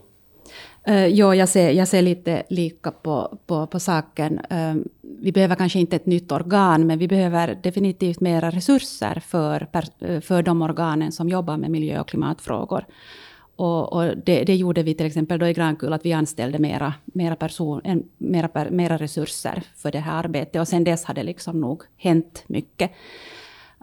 Uh, 0.89 1.07
jo, 1.07 1.33
jag 1.33 1.49
ser, 1.49 1.71
jag 1.71 1.87
ser 1.87 2.01
lite 2.01 2.43
lika 2.49 2.91
på, 2.91 3.37
på, 3.45 3.67
på 3.67 3.79
saken. 3.79 4.39
Uh, 4.51 4.75
vi 5.01 5.31
behöver 5.31 5.55
kanske 5.55 5.79
inte 5.79 5.95
ett 5.95 6.05
nytt 6.05 6.31
organ, 6.31 6.87
men 6.87 6.99
vi 6.99 7.07
behöver 7.07 7.59
definitivt 7.63 8.19
mera 8.19 8.49
resurser 8.49 9.23
för, 9.25 9.67
för 10.21 10.43
de 10.43 10.61
organen 10.61 11.11
som 11.11 11.29
jobbar 11.29 11.57
med 11.57 11.71
miljö 11.71 11.99
och 11.99 12.09
klimatfrågor. 12.09 12.85
Och, 13.55 13.93
och 13.93 14.17
det, 14.17 14.43
det, 14.43 14.55
gjorde 14.55 14.83
vi 14.83 14.93
till 14.93 15.05
exempel 15.05 15.39
då 15.39 15.47
i 15.47 15.53
Grankull, 15.53 15.93
att 15.93 16.05
vi 16.05 16.13
anställde 16.13 16.59
mera, 16.59 16.93
mera, 17.05 17.35
person, 17.35 17.81
en, 17.83 18.03
mera, 18.17 18.69
mera 18.69 18.97
resurser 18.97 19.63
för 19.75 19.91
det 19.91 19.99
här 19.99 20.23
arbetet. 20.23 20.61
Och 20.61 20.67
sen 20.67 20.83
dess 20.83 21.05
har 21.05 21.13
det 21.13 21.23
liksom 21.23 21.61
nog 21.61 21.83
hänt 21.97 22.43
mycket. 22.47 22.91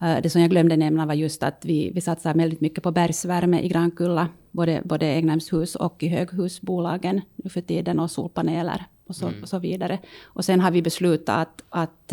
Uh, 0.03 0.19
det 0.23 0.31
som 0.31 0.41
jag 0.41 0.51
glömde 0.51 0.77
nämna 0.77 1.07
var 1.07 1.15
just 1.15 1.43
att 1.43 1.65
vi, 1.65 1.91
vi 1.95 2.01
satsar 2.01 2.35
väldigt 2.35 2.61
mycket 2.61 2.83
på 2.83 2.91
bergsvärme 2.91 3.61
i 3.61 3.69
Grankulla, 3.69 4.29
både, 4.51 4.83
både 4.85 5.07
Egnahemshus 5.07 5.75
och 5.75 6.03
i 6.03 6.09
höghusbolagen 6.09 7.21
nu 7.37 7.51
för 7.51 7.61
tiden, 7.61 8.01
och 8.01 8.11
solpaneler 8.11 8.85
och 9.07 9.17
så, 9.17 9.27
mm. 9.27 9.43
och 9.43 9.49
så 9.49 9.59
vidare. 9.59 9.99
Och 10.23 10.45
sen 10.45 10.61
har 10.61 10.71
vi 10.71 10.83
beslutat 10.83 11.63
att, 11.69 12.13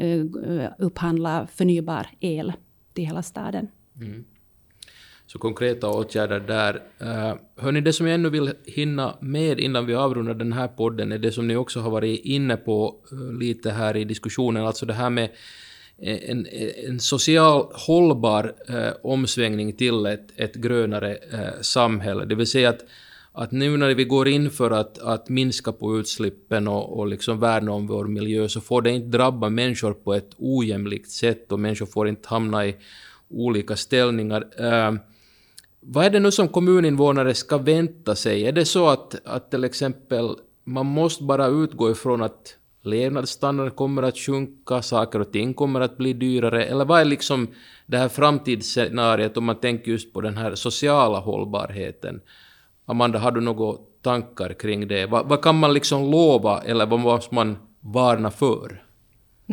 uh, 0.00 0.66
upphandla 0.78 1.46
förnybar 1.52 2.06
el 2.20 2.52
till 2.92 3.06
hela 3.06 3.22
staden. 3.22 3.68
Mm. 3.96 4.24
Så 5.32 5.38
konkreta 5.38 5.88
åtgärder 5.88 6.40
där. 6.40 6.74
Uh, 7.02 7.34
hörni, 7.56 7.80
det 7.80 7.92
som 7.92 8.06
jag 8.06 8.14
ännu 8.14 8.30
vill 8.30 8.52
hinna 8.66 9.16
med 9.20 9.60
innan 9.60 9.86
vi 9.86 9.94
avrundar 9.94 10.34
den 10.34 10.52
här 10.52 10.68
podden 10.68 11.12
är 11.12 11.18
det 11.18 11.32
som 11.32 11.48
ni 11.48 11.56
också 11.56 11.80
har 11.80 11.90
varit 11.90 12.20
inne 12.24 12.56
på 12.56 12.94
uh, 13.12 13.38
lite 13.38 13.70
här 13.70 13.96
i 13.96 14.04
diskussionen, 14.04 14.66
alltså 14.66 14.86
det 14.86 14.92
här 14.92 15.10
med 15.10 15.30
eh, 15.98 16.30
en, 16.30 16.46
en 16.86 17.00
social 17.00 17.66
hållbar 17.72 18.54
uh, 18.70 18.92
omsvängning 19.02 19.72
till 19.72 20.06
ett, 20.06 20.28
ett 20.36 20.54
grönare 20.54 21.18
samhälle. 21.60 22.24
Det 22.24 22.34
vill 22.34 22.46
säga 22.46 22.68
att 22.68 22.84
att 23.32 23.52
nu 23.52 23.76
när 23.76 23.94
vi 23.94 24.04
går 24.04 24.28
in 24.28 24.50
för 24.50 24.70
att, 24.70 24.98
att 24.98 25.28
minska 25.28 25.72
på 25.72 25.98
utsläppen 25.98 26.68
och, 26.68 26.98
och 26.98 27.06
liksom 27.06 27.40
värna 27.40 27.72
om 27.72 27.86
vår 27.86 28.04
miljö 28.04 28.48
så 28.48 28.60
får 28.60 28.82
det 28.82 28.90
inte 28.90 29.18
drabba 29.18 29.48
människor 29.48 29.92
på 29.92 30.14
ett 30.14 30.30
ojämlikt 30.36 31.10
sätt 31.10 31.52
och 31.52 31.60
människor 31.60 31.86
får 31.86 32.08
inte 32.08 32.28
hamna 32.28 32.66
i 32.66 32.76
olika 33.28 33.76
ställningar. 33.76 34.44
Vad 35.80 36.04
är 36.04 36.10
det 36.10 36.20
nu 36.20 36.30
som 36.30 36.48
kommuninvånare 36.48 37.34
ska 37.34 37.58
vänta 37.58 38.14
sig? 38.14 38.46
Är 38.46 38.52
det 38.52 38.64
så 38.64 38.88
att, 38.88 39.26
att 39.26 39.50
till 39.50 39.64
exempel 39.64 40.36
man 40.64 40.86
måste 40.86 41.24
bara 41.24 41.46
utgå 41.46 41.90
ifrån 41.90 42.22
att 42.22 42.56
levnadsstandarden 42.82 43.74
kommer 43.74 44.02
att 44.02 44.18
sjunka, 44.18 44.82
saker 44.82 45.20
och 45.20 45.32
ting 45.32 45.54
kommer 45.54 45.80
att 45.80 45.96
bli 45.96 46.12
dyrare, 46.12 46.64
eller 46.64 46.84
vad 46.84 47.00
är 47.00 47.04
liksom 47.04 47.48
det 47.86 47.98
här 47.98 48.08
framtidsscenariet 48.08 49.36
om 49.36 49.44
man 49.44 49.60
tänker 49.60 49.90
just 49.90 50.12
på 50.12 50.20
den 50.20 50.36
här 50.36 50.54
sociala 50.54 51.18
hållbarheten? 51.18 52.20
Amanda, 52.86 53.18
har 53.18 53.30
du 53.30 53.40
några 53.40 53.78
tankar 54.02 54.52
kring 54.52 54.88
det? 54.88 55.06
Vad, 55.06 55.28
vad 55.28 55.42
kan 55.42 55.58
man 55.58 55.74
liksom 55.74 56.10
lova 56.10 56.62
eller 56.62 56.86
vad 56.86 57.00
måste 57.00 57.34
man 57.34 57.56
varna 57.80 58.30
för? 58.30 58.82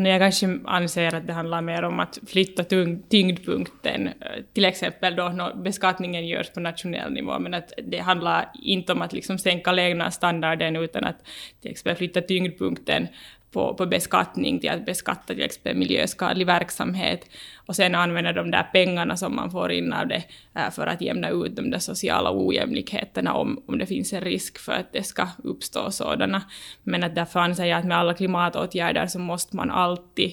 Jag 0.06 0.20
kanske 0.20 0.60
anser 0.66 1.16
att 1.16 1.28
det 1.28 1.34
handlar 1.34 1.62
mer 1.62 1.84
om 1.84 2.00
att 2.00 2.20
flytta 2.28 2.64
tyngdpunkten, 3.10 4.08
eh, 4.08 4.14
till 4.54 4.66
exempel 4.66 5.16
då 5.16 5.52
beskattningen 5.56 6.28
görs 6.28 6.50
på 6.50 6.60
nationell 6.60 7.14
nivå, 7.14 7.40
men 7.40 7.54
att 7.54 7.74
det 7.84 7.98
handlar 7.98 8.52
inte 8.64 8.94
om 8.94 9.02
att 9.02 9.14
liksom 9.14 9.38
sänka 9.38 9.72
levnadsstandarden 9.72 10.76
utan 10.76 11.04
att 11.04 11.18
till 11.62 11.72
exempel 11.72 11.96
flytta 11.96 12.22
tyngdpunkten 12.22 13.08
på, 13.52 13.74
på 13.74 13.86
beskattning 13.86 14.60
till 14.60 14.70
att 14.70 14.86
beskatta 14.86 15.34
till 15.34 15.44
exempel 15.44 15.78
miljöskadlig 15.78 16.46
verksamhet 16.46 17.30
och 17.66 17.76
sen 17.76 17.96
använda 17.96 18.34
de 18.34 18.52
där 18.52 18.64
pengarna 18.64 19.18
som 19.18 19.36
man 19.36 19.52
får 19.52 19.72
in 19.72 19.94
av 19.94 20.08
det 20.08 20.24
eh, 20.56 20.72
för 20.72 20.88
att 20.88 21.02
jämna 21.02 21.30
ut 21.30 21.56
de 21.56 21.70
där 21.70 21.80
sociala 21.80 22.32
ojämlikheterna 22.34 23.34
om, 23.34 23.64
om 23.68 23.78
det 23.78 23.86
finns 23.86 24.14
en 24.14 24.22
risk 24.22 24.58
för 24.58 24.72
att 24.72 24.94
det 24.94 25.04
ska 25.04 25.28
uppstå 25.44 25.92
sådana. 25.92 26.42
Men 26.84 27.04
att 27.04 27.16
därför 27.16 27.40
anser 27.40 27.66
jag 27.66 27.80
att 27.80 27.86
med 27.86 27.98
alla 27.98 28.14
klimatåtgärder 28.14 29.08
så 29.08 29.20
måste 29.20 29.56
man 29.56 29.72
alltid 29.72 30.32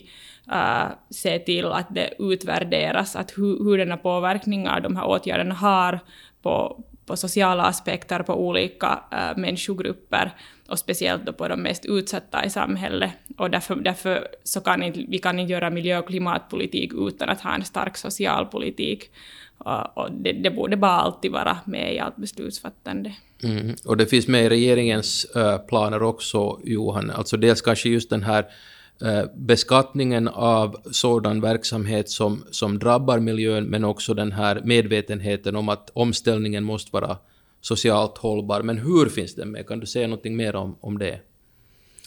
uh, 0.53 0.87
se 1.11 1.39
till 1.39 1.67
att 1.67 1.95
det 1.95 2.15
utvärderas, 2.19 3.17
att 3.17 3.31
hu, 3.31 3.65
hur 3.65 3.79
denna 3.79 3.97
påverkningar 3.97 4.81
de 4.81 4.97
här 4.97 5.07
åtgärderna 5.07 5.55
har 5.55 6.01
på, 6.43 6.85
på 7.07 7.17
sociala 7.17 7.63
aspekter 7.63 8.23
på 8.23 8.35
olika 8.49 9.01
äh, 9.13 9.37
människogrupper 9.37 10.35
och 10.69 10.79
speciellt 10.79 11.27
då 11.27 11.33
på 11.33 11.49
de 11.49 11.63
mest 11.63 11.85
utsatta 11.85 12.45
i 12.45 12.51
samhället. 12.51 13.11
Och 13.37 13.51
därför, 13.51 13.75
därför 13.75 14.29
så 14.45 14.61
kan 14.61 14.83
inte, 14.83 15.05
vi 15.09 15.19
kan 15.19 15.39
inte 15.39 15.53
göra 15.53 15.71
miljö 15.71 15.99
och 15.99 16.07
klimatpolitik 16.07 16.93
utan 16.95 17.29
att 17.29 17.41
ha 17.41 17.55
en 17.55 17.65
stark 17.65 17.97
socialpolitik. 17.97 19.11
Och, 19.59 19.99
och 19.99 20.13
det, 20.13 20.33
det 20.33 20.51
borde 20.51 20.77
bara 20.77 20.93
alltid 20.93 21.33
vara 21.33 21.59
med 21.65 21.95
i 21.95 21.99
allt 21.99 22.17
beslutsfattande. 22.17 23.15
Mm. 23.43 23.77
Och 23.85 23.97
det 23.97 24.07
finns 24.07 24.29
med 24.29 24.45
i 24.45 24.49
regeringens 24.49 25.25
äh, 25.25 25.59
planer 25.59 26.03
också, 26.03 26.61
Johan. 26.65 27.11
Alltså 27.11 27.37
dels 27.37 27.63
kanske 27.63 27.89
just 27.89 28.11
den 28.11 28.23
här 28.23 28.45
Eh, 29.03 29.25
beskattningen 29.37 30.29
av 30.29 30.77
sådan 30.91 31.41
verksamhet 31.41 32.11
som, 32.11 32.45
som 32.51 32.79
drabbar 32.79 33.19
miljön, 33.19 33.65
men 33.65 33.85
också 33.85 34.15
den 34.15 34.33
här 34.33 34.61
medvetenheten 34.65 35.57
om 35.57 35.69
att 35.69 35.91
omställningen 35.93 36.65
måste 36.65 36.91
vara 36.93 37.17
socialt 37.61 38.19
hållbar. 38.19 38.63
Men 38.63 38.79
hur 38.79 39.09
finns 39.09 39.35
den 39.35 39.51
med? 39.51 39.69
Kan 39.69 39.81
du 39.81 39.87
säga 39.87 40.07
något 40.07 40.25
mer 40.25 40.57
om, 40.57 40.77
om 40.81 40.99
det? 40.99 41.21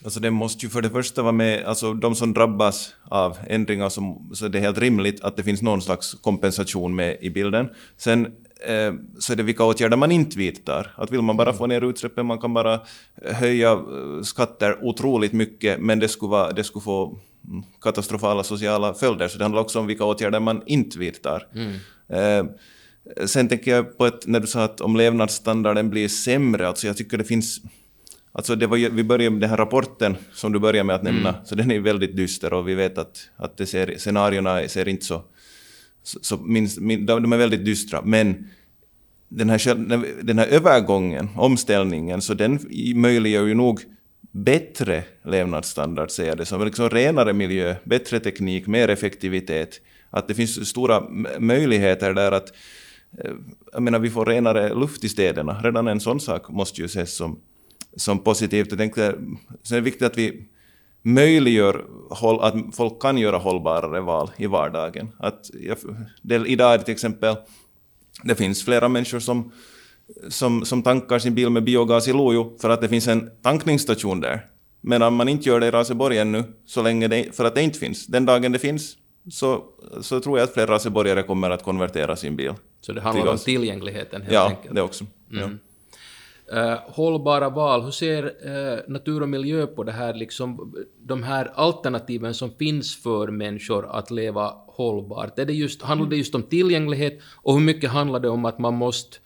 Alltså 0.04 0.20
det 0.20 0.32
måste 0.32 0.66
ju 0.66 0.70
för 0.70 0.82
det 0.82 0.90
första 0.90 1.22
vara 1.22 1.32
med, 1.32 1.66
alltså 1.66 1.94
de 1.94 2.16
som 2.16 2.34
drabbas 2.34 2.94
av 3.10 3.38
ändringar, 3.48 3.90
som, 3.90 4.30
så 4.34 4.48
det 4.48 4.58
är 4.58 4.62
helt 4.62 4.78
rimligt 4.78 5.22
att 5.22 5.38
det 5.38 5.44
finns 5.44 5.62
någon 5.62 5.82
slags 5.82 6.14
kompensation 6.14 6.96
med 6.96 7.18
i 7.22 7.30
bilden. 7.30 7.70
Sen 7.98 8.36
Eh, 8.66 8.94
så 9.20 9.34
är 9.34 9.36
det 9.36 9.44
vilka 9.44 9.64
åtgärder 9.64 9.98
man 9.98 10.12
inte 10.12 10.38
vidtar. 10.38 10.94
Att 10.96 11.12
vill 11.12 11.22
man 11.22 11.38
bara 11.38 11.54
få 11.54 11.68
ner 11.68 11.90
utsläppen, 11.90 12.26
man 12.26 12.40
kan 12.40 12.54
bara 12.54 12.80
höja 13.22 13.72
eh, 13.72 14.22
skatter 14.24 14.78
otroligt 14.82 15.34
mycket, 15.34 15.80
men 15.80 16.00
det 16.00 16.08
skulle, 16.08 16.30
vara, 16.30 16.52
det 16.52 16.64
skulle 16.64 16.84
få 16.84 17.20
mm, 17.48 17.64
katastrofala 17.82 18.44
sociala 18.44 18.94
följder. 18.94 19.28
Så 19.28 19.38
det 19.38 19.44
handlar 19.44 19.62
också 19.62 19.80
om 19.80 19.88
vilka 19.88 20.06
åtgärder 20.06 20.40
man 20.40 20.64
inte 20.66 21.00
vidtar. 21.00 21.48
Mm. 21.56 21.74
Eh, 22.10 22.46
sen 23.26 23.48
tänker 23.48 23.72
jag 23.72 23.98
på 23.98 24.06
ett, 24.06 24.28
när 24.28 24.40
du 24.40 24.48
sa 24.48 24.64
att 24.64 24.82
om 24.82 24.96
levnadsstandarden 24.96 25.90
blir 25.90 26.08
sämre, 26.08 26.68
alltså 26.68 26.88
jag 26.88 26.98
tycker 26.98 27.18
det 27.18 27.24
finns 27.24 27.62
Alltså 28.32 28.56
det 28.56 28.68
var, 28.68 28.78
vi 28.78 29.04
började 29.04 29.30
med 29.30 29.42
den 29.42 29.50
här 29.50 29.58
rapporten 29.58 30.18
som 30.34 30.52
du 30.52 30.60
började 30.60 30.84
med 30.84 30.96
att 30.96 31.04
nämna, 31.04 31.30
mm. 31.30 31.46
så 31.46 31.56
den 31.56 31.72
är 31.72 31.80
väldigt 31.80 32.16
dyster 32.16 32.54
och 32.54 32.68
vi 32.68 32.76
vet 32.76 32.98
att, 32.98 33.30
att 33.36 33.58
det 33.58 33.66
ser, 33.66 33.96
scenarierna 33.98 34.68
ser 34.68 34.88
inte 34.88 35.06
så 35.06 35.24
så, 36.08 36.20
så 36.22 36.38
min, 36.38 36.70
min, 36.78 37.06
de 37.06 37.34
är 37.34 37.38
väldigt 37.38 37.66
dystra. 37.66 38.02
Men 38.02 38.48
den 39.30 39.50
här, 39.50 39.76
den 40.24 40.40
här 40.40 40.48
övergången, 40.48 41.30
omställningen, 41.36 42.22
så 42.22 42.34
den 42.34 42.60
möjliggör 42.96 43.46
ju 43.46 43.54
nog 43.54 43.82
bättre 44.32 45.04
levnadsstandard, 45.24 46.12
säger 46.12 46.30
jag 46.30 46.38
det 46.38 46.46
som. 46.46 46.66
Liksom 46.66 46.90
renare 46.90 47.34
miljö, 47.34 47.76
bättre 47.84 48.20
teknik, 48.20 48.68
mer 48.68 48.88
effektivitet. 48.90 49.82
Att 50.10 50.28
det 50.28 50.36
finns 50.36 50.70
stora 50.70 51.04
möjligheter 51.40 52.14
där 52.14 52.32
att 52.32 52.54
eh, 53.24 53.32
jag 53.74 53.84
menar, 53.84 54.00
vi 54.00 54.10
får 54.10 54.26
renare 54.26 54.74
luft 54.74 55.04
i 55.04 55.10
städerna. 55.10 55.62
Redan 55.64 55.88
en 55.88 56.00
sån 56.00 56.20
sak 56.20 56.50
måste 56.50 56.82
ju 56.82 56.86
ses 56.86 57.16
som, 57.16 57.40
som 57.96 58.20
positivt. 58.20 58.68
Jag 58.70 58.80
tänkte, 58.80 59.16
sen 59.64 59.78
är 59.78 59.82
det 59.82 59.86
viktigt 59.86 60.08
att 60.08 60.18
vi 60.18 60.48
möjliggör 61.08 61.86
att 62.42 62.76
folk 62.76 63.02
kan 63.02 63.18
göra 63.18 63.38
hållbarare 63.38 64.02
val 64.02 64.32
i 64.38 64.48
vardagen. 64.48 65.10
Att 65.20 65.50
det, 66.22 66.48
idag 66.48 66.74
är 66.74 66.78
det 66.78 66.84
till 66.84 66.94
exempel, 66.94 67.36
det 68.24 68.36
finns 68.36 68.66
flera 68.66 68.88
människor 68.88 69.20
som, 69.20 69.52
som, 70.30 70.66
som 70.66 70.84
tankar 70.84 71.20
sin 71.20 71.36
bil 71.36 71.50
med 71.50 71.64
biogas 71.64 72.08
i 72.08 72.14
Lojo 72.14 72.58
för 72.62 72.70
att 72.70 72.82
det 72.82 72.90
finns 72.90 73.08
en 73.08 73.30
tankningsstation 73.42 74.22
där. 74.22 74.46
Men 74.82 75.02
om 75.02 75.16
man 75.16 75.30
inte 75.30 75.50
gör 75.50 75.60
det 75.60 75.68
i 75.68 75.72
Raseborg 75.72 76.18
ännu, 76.18 76.44
så 76.66 76.82
länge 76.82 77.08
det, 77.08 77.36
för 77.36 77.46
att 77.46 77.56
det 77.56 77.62
inte 77.62 77.80
finns, 77.80 78.08
den 78.08 78.26
dagen 78.26 78.52
det 78.52 78.60
finns, 78.60 78.98
så, 79.32 79.64
så 80.02 80.20
tror 80.20 80.40
jag 80.40 80.44
att 80.44 80.54
fler 80.54 80.68
raseborgare 80.68 81.24
kommer 81.24 81.50
att 81.50 81.64
konvertera 81.64 82.16
sin 82.16 82.36
bil. 82.36 82.54
Så 82.82 82.94
det 82.94 83.02
handlar 83.02 83.32
om 83.32 83.38
tillgängligheten 83.38 84.22
helt 84.22 84.34
ja, 84.34 84.48
enkelt? 84.48 84.66
Ja, 84.66 84.74
det 84.74 84.82
också. 84.82 85.06
Mm. 85.32 85.42
Ja. 85.42 85.67
Uh, 86.54 86.78
hållbara 86.88 87.50
val, 87.50 87.82
hur 87.82 87.92
ser 87.92 88.24
uh, 88.24 88.80
natur 88.88 89.22
och 89.22 89.30
miljö 89.30 89.68
på 89.68 89.84
det 89.84 89.92
här, 89.92 90.14
liksom, 90.14 90.76
de 91.00 91.24
här 91.24 91.52
alternativen 91.56 92.34
som 92.34 92.52
finns 92.52 93.04
för 93.04 93.28
människor 93.28 93.86
att 93.92 94.12
leva 94.12 94.54
hållbart? 94.68 95.40
Är 95.40 95.46
det 95.46 95.54
just, 95.54 95.82
handlar 95.82 96.10
det 96.10 96.16
just 96.16 96.36
om 96.36 96.44
tillgänglighet 96.44 97.20
och 97.36 97.54
hur 97.54 97.62
mycket 97.62 97.90
handlar 97.90 98.20
det 98.20 98.30
om 98.30 98.46
att 98.46 98.60
man 98.60 98.74
måste 98.74 99.18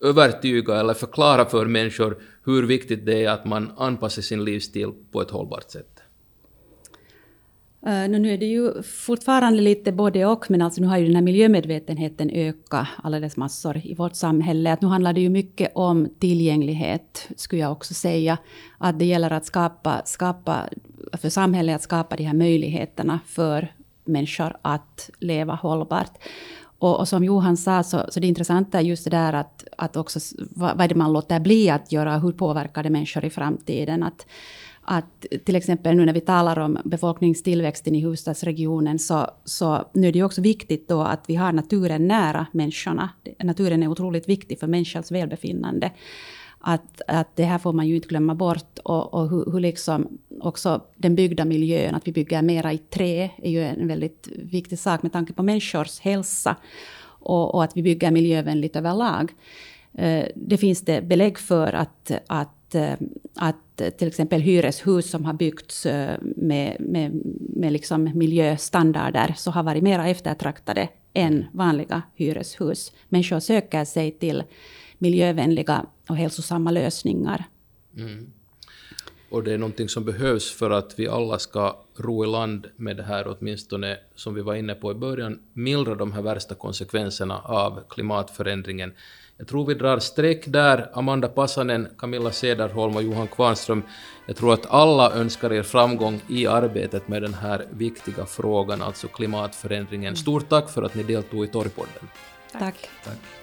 övertyga 0.00 0.80
eller 0.80 0.94
förklara 0.94 1.44
för 1.44 1.66
människor 1.66 2.22
hur 2.44 2.62
viktigt 2.62 3.06
det 3.06 3.24
är 3.24 3.30
att 3.30 3.44
man 3.44 3.72
anpassar 3.76 4.22
sin 4.22 4.44
livsstil 4.44 4.92
på 5.12 5.22
ett 5.22 5.30
hållbart 5.30 5.70
sätt? 5.70 5.99
Uh, 7.86 8.08
nu 8.08 8.32
är 8.32 8.38
det 8.38 8.46
ju 8.46 8.82
fortfarande 8.82 9.62
lite 9.62 9.92
både 9.92 10.26
och, 10.26 10.50
men 10.50 10.62
alltså 10.62 10.80
nu 10.80 10.86
har 10.86 10.98
ju 10.98 11.06
den 11.06 11.14
här 11.14 11.22
miljömedvetenheten 11.22 12.30
ökat 12.30 12.86
alldeles 12.96 13.36
massor 13.36 13.80
i 13.84 13.94
vårt 13.94 14.14
samhälle. 14.14 14.72
Att 14.72 14.82
nu 14.82 14.88
handlar 14.88 15.12
det 15.12 15.20
ju 15.20 15.28
mycket 15.28 15.72
om 15.74 16.08
tillgänglighet, 16.18 17.28
skulle 17.36 17.62
jag 17.62 17.72
också 17.72 17.94
säga. 17.94 18.38
Att 18.78 18.98
det 18.98 19.04
gäller 19.04 19.30
att 19.30 19.46
skapa, 19.46 20.02
skapa 20.04 20.68
för 21.12 21.28
samhället 21.28 21.76
att 21.76 21.82
skapa 21.82 22.16
de 22.16 22.24
här 22.24 22.34
möjligheterna 22.34 23.20
för 23.26 23.74
människor 24.04 24.56
att 24.62 25.10
leva 25.18 25.54
hållbart. 25.54 26.12
Och, 26.78 26.98
och, 26.98 27.08
som 27.08 27.24
Johan 27.24 27.56
sa, 27.56 27.82
så, 27.82 28.04
så 28.08 28.20
det 28.20 28.26
intressanta 28.26 28.78
är 28.78 28.82
just 28.82 29.04
det 29.04 29.10
där 29.10 29.32
att, 29.32 29.64
att 29.78 29.96
också, 29.96 30.20
vad, 30.38 30.76
vad 30.76 30.84
är 30.84 30.88
det 30.88 30.94
man 30.94 31.12
låter 31.12 31.40
bli 31.40 31.70
att 31.70 31.92
göra, 31.92 32.18
hur 32.18 32.32
påverkar 32.32 32.82
det 32.82 32.90
människor 32.90 33.24
i 33.24 33.30
framtiden? 33.30 34.02
Att, 34.02 34.26
att 34.82 35.26
till 35.44 35.56
exempel 35.56 35.96
nu 35.96 36.04
när 36.04 36.12
vi 36.12 36.20
talar 36.20 36.58
om 36.58 36.78
befolkningstillväxten 36.84 37.94
i 37.94 38.00
huvudstadsregionen 38.00 38.98
så, 38.98 39.26
så 39.44 39.84
nu 39.92 40.08
är 40.08 40.12
det 40.12 40.18
ju 40.18 40.24
också 40.24 40.40
viktigt 40.40 40.88
då 40.88 41.02
att 41.02 41.24
vi 41.26 41.34
har 41.34 41.52
naturen 41.52 42.08
nära 42.08 42.46
människorna. 42.52 43.10
Naturen 43.42 43.82
är 43.82 43.88
otroligt 43.88 44.28
viktig 44.28 44.60
för 44.60 44.66
människans 44.66 45.12
välbefinnande. 45.12 45.90
Att, 46.62 47.00
att 47.06 47.36
det 47.36 47.44
här 47.44 47.58
får 47.58 47.72
man 47.72 47.88
ju 47.88 47.96
inte 47.96 48.08
glömma 48.08 48.34
bort. 48.34 48.78
Och, 48.84 49.14
och 49.14 49.30
hur, 49.30 49.52
hur 49.52 49.60
liksom 49.60 50.18
också 50.40 50.82
den 50.96 51.14
byggda 51.14 51.44
miljön, 51.44 51.94
att 51.94 52.08
vi 52.08 52.12
bygger 52.12 52.42
mera 52.42 52.72
i 52.72 52.78
trä, 52.78 53.30
är 53.36 53.50
ju 53.50 53.62
en 53.62 53.88
väldigt 53.88 54.28
viktig 54.36 54.78
sak 54.78 55.02
med 55.02 55.12
tanke 55.12 55.32
på 55.32 55.42
människors 55.42 56.00
hälsa. 56.00 56.56
Och, 57.02 57.54
och 57.54 57.64
att 57.64 57.76
vi 57.76 57.82
bygger 57.82 58.10
miljövänligt 58.10 58.76
överlag. 58.76 59.32
Eh, 59.92 60.24
det 60.34 60.58
finns 60.58 60.80
det 60.80 61.02
belägg 61.02 61.38
för 61.38 61.72
att, 61.72 62.10
att, 62.26 62.54
att 62.74 63.80
eh, 63.80 63.86
eh, 63.86 63.90
till 63.92 64.08
exempel 64.08 64.40
hyreshus 64.40 65.10
som 65.10 65.24
har 65.24 65.32
byggts 65.32 65.86
eh, 65.86 66.18
med, 66.22 66.76
med, 66.80 67.20
med 67.38 67.72
liksom 67.72 68.10
miljöstandarder 68.14 69.34
så 69.36 69.50
har 69.50 69.62
varit 69.62 69.82
mer 69.82 69.98
eftertraktade 69.98 70.88
än 71.14 71.44
vanliga 71.52 72.02
hyreshus. 72.14 72.92
Människor 73.08 73.40
söker 73.40 73.84
sig 73.84 74.10
till 74.10 74.42
miljövänliga 74.98 75.86
och 76.08 76.16
hälsosamma 76.16 76.70
lösningar. 76.70 77.44
Mm. 77.96 78.32
Och 79.30 79.44
det 79.44 79.52
är 79.52 79.58
någonting 79.58 79.88
som 79.88 80.04
behövs 80.04 80.52
för 80.52 80.70
att 80.70 80.98
vi 80.98 81.08
alla 81.08 81.38
ska 81.38 81.76
ro 81.96 82.24
i 82.24 82.26
land 82.26 82.66
med 82.76 82.96
det 82.96 83.02
här, 83.02 83.36
åtminstone 83.38 83.98
som 84.14 84.34
vi 84.34 84.42
var 84.42 84.54
inne 84.54 84.74
på 84.74 84.90
i 84.90 84.94
början, 84.94 85.40
mildra 85.52 85.94
de 85.94 86.12
här 86.12 86.22
värsta 86.22 86.54
konsekvenserna 86.54 87.38
av 87.38 87.80
klimatförändringen. 87.88 88.92
Jag 89.40 89.48
tror 89.48 89.66
vi 89.66 89.74
drar 89.74 89.98
streck 89.98 90.46
där. 90.46 90.90
Amanda 90.92 91.28
Passanen, 91.28 91.88
Camilla 91.98 92.32
Cederholm 92.32 92.96
och 92.96 93.02
Johan 93.02 93.28
Kvarnström. 93.28 93.82
Jag 94.26 94.36
tror 94.36 94.52
att 94.52 94.66
alla 94.70 95.12
önskar 95.12 95.52
er 95.52 95.62
framgång 95.62 96.20
i 96.28 96.46
arbetet 96.46 97.08
med 97.08 97.22
den 97.22 97.34
här 97.34 97.66
viktiga 97.70 98.26
frågan, 98.26 98.82
alltså 98.82 99.08
klimatförändringen. 99.08 100.16
Stort 100.16 100.48
tack 100.48 100.70
för 100.70 100.82
att 100.82 100.94
ni 100.94 101.02
deltog 101.02 101.44
i 101.44 101.48
Torgpodden. 101.48 102.08
Tack. 102.52 102.88
tack. 103.04 103.39